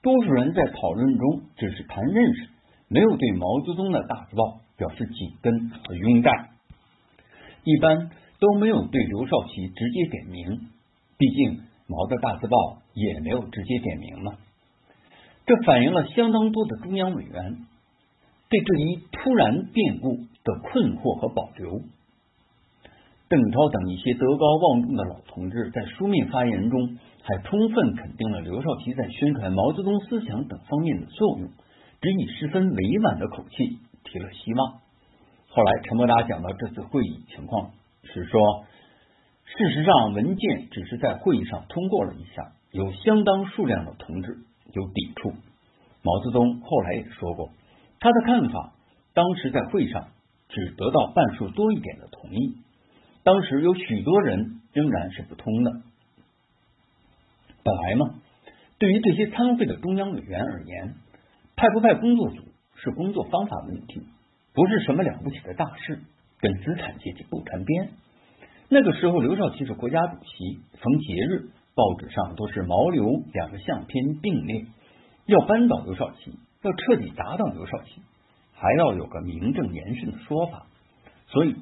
[0.00, 2.48] 多数人在讨论中只是谈认识，
[2.88, 6.48] 没有对毛泽东的大字报表示紧跟和拥戴，
[7.64, 8.08] 一般
[8.38, 10.70] 都没有对刘少奇直接点名，
[11.18, 14.32] 毕竟毛的大字报也没有直接点名嘛。
[15.44, 17.58] 这反映了相当多的中央委员
[18.48, 21.82] 对这一突然变故的困惑和保留。
[23.28, 26.96] 邓超等一些德高望重的老同志在书面发言中。
[27.22, 31.48] 还充分肯定了刘少奇在宣传毛泽东思想等方面的作用，
[32.00, 34.80] 只以十分委婉的口气提了希望。
[35.48, 37.72] 后来陈伯达讲到这次会议情况
[38.04, 38.64] 是说，
[39.44, 44.38] 事实上文件只是在会议上通过了一下，有相当数量的同志
[44.72, 45.32] 有抵触。
[46.02, 47.50] 毛泽东后来也说过，
[47.98, 48.72] 他的看法
[49.12, 50.08] 当时在会上
[50.48, 52.56] 只得到半数多一点的同意，
[53.22, 55.72] 当时有许多人仍然是不通的。
[57.62, 58.14] 本来嘛，
[58.78, 60.94] 对于这些参会的中央委员而言，
[61.56, 62.42] 派不派工作组
[62.76, 64.02] 是工作方法问题，
[64.54, 66.00] 不是什么了不起的大事，
[66.40, 67.90] 跟资产阶级不沾边。
[68.68, 74.64] 那个时候，刘少奇是国家主席，逢节日报纸上都是毛刘两个相片并列，
[75.26, 78.00] 要扳倒刘少奇，要彻底打倒刘少奇，
[78.54, 80.66] 还要有个名正言顺的说法。
[81.26, 81.54] 所以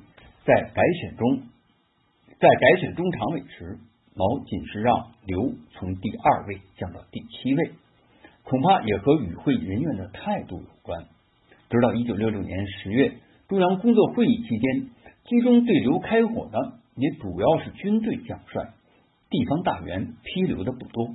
[0.44, 1.42] 在改选中，
[2.38, 3.78] 在改选中常委时。
[4.18, 7.70] 毛仅是让刘从第二位降到第七位，
[8.42, 11.04] 恐怕也和与会人员的态度有关。
[11.70, 13.12] 直到一九六六年十月
[13.46, 14.90] 中央工作会议期间，
[15.24, 16.58] 集中对刘开火的
[16.96, 18.72] 也主要是军队将帅，
[19.30, 21.14] 地方大员批刘的不多。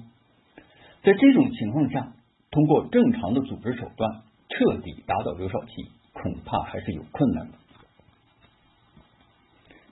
[1.03, 2.13] 在这种情况下，
[2.51, 7.57] 通过正常的组织手段彻底打倒刘少奇，恐怕还是有困难的。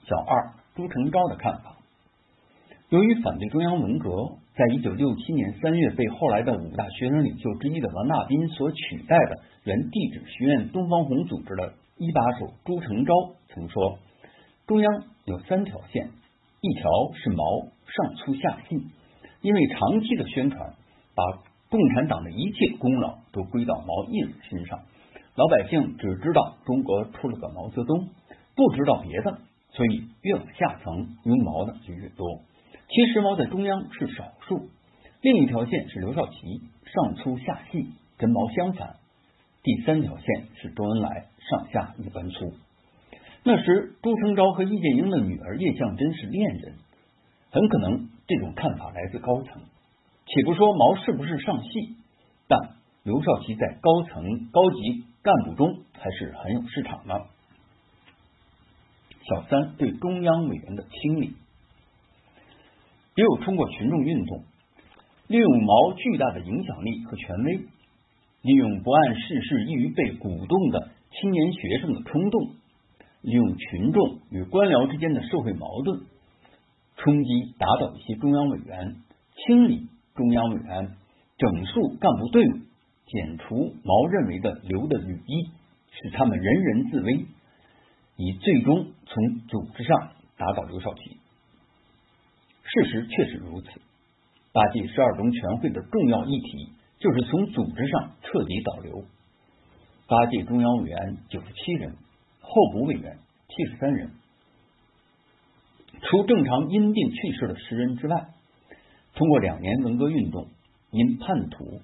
[0.06, 1.71] 小二朱成昭的看法。
[2.92, 13.14] 由于反对中央文革，在一九六七年三月被后来的五大学生领袖之一的王大斌所取代的原地质学院东方红组织的一把手朱成昭
[13.48, 13.98] 曾说
[14.68, 16.10] ：“中央有三条线，
[16.60, 18.76] 一条是毛上粗下细，
[19.40, 20.74] 因为长期的宣传
[21.14, 21.24] 把
[21.70, 24.80] 共产党的一切功劳都归到毛一人身上，
[25.34, 28.10] 老百姓只知道中国出了个毛泽东，
[28.54, 29.38] 不知道别的，
[29.70, 32.42] 所以越往下层拥毛的就越多。”
[32.88, 34.68] 其实毛在中央是少数，
[35.22, 37.86] 另一条线是刘少奇上粗下细，
[38.18, 38.96] 跟毛相反。
[39.62, 40.26] 第三条线
[40.56, 42.52] 是周恩来上下一般粗。
[43.44, 46.74] 那时朱成昭和易建英的女儿叶向真是恋人，
[47.50, 49.62] 很可能这种看法来自高层。
[50.26, 51.96] 且不说毛是不是上细，
[52.46, 52.58] 但
[53.04, 57.26] 刘少奇在高层高级干部中还是很有市场的。
[59.22, 61.36] 小三对中央委员的清理。
[63.14, 64.42] 也有通过群众运动，
[65.26, 67.60] 利用毛巨大的影响力和权威，
[68.42, 72.50] 利用不谙世事、易于被鼓动的青年学生的冲动，
[73.20, 76.00] 利用群众与官僚之间的社会矛盾，
[76.96, 78.96] 冲击打倒一些中央委员，
[79.36, 80.96] 清理中央委员，
[81.36, 82.52] 整肃干部队伍，
[83.06, 85.50] 剪除毛认为的刘的羽翼，
[85.90, 87.26] 使他们人人自危，
[88.16, 91.18] 以最终从组织上打倒刘少奇。
[92.74, 93.68] 事实确实如此。
[94.50, 99.04] 八届十二中全会的重要议题就是从组织上彻底导流。
[100.08, 101.92] 八届中央委员九十七人，
[102.40, 103.18] 候补委员
[103.48, 104.10] 七十三人。
[106.00, 108.28] 除正常因病去世的十人之外，
[109.14, 110.48] 通过两年文革运动，
[110.90, 111.82] 因叛徒、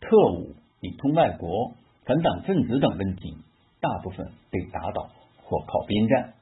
[0.00, 1.74] 特务、里通外国、
[2.06, 3.36] 反党分子等问题，
[3.80, 5.10] 大部分被打倒
[5.42, 6.32] 或靠边站。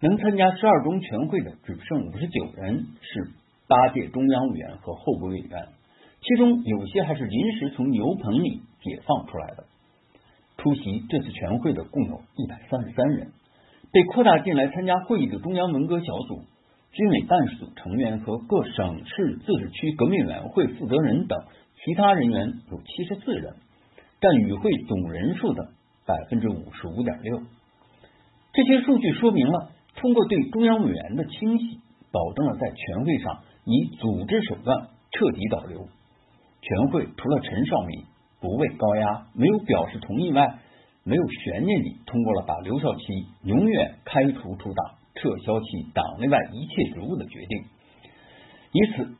[0.00, 3.30] 能参加十二中全会的只剩五十九人，是。
[3.66, 5.68] 八届中央委员和候补委员，
[6.20, 9.64] 其中有些还是临时从牛棚里解放出来的。
[10.58, 13.32] 出席这次全会的共有一百三十三人，
[13.92, 16.42] 被扩大进来参加会议的中央文革小组、
[16.92, 21.38] 军委办事组成员和各省市自治区革命委员会负责人等
[21.84, 23.54] 其他人员有七十四人，
[24.20, 25.68] 占与会总人数的
[26.06, 27.40] 百分之五十五点六。
[28.52, 31.80] 这些数据说明了，通过对中央委员的清洗，
[32.12, 35.88] 保证了在全会上以组织手段彻底导流。
[36.62, 38.04] 全会除了陈少敏
[38.40, 40.58] 不畏高压、没有表示同意外，
[41.02, 43.02] 没有悬念地通过了把刘少奇
[43.42, 47.64] 永远开除出党、撤销其党内外一切职务的决定。
[48.72, 49.14] 以此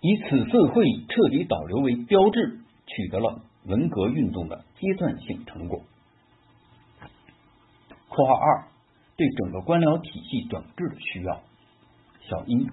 [0.00, 5.82] 以此次会议彻底导流为标志，取得了文革运动的阶段性成果。
[8.08, 8.68] （括号二）
[9.16, 11.42] 对整个官僚体系整治的需要。
[12.22, 12.66] 小一，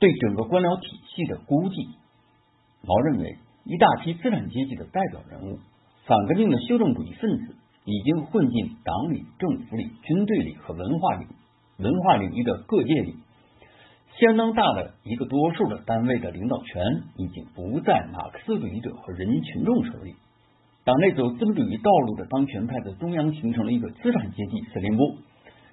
[0.00, 1.88] 对整个官僚体系的估计，
[2.82, 5.60] 毛认为一大批资产阶级的代表人物、
[6.06, 7.54] 反革命的修正主义分子
[7.84, 11.28] 已经混进党里、政府里、军队里和文化领
[11.76, 13.16] 文化领域的各界里。
[14.18, 16.82] 相当大的一个多数的单位的领导权
[17.16, 20.14] 已经不在马克思主义者和人民群众手里。
[20.84, 25.18] 党内走资本主义道路的当权派在中央形成了一个资产阶级司令部，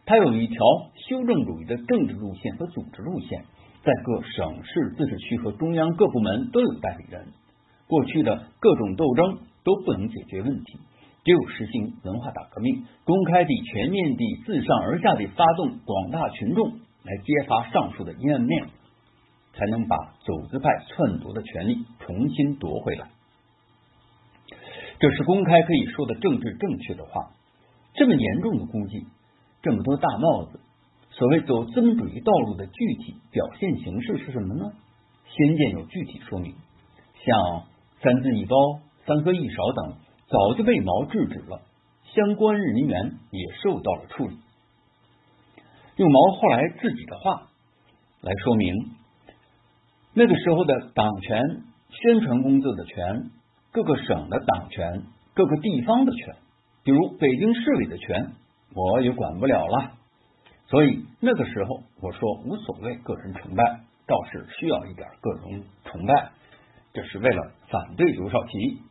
[0.06, 0.58] 它有一条
[0.96, 3.46] 修正主义的政治路线和组织路线，
[3.88, 7.28] 在各省市自治区和中央各部门都有代理人。
[7.88, 10.78] 过去的各种斗争都不能解决问题，
[11.24, 16.80] 只有实行文化大革命，公开地、全面地、自上而下地发动广大群众。
[17.04, 18.66] 来揭发上述的阴暗面，
[19.54, 19.96] 才能把
[20.26, 23.08] 走资派篡夺的权利重新夺回来。
[25.00, 27.32] 这是公开可以说的政治正确的话。
[27.94, 29.06] 这么严重的估计，
[29.62, 30.60] 这么多大帽子，
[31.18, 34.72] 所谓走资本主义道路的具体表现形式是什么呢？
[35.26, 36.54] 先见有具体说明，
[37.26, 37.64] 像
[38.04, 38.56] 三字一包、
[39.08, 39.96] 三喝一勺等，
[40.28, 41.62] 早就被毛制止了，
[42.14, 44.38] 相关人员也受到了处理。
[45.96, 47.48] 用毛后来自己的话
[48.22, 48.76] 来说明，
[50.14, 51.42] 那个时候的党权、
[51.90, 53.32] 宣传工作的权、
[53.72, 55.02] 各个省的党权、
[55.34, 56.36] 各个地方的权，
[56.84, 58.34] 比如北京市委的权，
[58.76, 59.97] 我也管不了了。
[60.70, 63.64] 所以那个时候我说无所谓个人崇拜，
[64.06, 66.32] 倒是需要一点个人崇拜，
[66.94, 68.82] 这是为了反对刘少奇。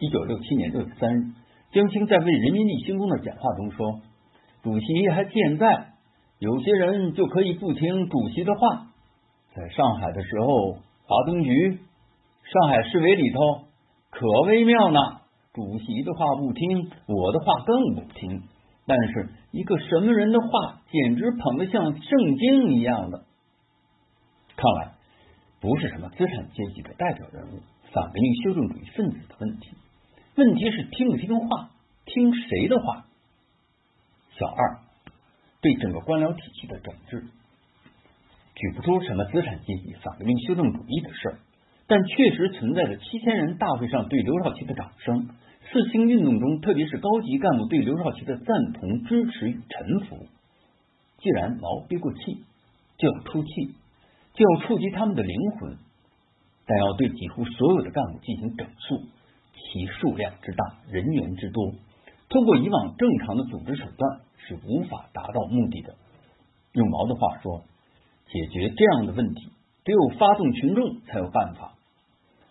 [0.00, 1.26] 一九六七年六月三日，
[1.72, 4.00] 江青在为人民立新功的讲话中说。
[4.64, 5.92] 主席还健在，
[6.38, 8.86] 有些人就可以不听主席的话。
[9.54, 10.74] 在上海的时候，
[11.04, 11.78] 华东局、
[12.44, 13.38] 上海市委里头
[14.10, 14.98] 可微妙呢。
[15.52, 18.42] 主席的话不听，我的话更不听。
[18.86, 23.24] 但是一个什么人的话，简直捧得像圣经一样的。
[24.56, 24.92] 看来
[25.60, 27.60] 不是什么资产阶级的代表人物、
[27.92, 29.70] 反革命修正主义分子的问题，
[30.36, 31.70] 问题是听不听话，
[32.04, 33.06] 听谁的话。
[34.38, 34.78] 小二
[35.60, 37.20] 对整个官僚体系的整治，
[38.54, 41.38] 举不出什么资产阶级反革命修正主义的事儿，
[41.86, 45.28] 但确实存在着七千人大会上对刘少奇的掌声，
[45.72, 50.26] 四清运动中特别是高级干部对刘少奇的赞同、支持与臣服。
[51.16, 52.44] 既然毛憋过气，
[52.98, 53.50] 就要出气，
[54.34, 55.78] 就要触及他们的灵魂，
[56.66, 59.00] 但要对几乎所有的干部进行整肃，
[59.54, 61.72] 其数量之大，人员之多。
[62.28, 65.94] 通过以往正常的组织手段是无法达到目的的。
[66.72, 67.62] 用毛的话说，
[68.26, 69.48] 解决这样的问题，
[69.84, 71.72] 只有发动群众才有办法。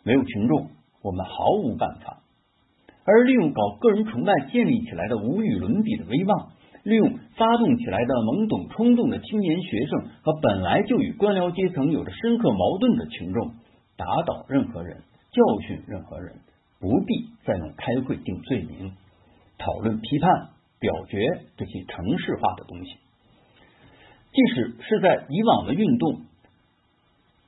[0.03, 0.71] 没有群众，
[1.03, 2.20] 我们毫无办法。
[3.05, 6.51] 而利用搞个人崇拜建立起来的无与伦比的威望，
[6.83, 13.53] 利用发动起来的懵懂冲动的青年学生和本来就与官僚阶层有着深刻矛盾的群众，
[13.97, 15.01] 打倒任何人，
[15.31, 16.35] 教训任何人，
[16.79, 18.93] 不必再用开会定罪名。
[19.57, 20.49] 讨论、批判、
[20.79, 21.19] 表决
[21.55, 22.97] 这些程式化的东西，
[24.31, 26.21] 即使是在以往的运动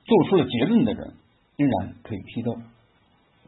[0.04, 1.14] 做出了结论的人，
[1.56, 2.56] 仍然可以批斗，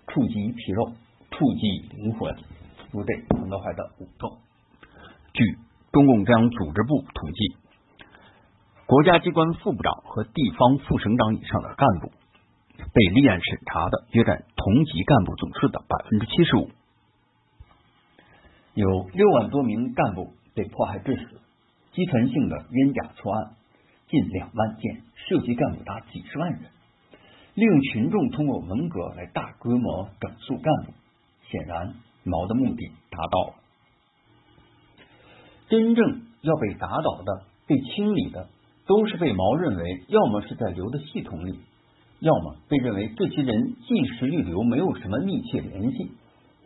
[0.08, 0.92] 触及皮肉，
[1.36, 2.34] 触及灵魂，
[2.92, 4.38] 如对彭德怀的武斗。
[5.34, 5.44] 据
[5.92, 7.56] 中共中央组织部统计，
[8.86, 12.10] 国家机关副部长和地方副省长以上的干部
[12.78, 16.70] 被立案审查的，约占同级干部总数的百分之七十五。
[18.72, 21.40] 有六万多名干部被迫害致死，
[21.92, 23.50] 集团性的冤假错案
[24.08, 26.60] 近两万件，涉及干部达几十万人。
[27.52, 30.92] 利用群众通过文革来大规模整肃干部，
[31.51, 31.94] 显然
[32.24, 33.55] 毛的目的达到了。
[35.68, 38.48] 真正要被打倒的、被清理的，
[38.86, 41.59] 都是被毛认为要么是在刘的系统里，
[42.20, 46.12] 要么被认为这些人即使与刘没有什么密切联系，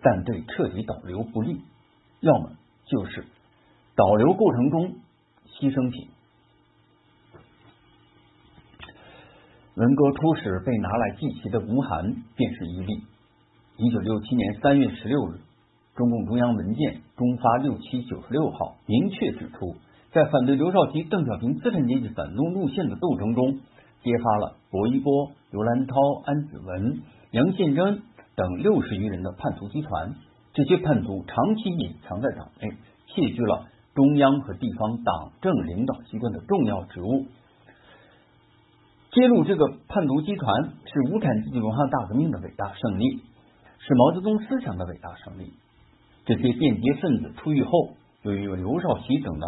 [0.02, 1.60] 但对彻底导流不利。
[2.20, 2.52] 要么
[2.86, 3.24] 就是
[3.96, 4.96] 导流过程中
[5.48, 6.08] 牺牲品。
[9.76, 13.02] 文革初始被拿来祭旗的吴晗便是一例。
[13.82, 15.40] 一九六七年三月十六日，
[15.96, 19.74] 中共中央文件《中发六七九十六号》明确指出，
[20.12, 23.58] 在反对刘少奇、邓小平资产阶级反动路线的斗争中，
[24.02, 25.94] 揭发了薄一波、刘兰涛、
[26.26, 27.00] 安子文、
[27.30, 28.02] 杨宪珍
[28.36, 30.14] 等六十余人的叛徒集团。
[30.52, 32.76] 这些叛徒长期隐藏在党内，
[33.06, 37.24] 窃据了中央和地方党政领导机关的重要职务。
[39.12, 43.22] 揭露这个叛徒集团是无产阶级文化大革命的伟大胜利，
[43.80, 45.52] 是毛泽东思想的伟大胜利。
[46.26, 47.70] 这些间谍分子出狱后，
[48.22, 49.46] 由于刘少奇等的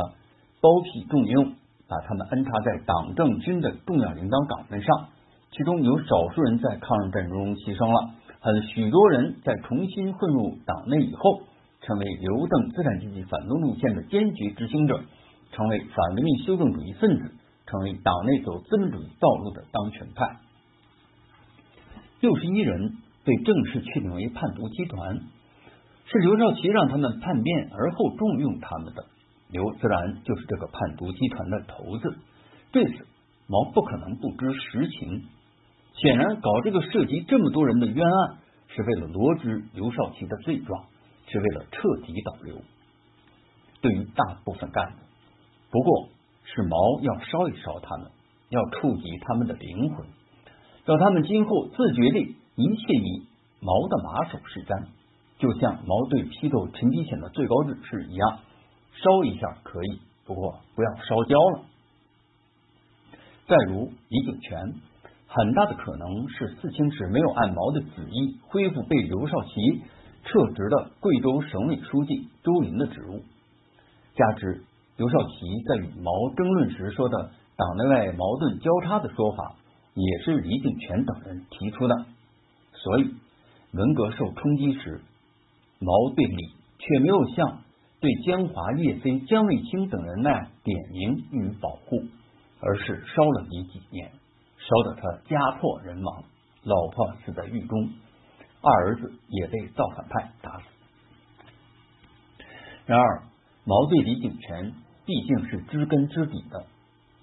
[0.61, 1.53] 包庇重用，
[1.87, 5.09] 把他们安插在党政军的重要领导岗位上，
[5.51, 11.43] 其中有少数人在抗日战争中牺牲了，还有许多人在重新混入党内以后，
[11.83, 15.01] 成为刘邓资产阶级反动路线的坚决执行者，
[15.53, 17.33] 成为反革命修正主义分子。
[17.65, 20.41] 成为党内走资本主义道路的当权派，
[22.21, 25.20] 六十一人被正式确定为叛徒集团，
[26.07, 29.05] 是刘少奇让他们叛变而后重用他们的。
[29.51, 32.16] 刘自然就是这个叛徒集团的头子。
[32.73, 33.07] 对此，
[33.47, 35.24] 毛不可能不知实情。
[35.94, 38.39] 显然，搞这个涉及这么多人的冤案，
[38.69, 40.85] 是为了罗织刘少奇的罪状，
[41.27, 42.57] 是为了彻底导流。
[43.81, 44.99] 对于大部分干部，
[45.70, 46.09] 不过。
[46.44, 48.11] 是毛要烧一烧他们，
[48.51, 50.07] 要触及他们的灵魂，
[50.85, 53.27] 让他们今后自觉地一切以
[53.61, 54.87] 毛的马首是瞻，
[55.39, 58.41] 就像毛对批斗陈吉显的最高指示一样，
[58.93, 61.65] 烧一下可以，不过不要烧焦了。
[63.47, 64.74] 再如李景全，
[65.27, 69.51] 很大的可能是四清时没有按毛的旨意恢复被刘少奇
[70.24, 73.23] 撤职的贵州省委书记周林的职务，
[74.15, 74.62] 加之。
[74.99, 79.57] 刘少奇在与毛争论时说的“党内外矛盾交叉”的说法，
[79.95, 82.07] 也是李景全等人提出的。
[82.83, 83.15] 所以，
[83.73, 85.01] 文革受冲击时，
[85.79, 86.49] 毛对李
[86.79, 87.63] 却没有像
[88.01, 92.03] 对江华、叶飞、江卫清等人那样点名予以保护，
[92.61, 94.11] 而是烧了李几年，
[94.59, 96.25] 烧得他家破人亡，
[96.65, 97.91] 老婆死在狱中，
[98.61, 100.65] 二儿子也被造反派打死。
[102.87, 103.23] 然而，
[103.65, 104.73] 毛对李景全
[105.07, 106.67] 毕竟是知根知底的，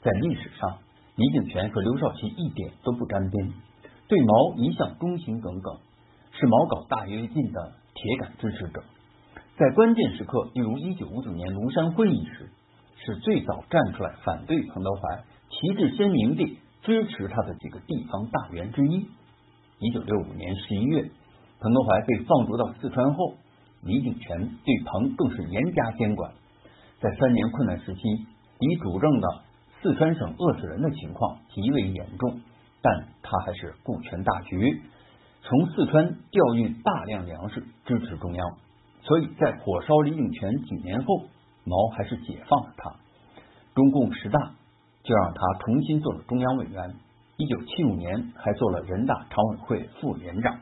[0.01, 0.77] 在历史上，
[1.17, 3.53] 李景全和刘少奇一点都不沾边，
[4.09, 5.77] 对毛一向忠心耿耿，
[6.31, 8.83] 是毛搞大跃进的铁杆支持者。
[9.55, 12.49] 在关键时刻，例如一九五九年庐山会议时，
[13.05, 19.05] 是最早站出来反对彭德怀，旗帜鲜明地支持他的几个地方大员之一。
[19.77, 21.11] 一九六五年十一月，
[21.59, 23.35] 彭德怀被放逐到四川后。
[23.81, 26.33] 李井泉对彭更是严加监管，
[26.99, 28.01] 在三年困难时期，
[28.59, 29.27] 李主政的
[29.81, 32.41] 四川省饿死人的情况极为严重，
[32.81, 34.81] 但他还是顾全大局，
[35.41, 38.57] 从四川调运大量粮食支持中央，
[39.01, 41.23] 所以在火烧李井泉几年后，
[41.65, 42.95] 毛还是解放了他。
[43.75, 44.51] 中共十大
[45.03, 46.95] 就让他重新做了中央委员，
[47.37, 50.59] 一九七五年还做了人大常委会副连长。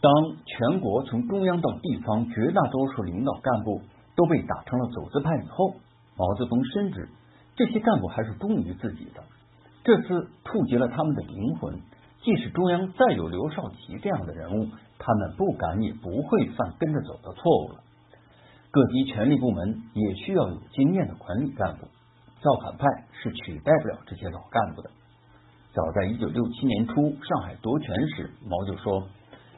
[0.00, 0.12] 当
[0.44, 3.82] 全国从中央到地方绝大多数领导干部
[4.16, 5.74] 都被打成了走资派以后，
[6.16, 7.08] 毛泽东深知
[7.56, 9.22] 这些干部还是忠于自己的。
[9.84, 11.80] 这次触及了他们的灵魂，
[12.22, 14.68] 即使中央再有刘少奇这样的人物，
[14.98, 17.82] 他们不敢也不会犯跟着走的错误了。
[18.70, 21.86] 各级权力部门也需要有经验的管理干部，
[22.40, 22.86] 造反派
[23.22, 24.90] 是取代不了这些老干部的。
[25.72, 29.08] 早在一九六七年初上海夺权时，毛就说。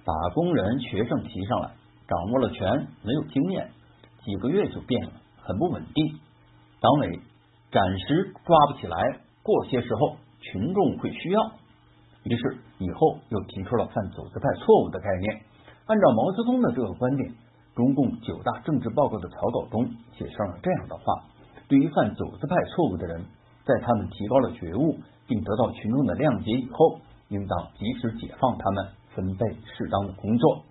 [0.06, 1.70] 把工人、学生提上来，
[2.06, 3.70] 掌握了权，没有经验，
[4.22, 6.20] 几个月就变了，很不稳定。
[6.78, 7.20] 党委
[7.72, 8.98] 暂时抓不起来，
[9.44, 11.52] 过些时候群众会需要。
[12.24, 15.42] 于是以后又提出了犯走资派错误的概念。
[15.86, 17.32] 按照毛泽东的这个观点，
[17.76, 19.86] 中共九大政治报告的草稿中
[20.18, 21.04] 写上了这样的话：
[21.68, 23.22] 对于犯走资派错误的人，
[23.64, 24.98] 在他们提高了觉悟
[25.28, 26.98] 并得到群众的谅解以后，
[27.28, 28.88] 应当及时解放他们。
[29.14, 30.64] 分配适当的工作，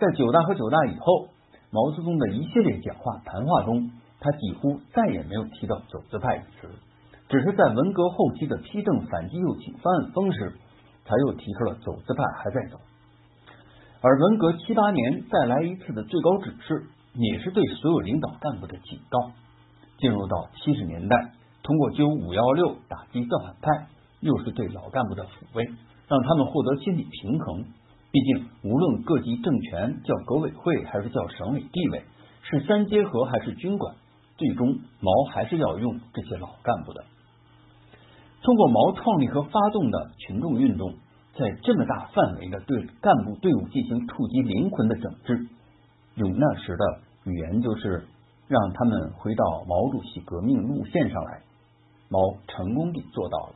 [0.00, 1.28] 在九大和九大以后，
[1.70, 6.68] 毛泽东的一系列讲话谈话中，他几乎再也没有提到走资派一词，
[7.28, 10.54] 只是在文革后期的批正反击右倾翻案风时，
[11.04, 12.78] 才又提出了走资派还在走。
[14.00, 16.84] 而文革七八年再来一次的最高指示，
[17.14, 19.32] 也是对所有领导干部的警告。
[19.98, 21.32] 进入到七十年代，
[21.62, 23.88] 通过揪五幺六打击造反派，
[24.20, 25.64] 又是对老干部的抚慰。
[26.08, 27.64] 让他们获得心理平衡。
[28.10, 32.04] 毕竟，无论各级政权叫革委会还是叫省委地位，
[32.42, 33.94] 是三结合还是军管，
[34.38, 37.04] 最终毛还是要用这些老干部的。
[38.42, 40.94] 通过毛创立和发动的群众运动，
[41.36, 45.46] 在这么大范围的对干部队伍进行触及灵魂的整治，
[46.14, 48.06] 用那时的语言就是
[48.46, 51.42] 让他们回到毛主席革命路线上来。
[52.10, 53.54] 毛成功地做到了。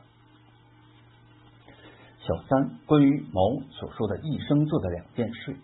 [2.19, 3.41] 小三，关于毛
[3.71, 5.57] 所说的一生做的两件事。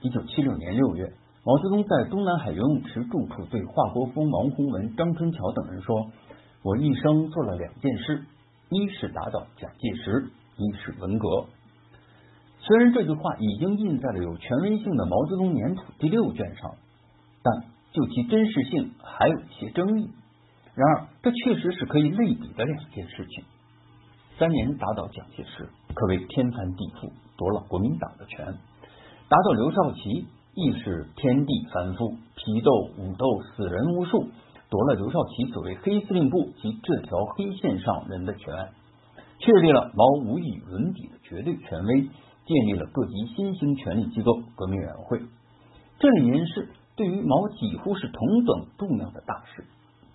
[0.00, 1.12] 一九七六年六月，
[1.44, 6.06] 毛泽东在东南海游泳池住处对华国锋、王洪文、张春桥等人说
[6.62, 8.24] ：“我一生做了两件事，
[8.70, 11.46] 一是打倒蒋介石，一是文革。”
[12.62, 16.76] 虽然这句话已经印在了有权威性的《毛泽东年谱》第六卷上，
[17.42, 20.10] 但就其真实性还有一些争议。
[20.74, 23.44] 然而，这确实是可以类比的两件事情。
[24.38, 28.54] 三年打倒蒋介石，可谓天翻地覆，夺了国民党的权；
[29.28, 33.26] 打倒刘少奇，亦是天地翻覆，批斗、武斗，
[33.56, 34.28] 死人无数，
[34.70, 38.54] 夺了刘少奇所谓黑司令部及这条黑线上人的权，
[39.40, 45.20] 确立了毛无与伦比的绝对权威，建立了各级新兴权力机构革命委员会。
[45.98, 49.64] 这两件事对于毛几乎是同等重要的大事。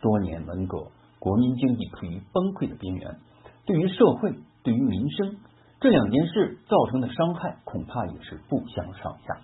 [0.02, 0.88] 多年文革，
[1.20, 3.18] 国民经济处于崩溃的边缘。
[3.66, 5.38] 对于社会，对于民生，
[5.82, 9.42] 这两件事造成的伤害恐怕也是不相上下。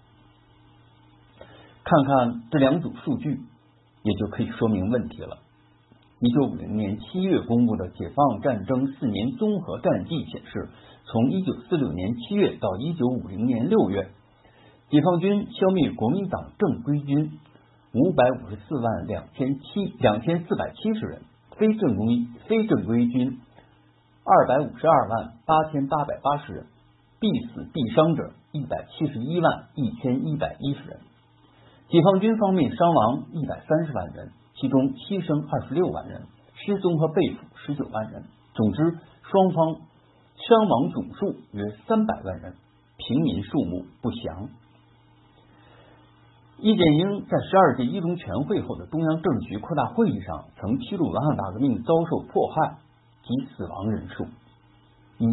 [1.84, 3.42] 看看这两组数据，
[4.03, 5.38] 也就可以说明问题了。
[6.19, 10.69] 一九五零年七月公布的解放战争四年综合战绩显示，
[11.06, 14.10] 从一九四六年七月到一九五零年六月，
[14.90, 17.32] 解放军消灭国民党正规军。
[17.94, 21.23] 五百五十四万两千七两千四百七十人，
[21.57, 23.38] 非正规非正规军
[24.23, 26.68] 二百五十二万八千八百八十人，
[27.19, 30.99] 必死必伤者一百七十一万一千一百一十人。
[31.92, 36.24] 解放军方面伤亡一百三十万人，其中牺牲二十六万人，
[36.56, 38.24] 失踪和被俘十九万人。
[38.54, 39.76] 总之，双方
[40.38, 42.56] 伤亡总数约三百万人，
[42.96, 44.48] 平民数目不详。
[46.60, 52.78] 易建英在十二届一中全会后的中央政治局扩大会议上，曾披露文化大革命遭受迫害
[53.24, 54.28] 及死亡人数：
[55.18, 55.26] 一、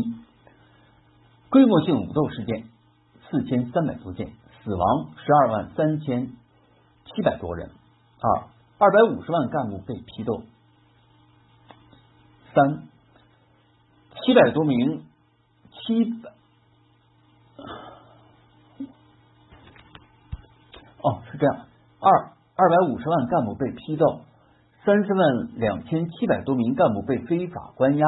[1.51, 2.65] 规模性武斗事件
[3.31, 4.27] 四千三百多件，
[4.65, 6.33] 死亡十二万三千
[7.19, 7.70] 七百多人；
[8.20, 8.45] 二、
[8.78, 10.45] 二百五十万干部被批斗；
[12.55, 12.85] 三、
[14.23, 15.03] 七百多名
[15.73, 16.31] 七百。
[21.03, 21.66] 哦，是这样，
[21.99, 24.20] 二二百五十万干部被批斗，
[24.85, 28.07] 三十万两千七百多名干部被非法关押，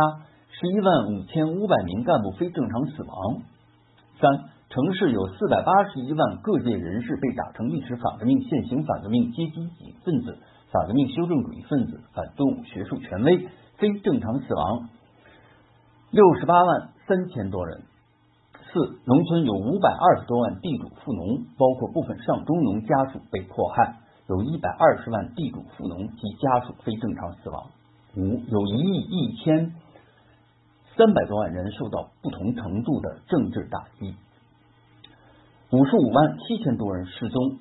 [0.53, 3.43] 十一万五千五百名干部非正常死亡。
[4.21, 9.69] 三，城市有四百八十一万各界人士被打成历史反革命、现行反革命、阶级
[10.05, 10.39] 分子、
[10.71, 13.49] 反革命修正主义分子、反动学术权威，
[13.79, 14.89] 非正常死亡
[16.13, 17.83] 六十八万三千多人。
[18.73, 23.97] 四，农村有五百二十多万地主富农，包括部分上中农家属被迫害，
[24.29, 27.71] 有一百二十万地主富农及家属非正常死亡。
[28.17, 29.75] 五，有一亿一千
[30.97, 34.15] 三百多万人受到不同程度的政治打击，
[35.73, 37.59] 五十五万七千多人失踪。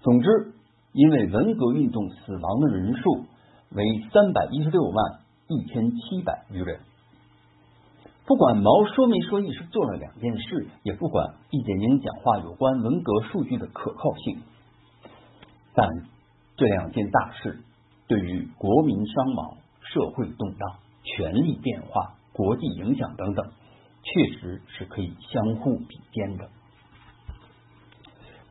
[0.00, 0.54] 总之，
[0.92, 3.26] 因为文革运动死亡的人数
[3.70, 6.80] 为三百一十六万一千七百余人。
[8.26, 14.40] 不管毛说没说，一是做了两件事，也不管易建英讲话有关文革数据的可靠性，
[15.74, 15.88] 但
[16.56, 17.60] 这两件大事
[18.08, 23.46] 对于国民伤亡、社会动荡、权力变化、国际影响等等，
[24.02, 26.48] 确实是可以相互比肩的。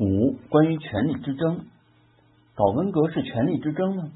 [0.01, 1.63] 五、关于权力之争，
[2.55, 4.09] 搞文革是权力之争吗？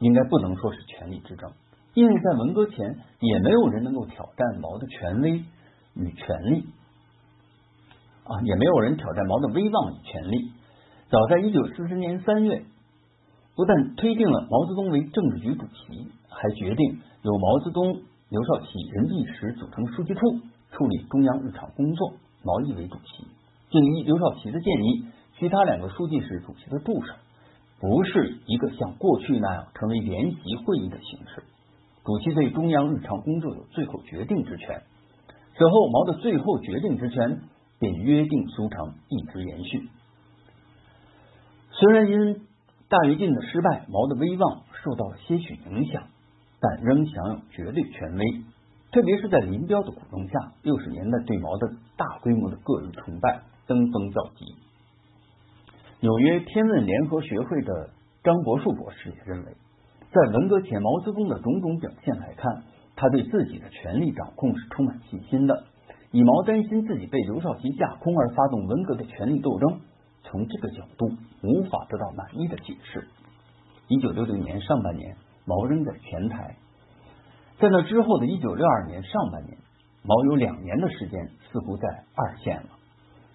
[0.00, 1.50] 应该不能说是权力之争。
[1.94, 5.42] 因为在文革前，也没有人能够挑战毛的权威
[5.94, 6.66] 与权力
[8.24, 10.52] 啊，也没有人挑战毛的威望与权力。
[11.08, 12.62] 早在一九四四年三月，
[13.56, 20.20] 不但推定了毛泽东为政治局主席，还决定由毛泽东、刘少奇、任弼时组成书记处，
[20.70, 22.12] 处理中央日常工作，
[22.44, 23.26] 毛毅为主席。
[23.70, 25.04] 正依刘少奇的建议，
[25.38, 27.12] 其他两个书记是主席的助手，
[27.80, 31.44] 不是一个像过去那样成为联席会议的形式。
[32.04, 34.82] 主席对中央日常工作有最后决定之权，
[35.56, 37.42] 此后毛的最后决定之权
[37.78, 39.88] 便约定俗成，一直延续。
[41.70, 42.46] 虽然因
[42.88, 46.04] 大跃进的失败，毛的威望受到了些许影响，
[46.60, 48.42] 但仍享有绝对权威。
[48.90, 51.68] 特别是在林彪的鼓动下，六十年代对毛的
[51.98, 54.56] 大规模的个人崇拜登峰造极。
[56.00, 57.90] 纽约天文联合学会的
[58.24, 59.52] 张伯树博士也认为。
[60.10, 62.62] 在文革前，毛泽东的种种表现来看，
[62.96, 65.64] 他对自己的权力掌控是充满信心的。
[66.12, 69.80] 以毛担心自己被刘少奇架空而发动文革的权力斗争，
[70.22, 71.10] 从这个角度
[71.42, 73.06] 无法得到满意的解释。
[73.88, 75.14] 一九六六年上半年，
[75.44, 76.56] 毛仍在前台；
[77.60, 79.58] 在那之后的一九六二年上半年，
[80.02, 82.77] 毛有两年的时间似乎在二线了。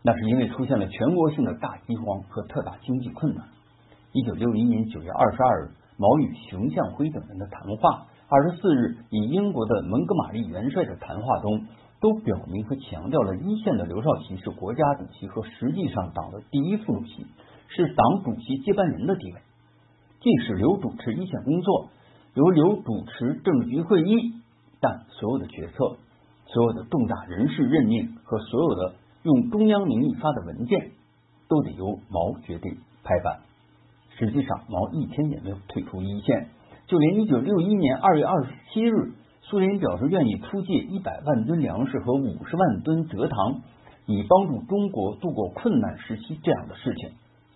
[0.05, 3.45] 那是因为出现了全国性的大饥荒和特大经济困难。
[4.11, 11.65] 一九六一年九月二十二日，毛与熊向晖等人的谈话，二十四日以英国的蒙哥马利元帅的谈话中，
[12.01, 17.25] 都表明和强调了一线的刘少奇是国家主席和实际上党的第一副主席，
[17.69, 19.39] 是党主席接班人的地位。
[20.19, 21.89] 即使刘主持一线工作，
[22.33, 24.33] 由刘主持政治局会议，
[24.81, 25.95] 但所有的决策、
[26.47, 28.95] 所有的重大人事任命和所有的。
[29.23, 30.91] 用中央名义发的文件
[31.47, 33.39] 都得由毛决定拍板。
[34.17, 36.49] 实际上，毛一天也没有退出一线。
[36.85, 43.61] 就连一九六一年二月二十七日，苏联表示愿意出借一百万吨粮食和五十万吨蔗糖，
[44.05, 47.09] 以帮助中国度过困难时期这样的事情，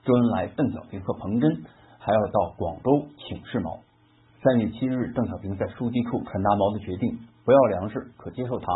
[0.06, 1.64] 周恩来、邓小平和彭真
[2.00, 3.80] 还要到广州请示毛。
[4.42, 8.68] 三月七日，邓小平在书记处传达毛的决定：不要粮食，可接受糖。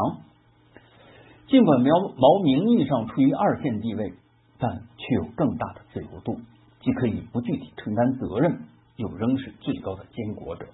[1.52, 4.14] 尽管毛毛名义上处于二线地位，
[4.58, 6.40] 但却有更大的自由度，
[6.80, 8.62] 既可以不具体承担责任，
[8.96, 10.66] 又仍是最高的监国者。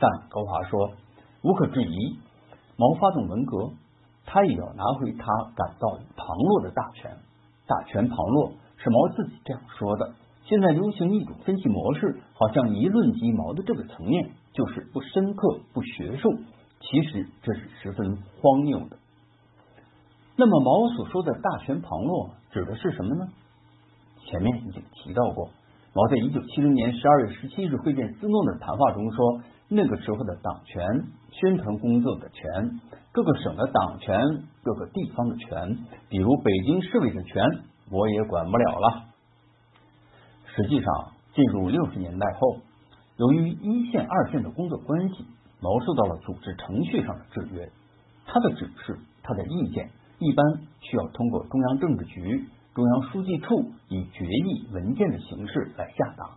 [0.00, 0.90] 但高华说，
[1.44, 2.18] 无可置疑，
[2.76, 3.70] 毛发动文革，
[4.24, 5.24] 他也要拿回他
[5.54, 7.16] 感到旁落的大权。
[7.68, 10.12] 大权旁落是毛自己这样说的。
[10.42, 16.34] 现在流行一种分析模式，好像一论及毛的这个层面就是不深刻、不学术。
[16.80, 18.98] 其实这是十分荒谬的。
[20.38, 23.26] 那么毛所说的大权旁落指的是什么呢？
[24.26, 25.50] 前面已经提到过，
[25.94, 30.84] 毛在一九七零年十二月十七日会见斯诺的谈话中说，那个时候的党权、
[31.30, 32.80] 宣传工作的权、
[33.12, 34.18] 各个省的党权、
[34.62, 35.78] 各个地方的权，
[36.10, 37.42] 比如北京市委的权，
[37.90, 39.04] 我也管不了了。
[40.54, 42.58] 实际上，进入六十年代后，
[43.16, 45.24] 由于一线、二线的工作关系，
[45.60, 47.70] 毛受到了组织程序上的制约，
[48.26, 49.88] 他的指示，他的意见。
[50.18, 52.44] 一般需要通过中央政治局、
[52.74, 56.30] 中央书记处以决议文件的形式来下达。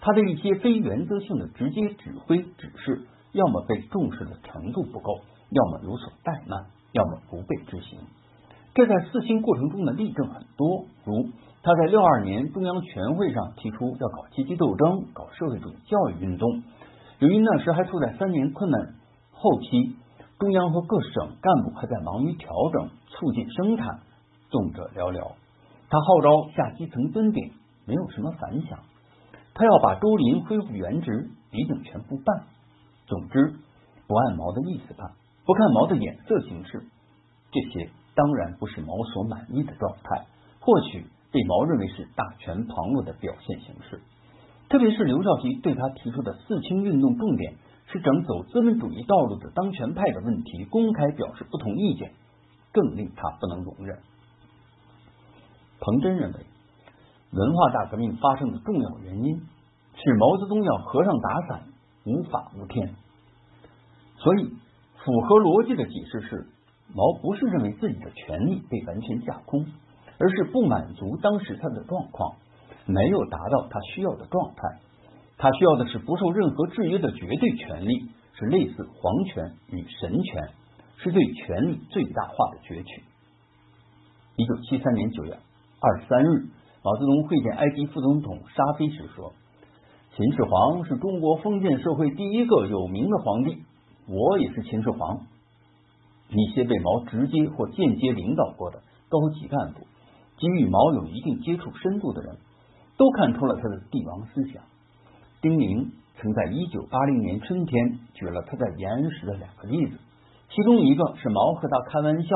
[0.00, 5.20] 他的一些非原则性的直接指挥指示，要么被重视的程度不够，
[5.50, 7.98] 要么有所怠慢，要么不被执行。
[8.74, 11.30] 这在四新过程中的例证很多，如
[11.62, 16.62] 他在六二年中央全会上提出要搞阶级斗争、搞社会主义教育运动。
[17.20, 18.94] 由于那时还处在三年困难
[19.32, 19.96] 后期。
[20.38, 24.00] 中央和各省干部还在忙于调整、促进生产，
[24.50, 25.32] 动者寥寥。
[25.88, 27.52] 他号召下基层蹲点，
[27.86, 28.80] 没有什么反响。
[29.54, 32.46] 他要把周林恢复原职，李景全不办。
[33.06, 33.54] 总之，
[34.08, 35.12] 不按毛的意思办，
[35.46, 36.82] 不看毛的眼色行事，
[37.52, 40.26] 这些当然不是毛所满意的状态。
[40.60, 44.00] 或许被毛认为是大权旁落的表现形式。
[44.68, 47.54] 特别是刘少奇对他提出的四清运动重点。
[47.94, 52.12] 是整走资本主义道路的当权派的问题，公开表示不同意见，
[52.72, 54.00] 更令他不能容忍。
[55.78, 56.40] 彭真认为，
[57.30, 59.36] 文化大革命发生的重要原因
[59.94, 61.62] 是毛泽东要和尚打伞，
[62.04, 62.96] 无法无天。
[64.16, 64.42] 所以，
[65.04, 66.48] 符合逻辑的解释是，
[66.92, 69.66] 毛不是认为自己的权力被完全架空，
[70.18, 72.34] 而是不满足当时他的状况，
[72.86, 74.80] 没有达到他需要的状态。
[75.44, 80.48] 他需要的是不受任何制约的绝对权利，是类似皇权与神权，
[80.96, 83.02] 是对权力最大化的攫取。
[84.36, 85.36] 一九七三年九月
[85.80, 86.46] 二十三日，
[86.82, 89.34] 毛泽东会见埃及副总统沙菲时说
[90.16, 93.58] ：“秦始皇是中国封建社会第一个有名的皇帝，
[94.08, 95.26] 我也是秦始皇。”
[96.32, 98.80] 一些被毛直接或间接领导过的
[99.10, 99.80] 高级干部，
[100.38, 102.38] 及与毛有一定接触深度的人，
[102.96, 104.64] 都看出了他的帝王思想。
[105.44, 109.98] 丁宁曾在一九八零年春天举了他在延安时的两个例子，
[110.48, 112.34] 其中一个是毛和他开玩笑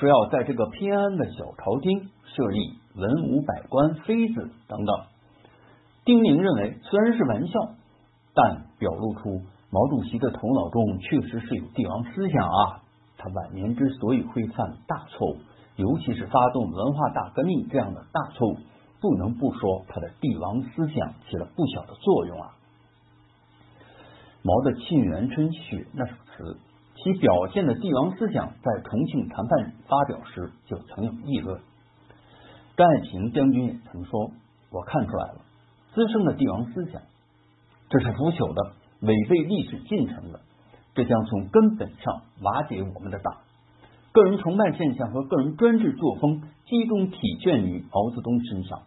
[0.00, 4.96] 说要在这个偏安的小朝廷设立文武百官、妃子等等。
[6.06, 7.52] 丁宁认为虽然是玩笑，
[8.32, 12.80] 但表露出毛主席的头脑中确实是有帝王思想啊。
[13.18, 15.36] 他晚年之所以会犯大错误，
[15.76, 18.56] 尤其是发动文化大革命这样的大错误。
[19.00, 22.54] 不能不说他的帝王思想起了不小的作用啊。
[24.42, 26.58] 毛的《沁园春·雪》那首词，
[26.96, 31.60] 其表现的帝王思想，在重庆谈判发表时就曾有议论。
[32.76, 34.30] 张爱萍将军也曾说
[34.70, 35.40] ：“我看出来了，
[35.94, 37.02] 滋生的帝王思想，
[37.90, 40.40] 这是腐朽的，违背历史进程的，
[40.94, 43.38] 这将从根本上瓦解我们的党。
[44.12, 48.82] 个人崇拜现象和个人专制作风集中体现于毛泽东身上。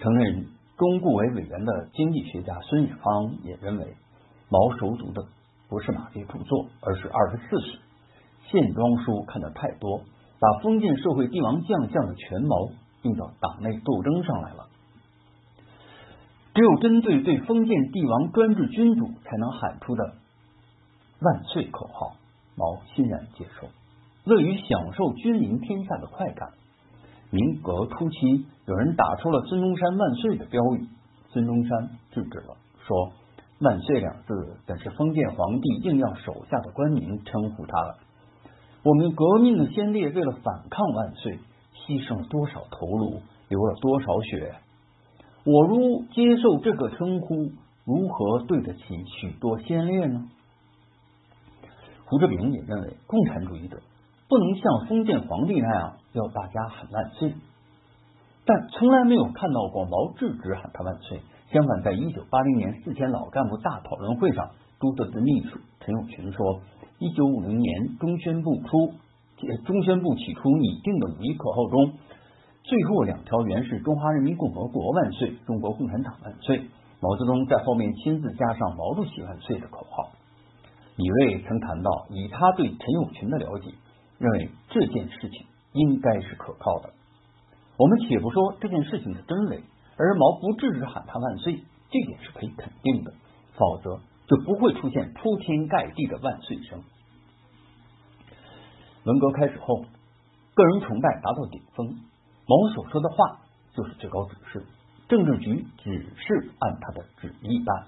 [0.00, 0.46] 曾任
[0.76, 3.96] 中顾委委员的经济学家孙冶方也认为，
[4.48, 5.26] 毛手读的
[5.68, 7.78] 不是马列著作，而是二十四史、
[8.48, 10.02] 线装书看得太多，
[10.38, 12.70] 把封建社会帝王将相的权谋
[13.02, 14.68] 用到党内斗争上来了。
[16.54, 20.14] 只有针对对封建帝王专制君主才能喊出的
[21.20, 22.14] “万岁”口号，
[22.56, 23.68] 毛欣然接受，
[24.24, 26.50] 乐于享受君临天下的快感。
[27.30, 30.86] 民革初期，有人打出了“孙中山万岁”的标语，
[31.30, 32.56] 孙中山制止了，
[32.86, 33.12] 说
[33.60, 37.98] “万岁”两字本是封建皇帝硬要手下的官民称呼他了。
[38.82, 41.38] 我们革命的先烈为了反抗万岁，
[41.74, 44.54] 牺牲了多少头颅，流了多少血？
[45.44, 47.52] 我如接受这个称呼，
[47.84, 48.82] 如何对得起
[49.20, 50.28] 许多先烈呢？
[52.06, 53.80] 胡志明也认为，共产主义者。
[54.28, 57.34] 不能像封建皇帝那样要大家喊万岁，
[58.44, 61.20] 但从来没有看到过毛制止喊他万岁。
[61.50, 64.50] 相反，在一九八零年四千老干部大讨论会上，
[64.80, 66.60] 朱德的秘书陈永群说
[67.00, 68.92] ：“一九五零年中宣部初，
[69.64, 71.92] 中宣部起初拟定的五一口号中，
[72.64, 76.66] 最后两条原是中华人民共和国万岁，中国共产党万岁。
[77.00, 80.10] 毛泽东在后面亲自加上毛主席万岁的口号。”
[80.96, 83.70] 李卫曾谈到，以他对陈永群的了解。
[84.18, 86.92] 认为这件事情应该是可靠的。
[87.76, 89.62] 我们且不说这件事情的真伪，
[89.96, 93.12] 而毛不制止喊他万岁，这点是可以肯定的。
[93.56, 96.82] 否则就不会出现铺天盖地的万岁声。
[99.04, 99.84] 文革开始后，
[100.54, 101.96] 个人崇拜达到顶峰，
[102.46, 103.40] 毛所说的话
[103.74, 104.66] 就是最高指示，
[105.08, 107.86] 政治局只是按他的旨意办，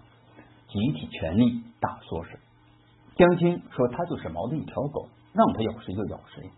[0.68, 2.38] 集体权力大缩水。
[3.16, 5.08] 江青说他就是毛的一条狗。
[5.32, 6.50] 让他咬谁就咬谁，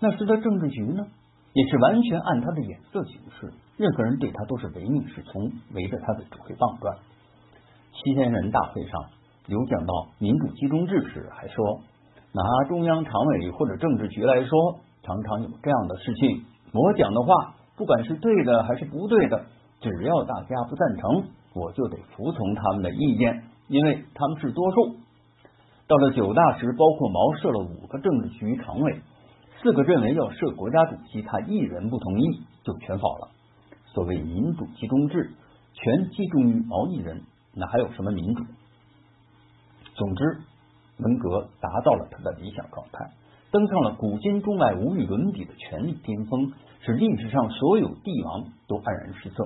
[0.00, 1.06] 那时的政治局呢，
[1.52, 6.96] 也是完全按他的眼色行事，任何人对他都是唯命是从，围着他的指挥棒转。
[7.92, 9.00] 七千人大会上
[9.46, 11.80] 有讲到民主集中制时，还说
[12.32, 16.44] 拿中央常委或者政治局来说，常常有这样的事情。
[16.72, 19.44] 我讲的话，不管是对的还是不对的，
[19.80, 21.24] 只要大家不赞成，
[21.54, 24.96] 我就得服从他们的意见，因为他们是多数。
[25.90, 29.00] 到了九大时，包括毛设了五个政治局常委，
[29.60, 33.28] 四个认为要设国家主席，他一人不同意，就全否了。
[33.86, 35.32] 所谓民主集中制，
[35.72, 37.22] 全集中于毛一人，
[37.56, 38.44] 那还有什么民主？
[39.96, 40.38] 总之，
[40.98, 43.10] 文革达到了他的理想状态，
[43.50, 46.52] 登上了古今中外无与伦比的权力巅峰，
[46.82, 49.44] 使历史上所有帝王都黯然失色。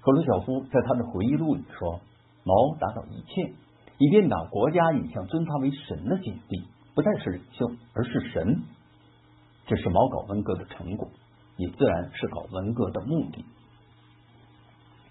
[0.00, 2.00] 赫鲁晓夫在他的回忆录里说
[2.42, 3.52] ：“毛打倒一切。”
[3.98, 6.64] 以便把国家引向尊他为神的境地，
[6.94, 8.62] 不再是领袖，而是神。
[9.66, 11.08] 这是毛搞文革的成果，
[11.56, 13.44] 也自然是搞文革的目的。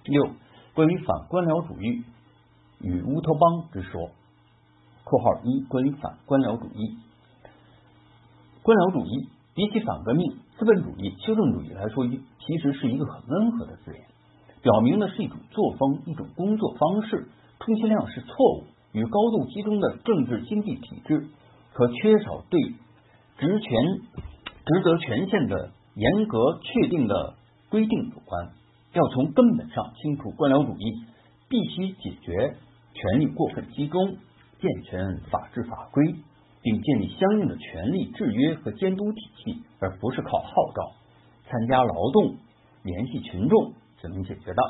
[0.06, 0.30] 六，
[0.74, 2.03] 关于反官僚主义
[2.80, 4.12] 与乌托邦之说。
[5.03, 6.98] 括号一，关于反官僚主义，
[8.64, 14.06] 官僚主义比起反革命、资本主义、修正主义来说，其实是一个很温和的字眼，
[14.62, 17.28] 表明的是一种作风、一种工作方式，
[17.60, 18.64] 充其量是错误。
[18.96, 21.28] 与高度集中的政治经济体制
[21.74, 22.62] 和缺少对
[23.38, 24.00] 职权
[24.66, 27.36] 职责权限的严格确定的
[27.70, 28.54] 规定有关。
[28.94, 31.04] 要从根本上清除官僚主义，
[31.50, 32.56] 必须解决
[32.94, 34.16] 权力过分集中，
[34.62, 36.16] 健全法治法规，
[36.62, 40.94] 并建立相应的权力制约和监督体系，而不是靠号召、
[41.50, 42.38] 参加劳动、
[42.84, 44.64] 联系群众就能解决的。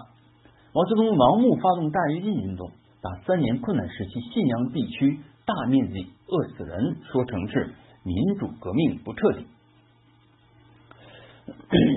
[0.74, 2.72] 毛泽东盲目发动大跃进运动。
[3.06, 9.46] 把三年困难时期信阳地区大面积饿死人说成是民主革命不彻底，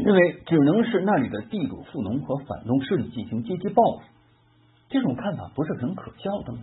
[0.05, 4.02] 认为只能是那里的地主富农和反动势力进行阶级报复，
[4.90, 6.59] 这种看法不是很可笑的吗？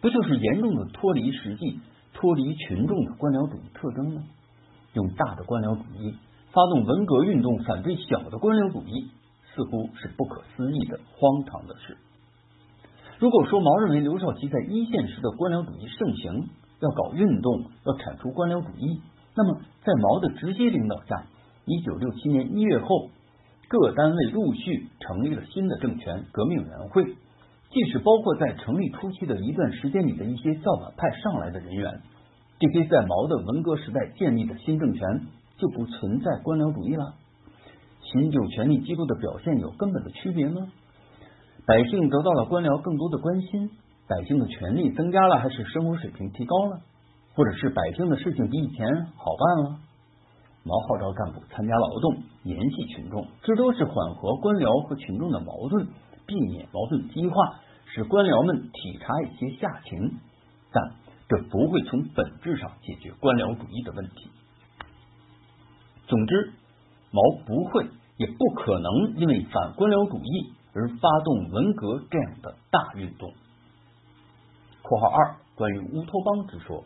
[0.00, 1.78] 不就是严重的脱离实际、
[2.12, 4.24] 脱离群众的官僚主义特征吗？
[4.94, 6.16] 用大的官僚主义
[6.50, 9.10] 发动文革运动，反对小的官僚主义，
[9.54, 11.96] 似乎是不可思议的荒唐的事。
[13.18, 16.48] 如果说毛认为刘少奇在一线时的官僚主义盛行，
[16.80, 19.00] 要搞运动，要铲除官僚主义，
[19.34, 21.24] 那么在毛的直接领导下，
[21.64, 23.08] 一九六七年一月后，
[23.68, 27.04] 各单位陆续成立了新的政权革命委员会，
[27.70, 32.02] 即使包括在成立初期的一段时间里的一些造反派上来的人员，
[32.58, 35.22] 这些在毛的文革时代建立的新政权
[35.56, 37.14] 就不存在官僚主义了。
[38.02, 40.68] 新旧权力机构的表现有根本的区别吗？
[41.66, 43.70] 百姓得到了官僚更多的关心，
[44.06, 46.80] 百姓的权利增加了还是生活水平提高了？
[47.34, 48.86] 或者是百姓的事情比以前
[49.16, 49.78] 好办了。
[50.62, 55.88] 毛号召干部参加劳动，联系群众，这都是缓和官僚和群众的矛盾，
[56.26, 57.34] 避免矛盾激化，
[57.86, 60.18] 使官僚们体察一些下情。
[60.72, 60.94] 但
[61.28, 64.30] 这不会从本质上解决官僚主义的问题。
[66.06, 66.52] 总之，
[67.10, 67.86] 毛不会
[68.18, 73.32] 也不可能因为反官僚主义而发动文革这样的大运动。
[74.84, 76.84] （括号二）关于乌托邦之说，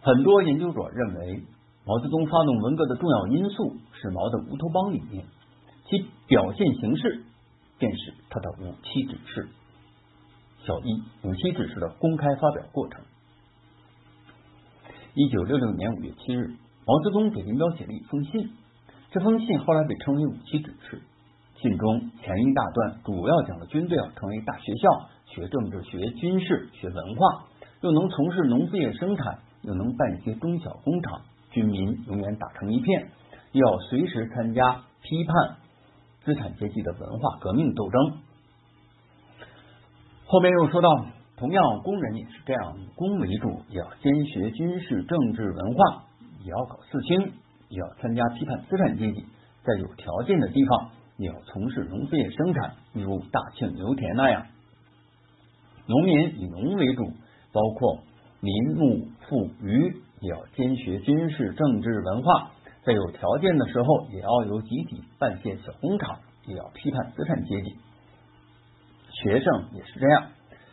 [0.00, 1.44] 很多研究者认为，
[1.86, 5.24] 毛泽东发动文革的重要因素是毛的乌托邦理念，
[5.88, 7.24] 其表现形式
[7.78, 9.48] 便是他的五七指示。
[10.66, 13.00] 小一，五七指示的公开发表过程。
[15.14, 18.50] 一九六六年五月七日，毛泽东给林彪写了一封信，
[19.12, 21.00] 这封信后来被称为五七指示。
[21.62, 27.44] 信中前一大段主要讲了军队要成为大学校，学政治、学军事、学文化，
[27.82, 31.22] 又能从事农副业生产，又能办一些中小工厂，
[31.52, 33.10] 军民永远打成一片，
[33.52, 35.56] 要随时参加批判
[36.24, 38.18] 资产阶级的文化革命斗争。
[40.26, 40.88] 后面又说到。
[41.34, 46.04] 同样，工人也是这样，以工为主，也要先学军事、政治、文化，
[46.44, 47.32] 也要搞四清，
[47.68, 49.24] 也要参加批判资产阶级，
[49.64, 50.90] 在有条件的地方，
[51.22, 54.44] 也要从事农业生产，如大庆油田那样。
[55.86, 57.12] 农民以农为主，
[57.52, 58.00] 包括
[58.40, 62.50] 林木富渔，也要兼学军事、政治、文化，
[62.82, 67.76] 在有条件的时候，也要由集体办些小工厂，也要批判资产阶级。
[69.22, 70.26] 学生也是这样。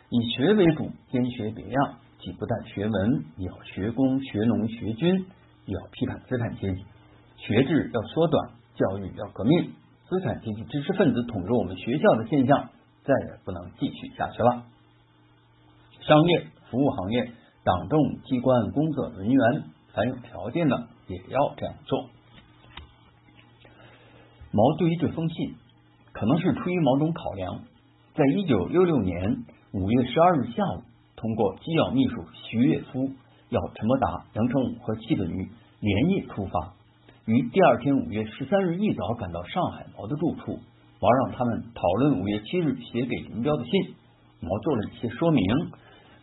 [0.08, 5.26] 以学为主，兼学别样，既不但学文，也要学工、学农、学军，
[5.66, 6.84] 也要批判资产阶级。
[7.36, 9.74] 学制要缩短，教育要革命。
[10.10, 12.70] 资产阶级知识分子统治我们学校的现象
[13.04, 14.64] 再也不能继续下去了。
[16.00, 17.30] 商业、服务行业、
[17.62, 19.62] 党政机关工作人员，
[19.94, 22.08] 凡有条件的也要这样做。
[24.50, 25.54] 毛对于这封信，
[26.12, 27.60] 可能是出于某种考量，
[28.16, 29.44] 在一九六六年。
[29.72, 30.82] 五月十二日下午，
[31.14, 33.12] 通过机要秘书徐岳夫，
[33.50, 36.74] 要陈伯达、杨成武和戚本禹连夜出发，
[37.30, 40.58] 于第二天五月十三日一早赶到上海毛的住处。
[41.00, 43.94] 毛让他们讨论五月七日写给林彪的信。
[44.40, 45.44] 毛做了一些说明，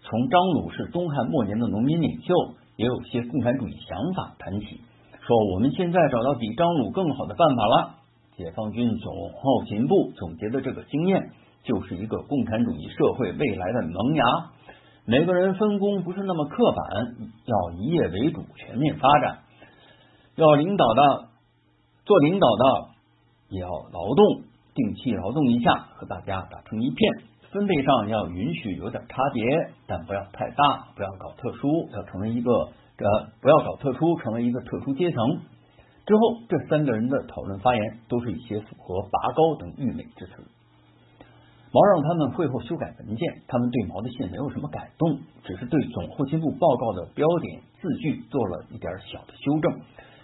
[0.01, 2.33] 从张鲁是东汉末年的农民领袖，
[2.75, 4.81] 也有些共产主义想法谈起，
[5.25, 7.95] 说我们现在找到比张鲁更好的办法了。
[8.35, 11.29] 解放军总后勤部总结的这个经验。
[11.63, 14.23] 就是一个共产主义社会未来的萌芽，
[15.05, 17.15] 每个人分工不是那么刻板，
[17.45, 19.39] 要以业为主，全面发展。
[20.37, 21.29] 要领导的，
[22.05, 22.89] 做领导的
[23.49, 24.43] 也要劳动，
[24.75, 27.23] 定期劳动一下，和大家打成一片。
[27.49, 29.43] 分配上要允许有点差别，
[29.87, 35.39] 但不要太大，不要搞特殊，要成为一个呃，不要搞特殊，成为一个特殊阶层。
[36.05, 40.33] 之后，这三个人的讨论发言都是一些符合拔高等誉美之词。
[41.73, 49.81] 毛让他们会后修改文件，他们对毛的信没有什么改动，只是对总后勤部报告的标点字句做了一点小的修正，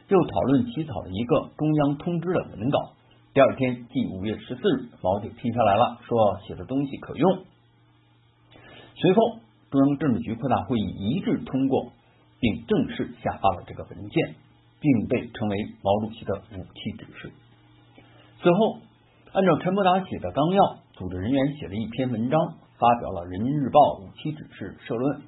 [0.08, 2.94] 又讨论起草了一个中央通知的文稿。
[3.34, 7.44] 第二天，即五月十四日，毛给批下来了，说写的东西可用。
[8.96, 9.40] 随后，
[9.72, 11.92] 中央政治局扩大会议一致通过，
[12.40, 14.36] 并正式下发了这个文件，
[14.80, 17.32] 并被称为毛主席的五七指示。
[18.42, 18.78] 此后，
[19.32, 20.80] 按照陈伯达写的纲要。
[20.94, 22.40] 组织人员写了一篇文章，
[22.78, 25.22] 发表了《人民日报》五七指示社论，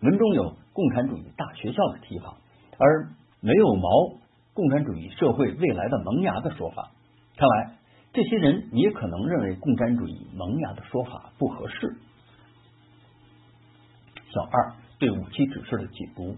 [0.00, 2.36] 文中有“共产主义大学校”的提法，
[2.78, 3.10] 而
[3.40, 4.18] 没有毛
[4.54, 6.90] “共产主义社会未来的萌芽”的说法。
[7.36, 7.78] 看来，
[8.12, 11.96] 这些人也可能认为“共产主义萌芽”的说法不合适。
[14.30, 16.36] 小二对五七指示的解读，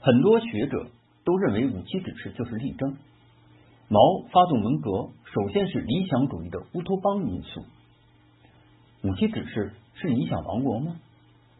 [0.00, 0.86] 很多学者
[1.24, 2.96] 都认为五七指示就是例证。
[3.88, 3.98] 毛
[4.30, 4.90] 发动文革，
[5.24, 7.64] 首先是理想主义的乌托邦因素。
[9.02, 10.96] 五七指示是理想王国吗？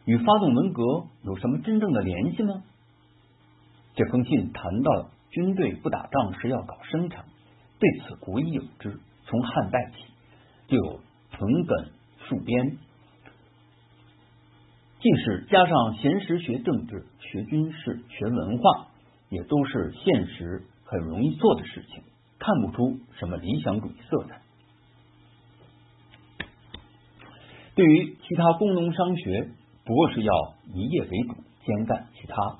[0.05, 0.83] 与发动文革
[1.23, 2.63] 有什么真正的联系吗？
[3.99, 7.25] 这封信谈到军队不打仗时要搞生产，
[7.79, 10.05] 对此古已有之，从汉代起
[10.69, 11.01] 就有
[11.31, 11.91] 屯垦
[12.29, 12.77] 戍边。
[15.01, 18.87] 即使加上闲时学政治、学军事、学文化，
[19.27, 22.01] 也都是现实很容易做的事情。
[22.39, 24.39] 看不出什么理想主义色彩。
[27.75, 29.49] 对于其他工农商学，
[29.83, 30.33] 不过是要
[30.73, 31.35] 一业为主，
[31.65, 32.59] 兼干其他。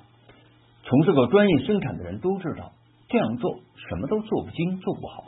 [0.89, 2.71] 从事过专业生产的人都知道，
[3.09, 5.25] 这样做什么都做不精，做不好。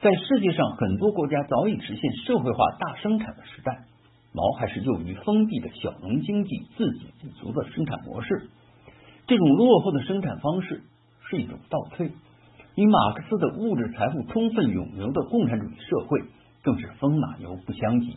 [0.00, 3.84] 在世界上很多国家早已实现社会化大生产的时代，
[4.32, 8.48] 毛还是囿于封闭的小农经济、自给自足的生产模式。
[9.26, 10.82] 这种落后的生产方式
[11.28, 12.12] 是一种倒退。
[12.74, 16.22] 与马克思的物质财富充分涌流的共产主义社会
[16.62, 18.16] 更是风马牛不相及。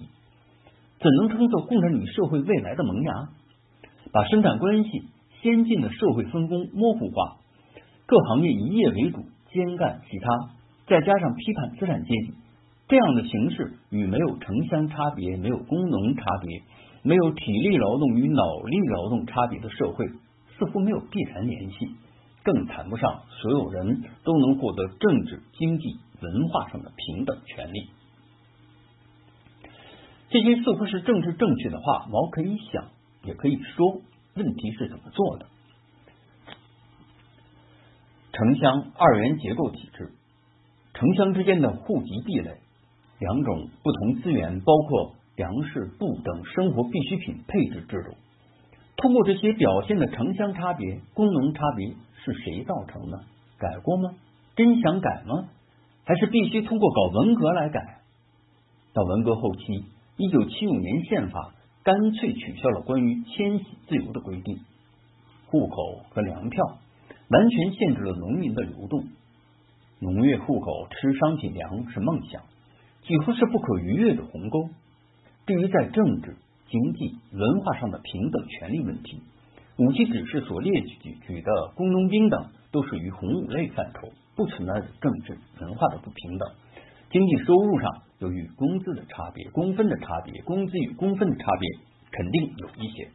[1.02, 3.30] 怎能称作共产主义社会未来的萌芽？
[4.14, 4.90] 把生产关系、
[5.42, 7.38] 先进的社会分工模糊化，
[8.06, 10.50] 各行业一业为主，兼干其他，
[10.88, 12.34] 再加上批判资产阶级，
[12.88, 16.62] 这样的形式与没有城乡差别、没有工农差别、
[17.04, 20.08] 没有体力劳动与脑力劳动差别的社会，
[20.58, 21.90] 似乎没有必然联系，
[22.44, 27.88] 更谈不上所有人都能获得政治、经济、文化上的平等权利。
[30.32, 32.90] 这些似乎是政治正确的话，毛可以想，
[33.24, 34.02] 也可以说。
[34.36, 35.48] 问题是怎么做的？
[38.32, 40.14] 城乡二元结构体制，
[40.94, 42.58] 城乡之间的户籍壁垒，
[43.20, 48.16] 两种不同资源，包括粮食、布等生活必需品配置制度。
[48.96, 53.24] 通过这些表现的城乡差别、工农差别，是谁造成的？
[53.58, 54.12] 改过吗？
[54.56, 55.50] 真想改吗？
[56.06, 58.02] 还是必须通过搞文革来改？
[58.94, 59.86] 到文革后期，
[60.18, 61.54] 一九七五年宪法。
[61.84, 64.60] 干脆取消了关于迁徙自由的规定，
[65.48, 66.78] 户口和粮票
[67.30, 69.06] 完全限制了农民的流动。
[70.00, 72.44] 农业户口吃商品粮是梦想，
[73.04, 74.70] 几乎是不可逾越的鸿沟。
[75.48, 76.36] 至于在政治、
[76.70, 79.22] 经济、文化上的平等权利问题，
[79.78, 86.52] 五七指示所列举举的工农兵等都属于红五类范畴，不存在政治、文化的不平等。
[87.10, 88.04] 经济收入上。
[88.20, 91.70] 由于工资的差别、工分的差别、工资与工分的差别，
[92.12, 93.10] 肯定有一些，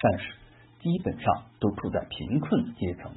[0.00, 0.32] 但是
[0.80, 3.12] 基本上都处在贫困阶层。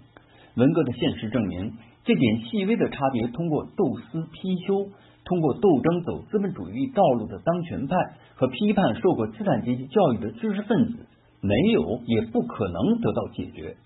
[0.55, 1.73] 文革的现实证明，
[2.03, 4.89] 这点细微的差别，通过斗私批修，
[5.23, 7.95] 通过斗争走资本主义道路的当权派
[8.35, 11.05] 和批判受过资产阶级教育的知识分子，
[11.41, 13.77] 没有也不可能得到解决。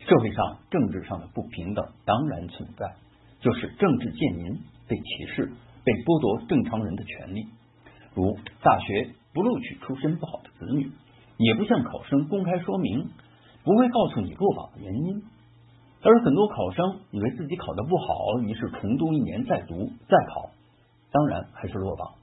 [0.00, 2.96] 社会上、政治上的不平等当然存在，
[3.40, 4.58] 就是政治贱民。
[4.88, 5.52] 被歧视、
[5.84, 7.46] 被剥夺正常人的权利，
[8.14, 10.90] 如大学不录取出身不好的子女，
[11.36, 13.10] 也不向考生公开说明，
[13.62, 15.22] 不会告诉你落榜的原因。
[16.00, 20.50] 而很多考生以为自己考得不好，于是重读一年再读再考，
[21.12, 22.14] 当然还是落榜。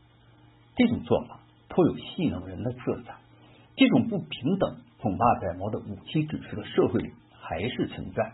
[0.76, 1.40] 这种做法
[1.70, 3.16] 颇有戏弄人的色彩。
[3.78, 8.34] 这种不平等，恐怕在毛的五七指示的社会里还是存在。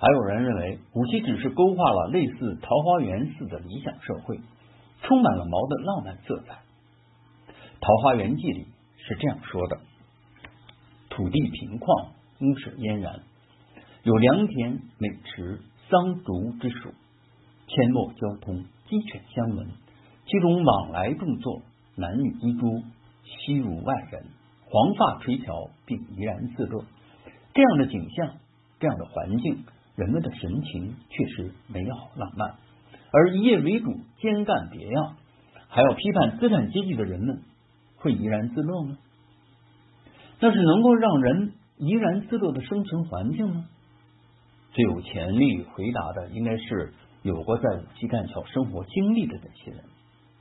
[0.00, 4.40] 还有人认为，五七只是勾画了类似桃花源似的理想社会，
[5.02, 6.54] 充满了毛的浪漫色彩。
[7.82, 8.66] 《桃花源记》里
[8.96, 9.78] 是这样说的：
[11.10, 12.08] 土地平旷，
[12.40, 13.20] 屋舍嫣然，
[14.02, 15.60] 有良田、美池、
[15.90, 16.94] 桑竹之属，
[17.68, 19.68] 阡陌交通，鸡犬相闻，
[20.24, 21.60] 其中往来种作，
[21.96, 22.82] 男女一株，
[23.44, 24.24] 悉如外人，
[24.64, 26.86] 黄发垂髫，并怡然自乐。
[27.52, 28.36] 这样的景象，
[28.78, 29.66] 这样的环境。
[29.96, 32.54] 人们的神情确实美好浪漫，
[33.12, 35.16] 而一夜为主、兼干别样，
[35.68, 37.42] 还要批判资产阶级的人们，
[37.96, 38.96] 会怡然自乐吗？
[40.40, 43.66] 那是能够让人怡然自乐的生存环境吗？
[44.72, 49.84] 最有潜力回答的，应该是有过在武器干校生活经历的那些人。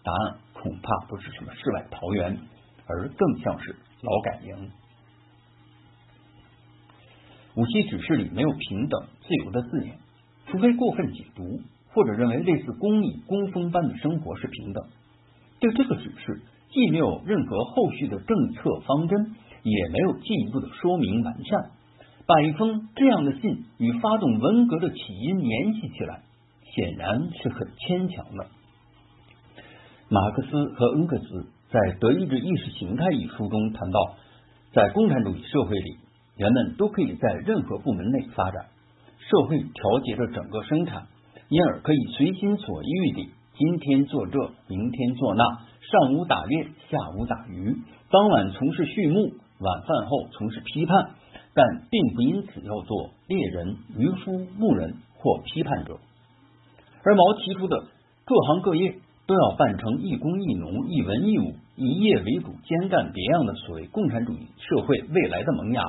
[0.03, 2.39] 答案恐怕不是什么世外桃源，
[2.87, 4.71] 而更像是劳改营。
[7.55, 9.97] 五七指示里没有平等、自由的字眼，
[10.47, 11.61] 除非过分解读，
[11.93, 14.85] 或者认为类似公益、工蜂般的生活是平等。
[15.59, 21.71] 对这个指示，既没有任何后续的政策方针，也没有进一步的说明完善。
[22.25, 26.21] 把一封这样的信与发动文革的起因联系起来，
[26.63, 28.47] 显然是很牵强的。
[30.09, 34.15] 马克思和恩格斯在《德意志意识形态》一书中谈到，
[34.73, 35.97] 在共产主义社会里。
[36.39, 38.67] 人们都可以在任何部门内发展，
[39.17, 41.07] 社会调节着整个生产，
[41.49, 44.39] 因而可以随心所欲地今天做这，
[44.69, 47.75] 明天做那，上午打猎，下午打鱼，
[48.09, 51.09] 当晚从事畜牧，晚饭后从事批判，
[51.53, 55.97] 但并不因此要做猎人、渔夫、牧人或批判者。
[57.03, 57.83] 而毛提出的
[58.23, 58.95] 各行各业
[59.27, 65.83] 都要办成一工一农、一文一武、一业为主、兼干别样的所谓共产主义社会未来的萌芽。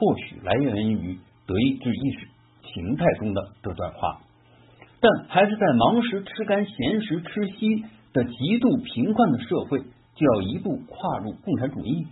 [0.00, 2.26] 或许来源于德意志意识
[2.72, 4.22] 形态中的这段话，
[4.98, 12.06] 但还是在忙时吃干闲时吃稀的极度贫困的社会，就要一步跨入共产主义？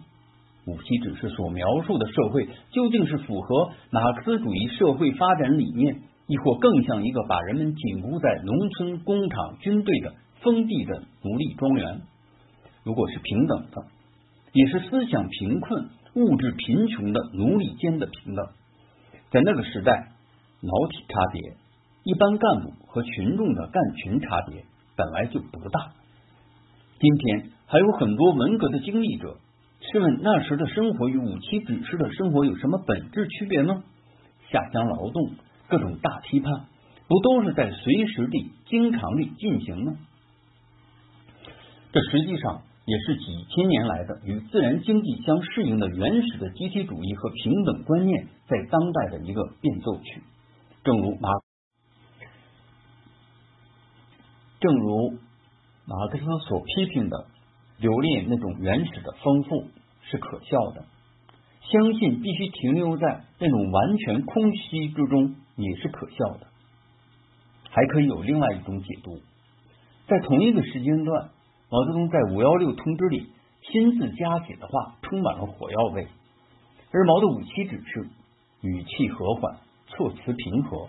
[0.66, 10.12] 五七指示所描述的社会，究竟是符合马克思主义社会发展理念，亦或更像一个把人们紧箍在农村、工厂、军队的
[10.42, 12.02] 封闭的奴隶庄园？
[12.84, 13.86] 如果是平等的，
[14.52, 15.88] 也是思想贫困。
[16.14, 18.46] 物质贫穷的奴隶间的平等。
[19.30, 20.12] 在那个时代，
[20.62, 21.56] 老体差别，
[22.04, 24.64] 一般干部和群众的干群差别
[24.96, 25.92] 本来就不大。
[26.98, 29.36] 今天还有很多文革的经历者，
[29.80, 33.84] 试问那时的生活与五七指示的生活有什么本质区别吗？
[34.50, 35.32] 下乡劳动，
[35.68, 36.64] 各种大批判，
[37.06, 39.92] 不都是在随时地、经常地进行吗？
[41.92, 50.22] 这实际上也是几千年来的与自然经济相适应的原始的集体主义和平等观念在当代的一个变奏曲。
[50.84, 51.28] 正如马，
[54.58, 55.18] 正如
[55.84, 57.26] 马克思所批评的，
[57.76, 59.68] 留恋那种原始的丰富
[60.10, 60.86] 是可笑的。
[61.70, 66.46] 相信必须停留在那种完全空虚之中也是可笑的，
[67.68, 69.20] 还可以有另外一种解读。
[70.06, 71.28] 在同一个时间段，
[71.70, 73.30] 毛泽东在五幺六通知里
[73.62, 76.06] 亲自加写的话充满了火药味，
[76.92, 78.08] 而毛的五七指示
[78.62, 79.56] 语气和缓，
[79.88, 80.88] 措辞平和。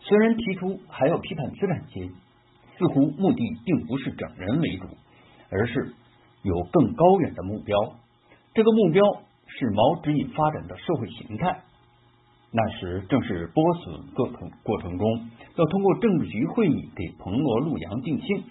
[0.00, 2.12] 虽然提出还要批判资产阶级，
[2.78, 4.86] 似乎目的并不是整人为主，
[5.50, 5.94] 而是
[6.42, 7.76] 有更高远的目标。
[8.54, 9.02] 这个目标。
[9.52, 11.62] 是毛指引发展的社会形态。
[12.52, 18.44] 那时正是波斯过程过程中，要通过政治局会议给彭罗陆杨定性，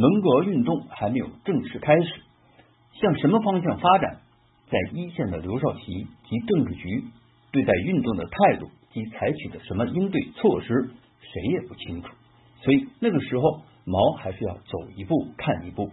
[0.00, 2.08] 文革运动还没有正式开始，
[2.94, 4.20] 向什么方向发展，
[4.70, 5.80] 在一线的刘少奇
[6.28, 7.04] 及政治局
[7.52, 10.90] 对待运动的态度及采取的什么应对措施，
[11.20, 12.08] 谁也不清楚。
[12.62, 15.90] 所以那个时候，毛还是要走一步看一步。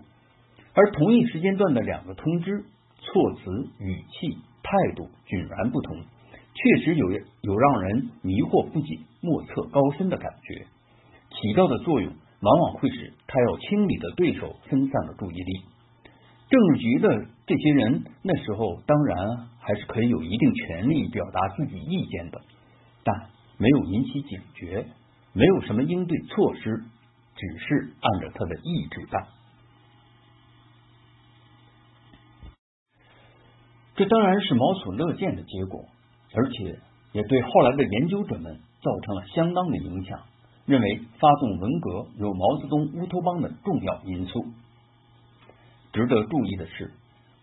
[0.73, 2.63] 而同一时间段的两个通知，
[2.99, 4.37] 措辞语气。
[4.69, 7.09] 态度迥然不同，确实有
[7.39, 10.65] 有让人迷惑不解、莫测高深的感觉。
[11.29, 15.61] 起到的作用，往往会使他要清理的对手分散了注意力。
[16.49, 22.41] 政治局的这些人那时候当然还是可以有一定权利表达自己意见的，
[23.03, 24.85] 但没有引起警觉，
[25.33, 26.83] 没有什么应对措施，
[27.35, 29.27] 只是按照他的意志办。
[33.95, 35.85] 这当然是毛所乐见的结果，
[36.35, 36.79] 而且
[37.13, 40.19] 也对后来的研究者们造成了相当的影响。
[40.67, 44.45] 认为发动文革有毛泽东乌托邦的重要因素。
[45.93, 46.91] 值得注意的是，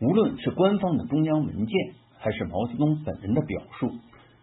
[0.01, 3.91] 无论是官方的中央文件，还是毛泽东本人的表述，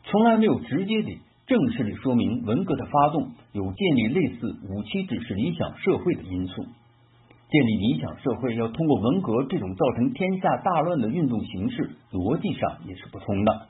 [0.03, 6.63] 从来没有直接的、正式的说明文革的发动有建立类似五七指示理想社会的因素。
[6.63, 13.67] 建立理想社会要通过文革这种造成天下大乱的运动形式，逻辑上也是不通的。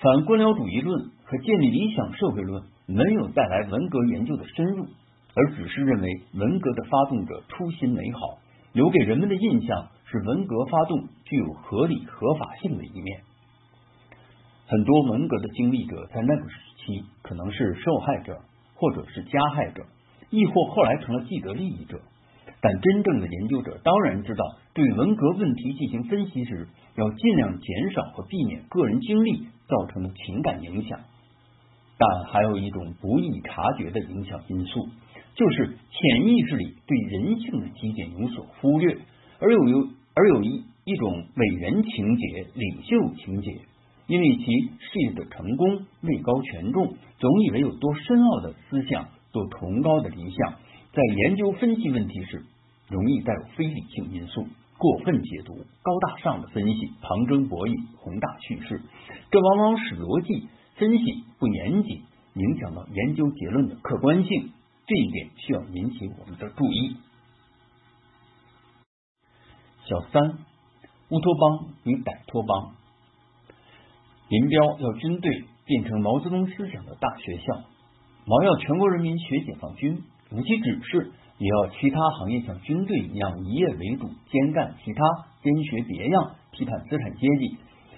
[0.00, 4.86] 反官僚主义论和建立理想社会论没有带来文革研究的深入，
[5.34, 8.38] 而只是认为文革的发动者初心美好，
[8.72, 13.22] 留给人们的印象是文革发动具有合理合法性的一面。
[14.66, 18.40] 很多文革的经历者在那个时期可能是受害者，
[18.74, 19.86] 或者是加害者，
[20.30, 22.00] 亦或后来成了既得利益者。
[22.60, 26.66] 但真正的研究者当然知道，对文革问题进行分析时，
[26.96, 31.00] 要尽量减少和避免个人经历造成的情感影响。
[31.98, 34.88] 但还有一种不易察觉的影响因素，
[35.34, 38.96] 就是潜意识里对人性的基点有所忽略，
[39.40, 43.60] 而有有而有一一种伟人情节、领袖情节，
[44.06, 50.54] 因为其事业的成功位高权重，总以为有多深奥的思想、多崇高的理想，
[50.92, 52.44] 在研究分析问题时。
[52.90, 54.46] 容易带有非理性因素，
[54.76, 58.82] 过分解读，高大上的分析，旁征博弈，宏大叙事，
[59.30, 60.46] 这往往使逻辑
[60.76, 62.02] 分析不严谨，
[62.34, 64.52] 影响到研究结论的客观性。
[64.86, 66.96] 这一点需要引起我们的注意。
[69.86, 70.38] 小三，
[71.10, 72.74] 乌托邦与歹托邦。
[74.28, 77.62] 林彪要军队变成毛泽东思想的大学校，
[78.26, 81.12] 毛要全国人民学解放军，无其指示。
[81.36, 85.04] 也要其他行业像军队一样一业为主，兼干其他，
[85.42, 87.56] 兼学别样，批判资产阶级，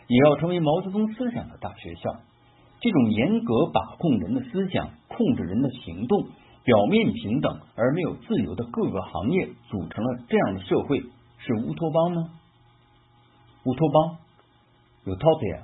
[0.08, 2.20] 也要成为毛泽东思想的大学校。
[2.86, 6.22] 这种严格把控人的思想、控制人的行动、
[6.62, 11.00] 表面平等而没有自由的各个行业组成了这样的社会，
[11.38, 12.30] 是乌托邦吗？
[13.64, 14.18] 乌托邦
[15.04, 15.62] ，utopia，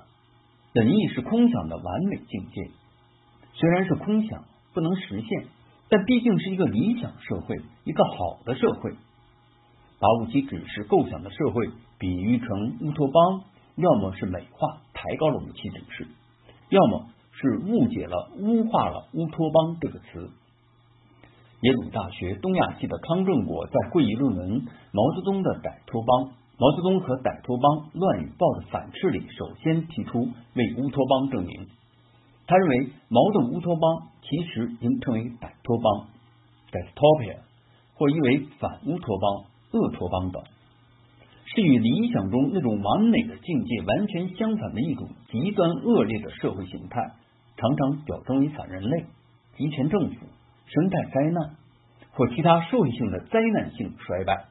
[0.74, 2.70] 本意是空想的完美境界，
[3.52, 4.42] 虽然是空想，
[4.74, 5.44] 不能实现。
[5.88, 7.54] 但毕竟是一个理想社会，
[7.84, 8.90] 一个好的社会。
[10.00, 11.70] 把武器指示构想的社会
[12.00, 13.44] 比喻成乌托邦，
[13.76, 16.08] 要么是美化抬高了武器指示，
[16.72, 20.30] 要么是误解了污化了乌托邦这个词。
[21.60, 24.48] 耶鲁大学东亚系的康正国在会议论文
[24.90, 26.24] 《毛泽东的歹托邦》
[26.58, 31.66] 毛泽东和歹托邦乱与暴的反斥里，首先提出为乌托邦证明。
[32.46, 36.08] 他认为毛的乌托邦其实应称为歹托邦
[36.72, 37.38] （dystopia）
[37.94, 40.42] 或译为反乌托邦、恶托邦等，
[41.54, 47.12] 是与理想中那种完美的境界完全相反的一种极端恶劣的社会形态，
[47.56, 49.04] 常常表征为反人类、
[49.56, 50.14] 集权政府、
[50.66, 51.56] 生态灾难
[52.12, 54.46] 或其他社会性的灾难性衰败。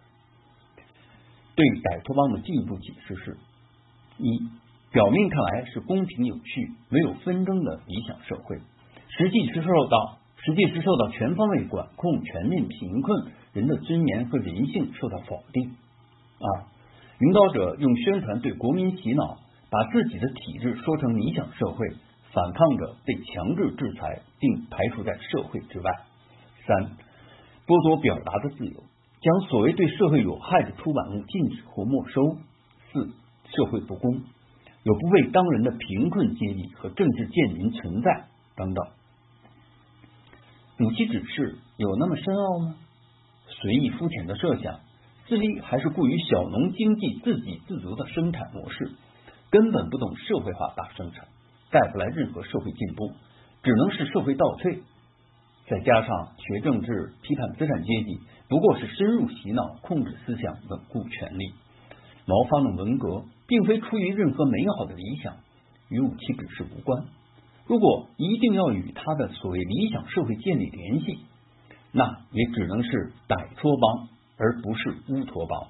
[1.55, 3.37] 对歹托邦的进一步解释是：
[4.17, 4.49] 一。
[4.91, 8.57] 表面看来是公平有序、没有纷争的理想社会，
[9.07, 15.71] 实际是受到实际是受到全方位管控、全面贫困，人的尊严和人性受到否定。
[16.39, 16.65] 二，
[17.21, 19.37] 领导者用宣传对国民洗脑，
[19.69, 21.87] 把自己的体制说成理想社会，
[22.33, 25.91] 反抗者被强制制裁并排除在社会之外。
[26.65, 26.97] 三，
[27.67, 28.83] 剥夺表达的自由，
[29.21, 32.37] 将所谓对社会有害的出版物禁止或没收。
[32.91, 33.07] 四，
[33.55, 34.21] 社会不公。
[34.83, 38.25] 有不被当人的贫困阶级和政治贱民存在
[38.55, 38.87] 等等，
[40.79, 42.75] 主席指示有那么深奥吗？
[43.47, 44.79] 随意肤浅的设想，
[45.31, 48.91] 自立还是过于小农经济自给自足的生产模式，
[49.49, 51.25] 根本不懂社会化大生产，
[51.71, 53.13] 带不来任何社会进步，
[53.63, 54.81] 只能是社会倒退。
[55.69, 61.53] 再加上学政治、批判资产阶级，不过是深入洗脑、控制思想、稳固权力。
[62.25, 63.23] 毛发动文革。
[63.51, 65.35] 并非出于任何美好的理想，
[65.89, 67.03] 与武器指示无关。
[67.67, 71.19] 如果一定要与他的所谓理想社会建立联系，
[71.91, 74.07] 那也只能是歹托邦，
[74.41, 75.67] 而不是乌托邦。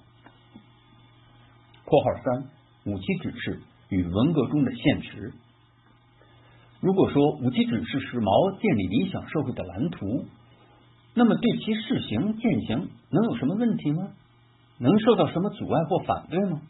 [1.83, 2.45] 括号三，
[2.85, 5.33] 武器指示与文革中的现实。
[6.79, 8.31] 如果说武器指示是毛
[8.61, 10.25] 建立理想社会的蓝图，
[11.13, 14.07] 那么对其试行践行能有什么问题吗？
[14.79, 16.61] 能受到什么阻碍或反对吗？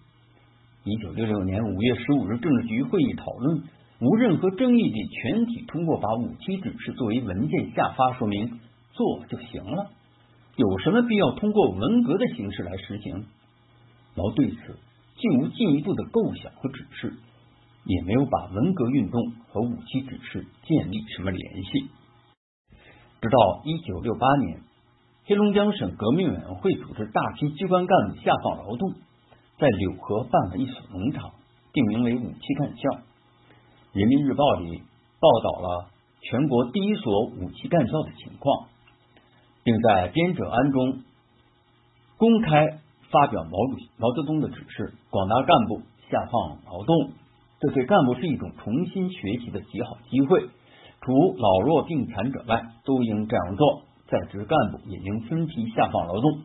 [0.84, 3.64] 一九六六年五月十五日，政治局会议讨论，
[4.00, 8.60] 无任何争议地全体通过把五七指示作为文件下发，说明
[8.94, 9.92] 做就行了。
[10.56, 13.26] 有什么必要通过文革的形式来实行？
[14.16, 14.58] 毛对此
[15.18, 17.14] 既无进一步的构想和指示，
[17.86, 21.90] 也没有把文革运动和五七指示建立什么联系。
[23.22, 24.62] 直到一九六八年，
[25.26, 28.94] 黑龙江省革命委员会组织大批机关干部下放劳动。
[29.58, 31.32] 在柳河办了一所农场，
[31.72, 33.00] 定名为武器干校。
[33.94, 34.82] 人民日报里
[35.20, 35.92] 报道了
[36.22, 38.70] 全国第一所武器干校的情况，
[39.64, 41.04] 并在编者案中
[42.18, 42.80] 公开
[43.12, 47.12] 发表毛主席毛泽东的指示：广大干部下放劳动，
[47.60, 50.50] 这对干部是一种重新学习的极好机会。
[51.02, 53.84] 除老弱病残者外，都应这样做。
[54.08, 56.42] 在职干部也应分批下放劳动。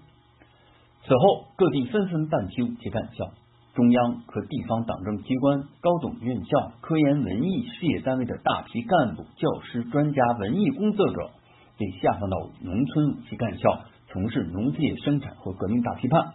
[1.05, 3.33] 此后，各地纷纷办起武器干校，
[3.75, 11.31] 中央和地方党政机关、高等院校、科研文艺事业单位的大批干部、教师、专家、文艺工作者
[11.79, 16.35] 被下放到农村武器干校，从事农业生产和革命大批判。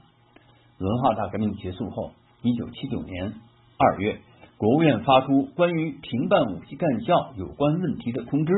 [0.77, 2.11] 文化大革命结束后，
[2.41, 3.33] 一九七九年
[3.77, 4.19] 二月，
[4.57, 8.53] 国务院发出关于停办武器干校有关问题的通知，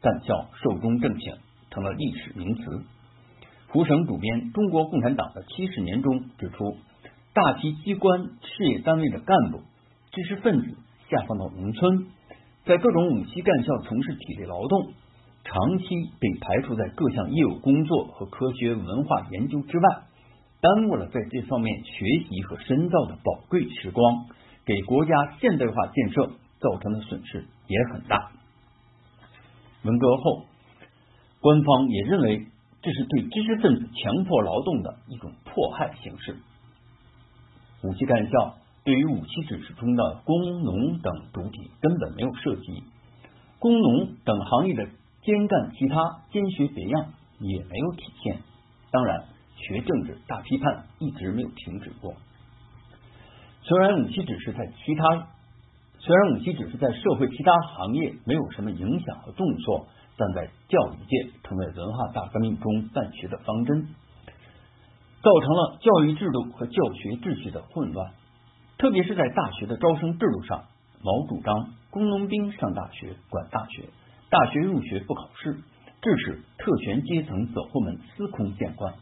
[0.00, 1.36] 干校寿终正寝，
[1.70, 2.82] 成了历史名词。
[3.70, 6.76] 胡省主编《中国共产党的七十年》中指出，
[7.34, 9.60] 大批机关事业单位的干部、
[10.10, 10.76] 知识分子
[11.10, 12.06] 下放到农村，
[12.64, 14.92] 在各种武器干校从事体力劳动，
[15.50, 15.84] 长期
[16.20, 20.02] 被排除在各项业务工作和科学文化研究之外，
[20.60, 24.26] 耽误了在这方面学习和深造的宝贵时光，
[24.66, 26.26] 给国家现代化建设
[26.60, 28.30] 造成的损失也很大。
[29.84, 30.44] 文革后，
[31.40, 32.46] 官方也认为。
[32.80, 36.36] 这是对知识分子强迫劳动的一种迫害形式。
[37.82, 38.54] 武器干校
[38.84, 42.84] 对于武器指示中的工农等主体根本没有涉及，
[43.58, 44.86] 工农等行业的
[45.28, 48.38] 兼干其他、兼学别样也没有体现。
[48.90, 49.24] 当然，
[49.56, 52.14] 学政治大批判一直没有停止过。
[53.60, 55.28] 虽然武器指示在其他，
[55.98, 59.86] 虽然武器指示在社会其他行业没有什么影响和动作。
[60.20, 63.86] 但在教育界成为文化大革命中办学的方针，
[65.22, 68.10] 造成了教育制度和教学秩序的混乱。
[68.78, 70.64] 特别是在大学的招生制度上，
[71.04, 73.90] 毛主张工农兵上大学管大学，
[74.30, 75.56] 大学入学不考试，
[76.02, 78.94] 致使特权阶层走后门司空见惯。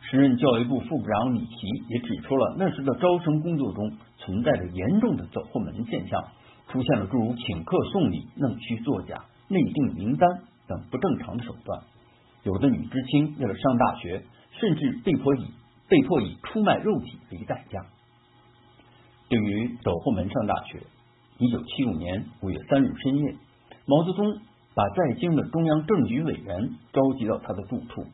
[0.00, 1.56] 时任教育部副部长李奇
[1.88, 6.24] 也指出了那时的招生工作中存在着严重的走后门现象，
[6.68, 9.24] 出现了诸如请客送礼、弄虚作假。
[9.48, 10.28] 内定名单
[10.66, 11.80] 等不正常的手段，
[12.42, 14.24] 有的女知青为了上大学，
[14.58, 15.46] 甚至被迫以
[15.88, 17.86] 被迫以出卖肉体为代价。
[19.28, 20.82] 对于走后门上大学，
[21.38, 23.36] 一九七五年五月三日深夜，
[23.86, 24.38] 毛泽东
[24.74, 28.04] 把在京的中央政局委员召集到他的住处。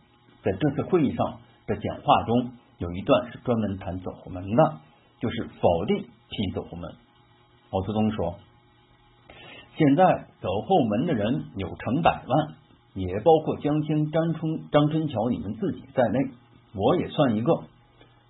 [0.42, 4.74] 在这次会议上的讲话中，有一段是专门谈走后门的，
[5.18, 6.92] 就是否定批走后门。
[7.70, 8.34] 毛泽东说
[9.78, 12.54] ：“现在走后门的人有成百万，
[12.94, 16.18] 也包括江青、张春、张春桥你们自己在内，
[16.74, 17.52] 我也算一个。”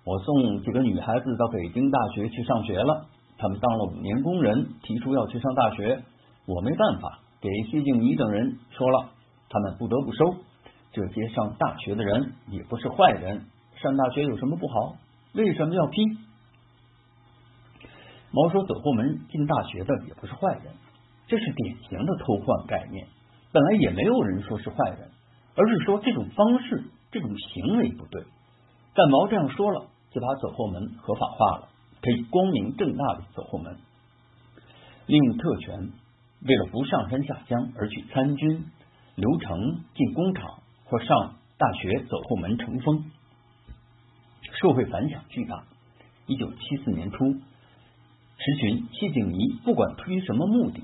[0.05, 3.05] 我送几个女孩子到北京大学去上学了，
[3.37, 6.03] 他们当了五年工人，提出要去上大学，
[6.45, 9.09] 我没办法，给谢静怡等人说了，
[9.49, 10.37] 他们不得不收。
[10.93, 14.95] 这些上大学的人也不是坏人，上大学有什么不好？
[15.33, 16.01] 为什么要批？
[18.31, 20.73] 毛说走后门进大学的也不是坏人，
[21.27, 23.07] 这是典型的偷换概念。
[23.51, 25.11] 本来也没有人说是坏人，
[25.57, 28.23] 而是说这种方式、这种行为不对。
[28.95, 29.87] 但毛这样说了。
[30.13, 33.77] 就把走后门合法化了，可以光明正大的走后门，
[35.07, 35.89] 利用特权，
[36.45, 38.65] 为了不上山下乡而去参军、
[39.15, 43.05] 留城、进工厂或上大学走后门成风，
[44.59, 45.63] 社会反响巨大。
[46.27, 50.83] 一九七四年初，时群谢景仪不管出于什么目的，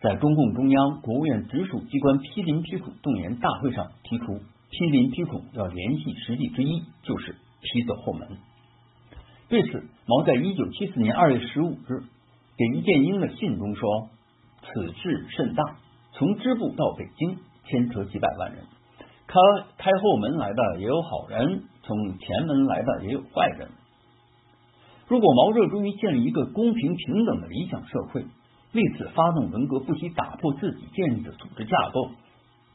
[0.00, 4.40] 在中共中央、国务院直属机关批林批孔动员大会上提出
[4.70, 7.36] 批林批孔要联系实际之一，就是。
[7.68, 8.28] 批走后门。
[9.48, 12.04] 对此，毛在一九七四年二月十五日
[12.56, 14.10] 给于建英的信中说
[14.66, 15.62] ：“此事甚大，
[16.12, 18.64] 从支部到北京，牵扯几百万人。
[19.26, 19.34] 开
[19.78, 23.68] 开后门来的也有好人，从前门来的也有坏人。
[25.08, 28.24] 如果毛热衷于建立一个公平平等的理想社会，
[28.72, 32.10] 为此发动文革，不惜打破自己建立的组织架构，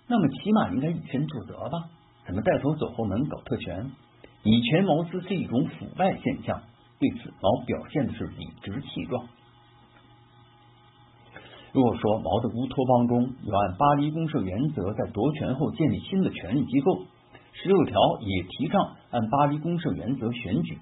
[0.07, 1.89] 那么起码应该以身作则吧？
[2.26, 3.91] 怎么带头走后门搞特权？”
[4.44, 6.63] 以权谋私是一种腐败现象，
[6.99, 9.28] 对此毛表现的是理直气壮。
[11.73, 16.99] 如果说毛的乌托邦中有按巴黎公社原则在夺权后建立新的权力机构，
[17.53, 20.77] 十六条也提倡按巴黎公社原则选举，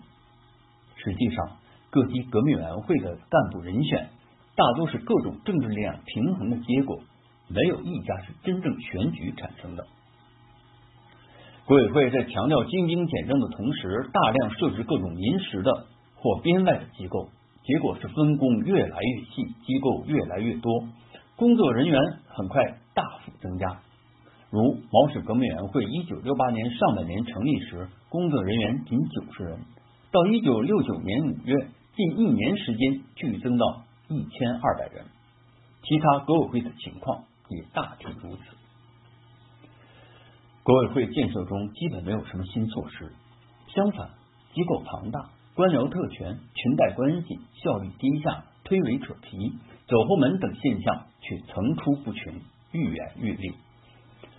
[0.95, 1.57] 实际上
[1.91, 4.09] 各级革命委员会的干部人选
[4.55, 6.99] 大多是各种政治力量平衡的结果，
[7.47, 9.85] 没有一家是真正选举产生的。
[11.65, 15.85] 国委会在强调精兵简政的同时，大量设置各种临时的
[16.15, 17.29] 或编外的机构，
[17.63, 20.83] 结果是分工越来越细，机构越来越多，
[21.35, 22.63] 工作人员很快
[22.95, 23.79] 大幅增加。
[24.49, 29.59] 如毛氏革命委员会一九六八年上半年成立时，工作人员仅九十人，
[30.11, 31.55] 到一九六九年五月，
[31.95, 35.05] 近一年时间剧增到一千二百人。
[35.83, 38.41] 其他革委会的情况也大体如此。
[40.63, 43.11] 革委会建设中基本没有什么新措施，
[43.67, 44.09] 相反，
[44.53, 49.53] 机构庞大，官僚特权、裙带关系、效率低下、推诿扯皮、
[49.87, 52.33] 走后门等现象却层出不穷，
[52.71, 53.53] 愈演愈烈。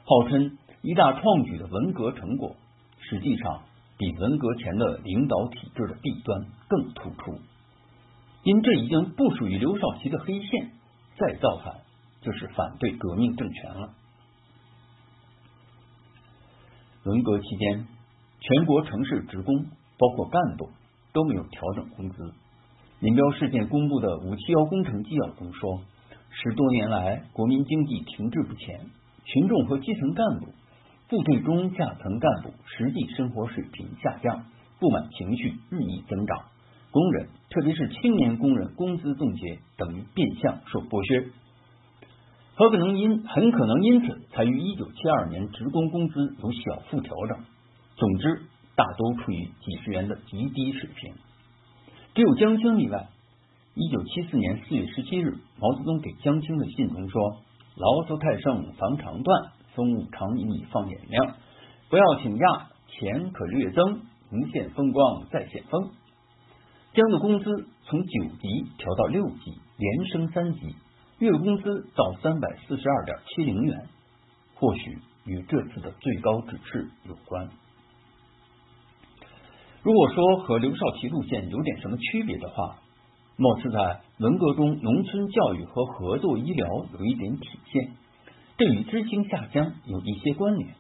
[0.05, 2.57] 号称一大创举的文革成果，
[3.01, 3.63] 实际上
[3.99, 7.39] 比文革前的领导体制的弊端更突出。
[8.43, 10.71] 因这已经不属于刘少奇的黑线，
[11.19, 11.83] 再造反
[12.23, 13.95] 就是反对革命政权了。
[17.05, 17.87] 文革期间，
[18.41, 19.67] 全国城市职工，
[19.99, 20.71] 包括干部，
[21.13, 22.33] 都没有调整工资。
[23.01, 25.81] 林彪事件公布的“五七幺”工程纪要中说，
[26.31, 28.87] 十多年来，国民经济停滞不前，
[29.25, 30.49] 群众和基层干部、
[31.09, 34.45] 部队中下层干部实际生活水平下降，
[34.79, 36.45] 不满情绪日益增长，
[36.91, 41.31] 工人，特别是青年工人，工资冻结，等于变相受剥削。
[42.55, 47.39] 很可能因很可能因此才于一九七二年职工工资有小幅调整。
[47.97, 48.43] 总之，
[48.81, 51.13] 大都处于几十元的极低水平。
[52.15, 53.09] 只有江青例外。
[53.75, 57.43] 一九七四年四月十七日，毛泽东给江青的信中说
[57.77, 61.37] ：“牢骚太盛，防肠断；风物长宜放眼量。
[61.91, 64.01] 不要请假，钱可略增，
[64.33, 65.91] 无限风光再现风。”
[66.95, 70.75] 江的工资从九级调到六级，连升三级。
[71.19, 73.89] 月工资到三百四十二点七零元，
[74.57, 77.51] 或许与这次的最高指示有关。
[79.83, 82.77] 如果说和刘少奇路线有点什么区别的话，
[83.37, 86.69] 貌似在文革中农村教育和合作医疗
[86.99, 87.93] 有一点体现，
[88.59, 90.75] 这与知青下乡有一些关联。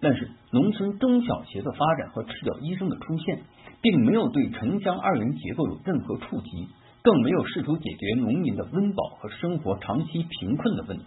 [0.00, 3.40] 但是农村中小学的发展和赤脚医生的出现，
[3.82, 6.68] 并没有对城乡二元结构有任何触及。
[7.00, 11.04] 更没有试图解决农民的温饱和生活长期贫困的问题。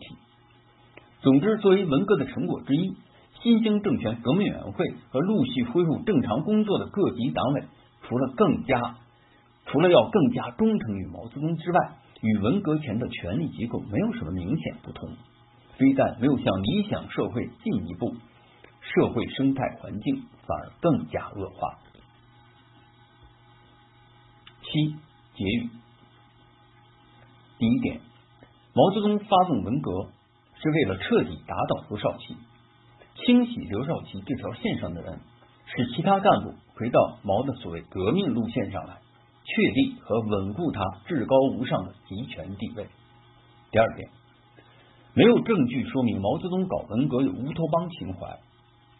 [1.21, 2.95] 总之，作为文革的成果之一，
[3.43, 7.63] 新兴政权革命委员会和陆续恢复正常工作的各级党委，
[8.03, 8.97] 除了更加
[9.65, 15.09] 除了要更加忠诚于毛泽东之外，与文革前的权力机构没有什么明显不同。
[15.77, 18.13] 非但没有向理想社会进一步，
[18.81, 21.79] 社会生态环境反而更加恶化。
[24.61, 24.95] 七
[25.33, 25.69] 结语：
[27.57, 28.01] 第一点，
[28.75, 30.09] 毛泽东发动文革
[30.61, 32.35] 是为了彻底打倒刘少奇，
[33.25, 35.19] 清洗刘少奇这条线上的人，
[35.65, 38.97] 使其他干部回到毛的所谓革命路线上来，
[39.43, 42.87] 确立和稳固他至高无上的集权地位。
[43.71, 44.09] 第二点。
[45.13, 48.39] 没有证据说明毛泽东搞文革有乌托邦情怀，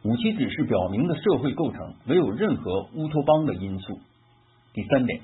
[0.04, 3.98] 五七指示表明的社会构成没有任何乌托邦的因素。
[4.74, 5.22] 第三点，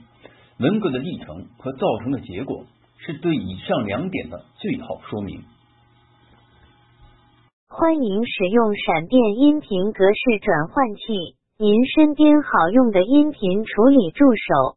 [0.60, 2.64] 文革的历程和造成的结果
[3.00, 5.44] 是对以上两点的最好说明。
[7.70, 14.76] 欢迎使用闪电音频格式转换器，您身边好用的音频处理助手。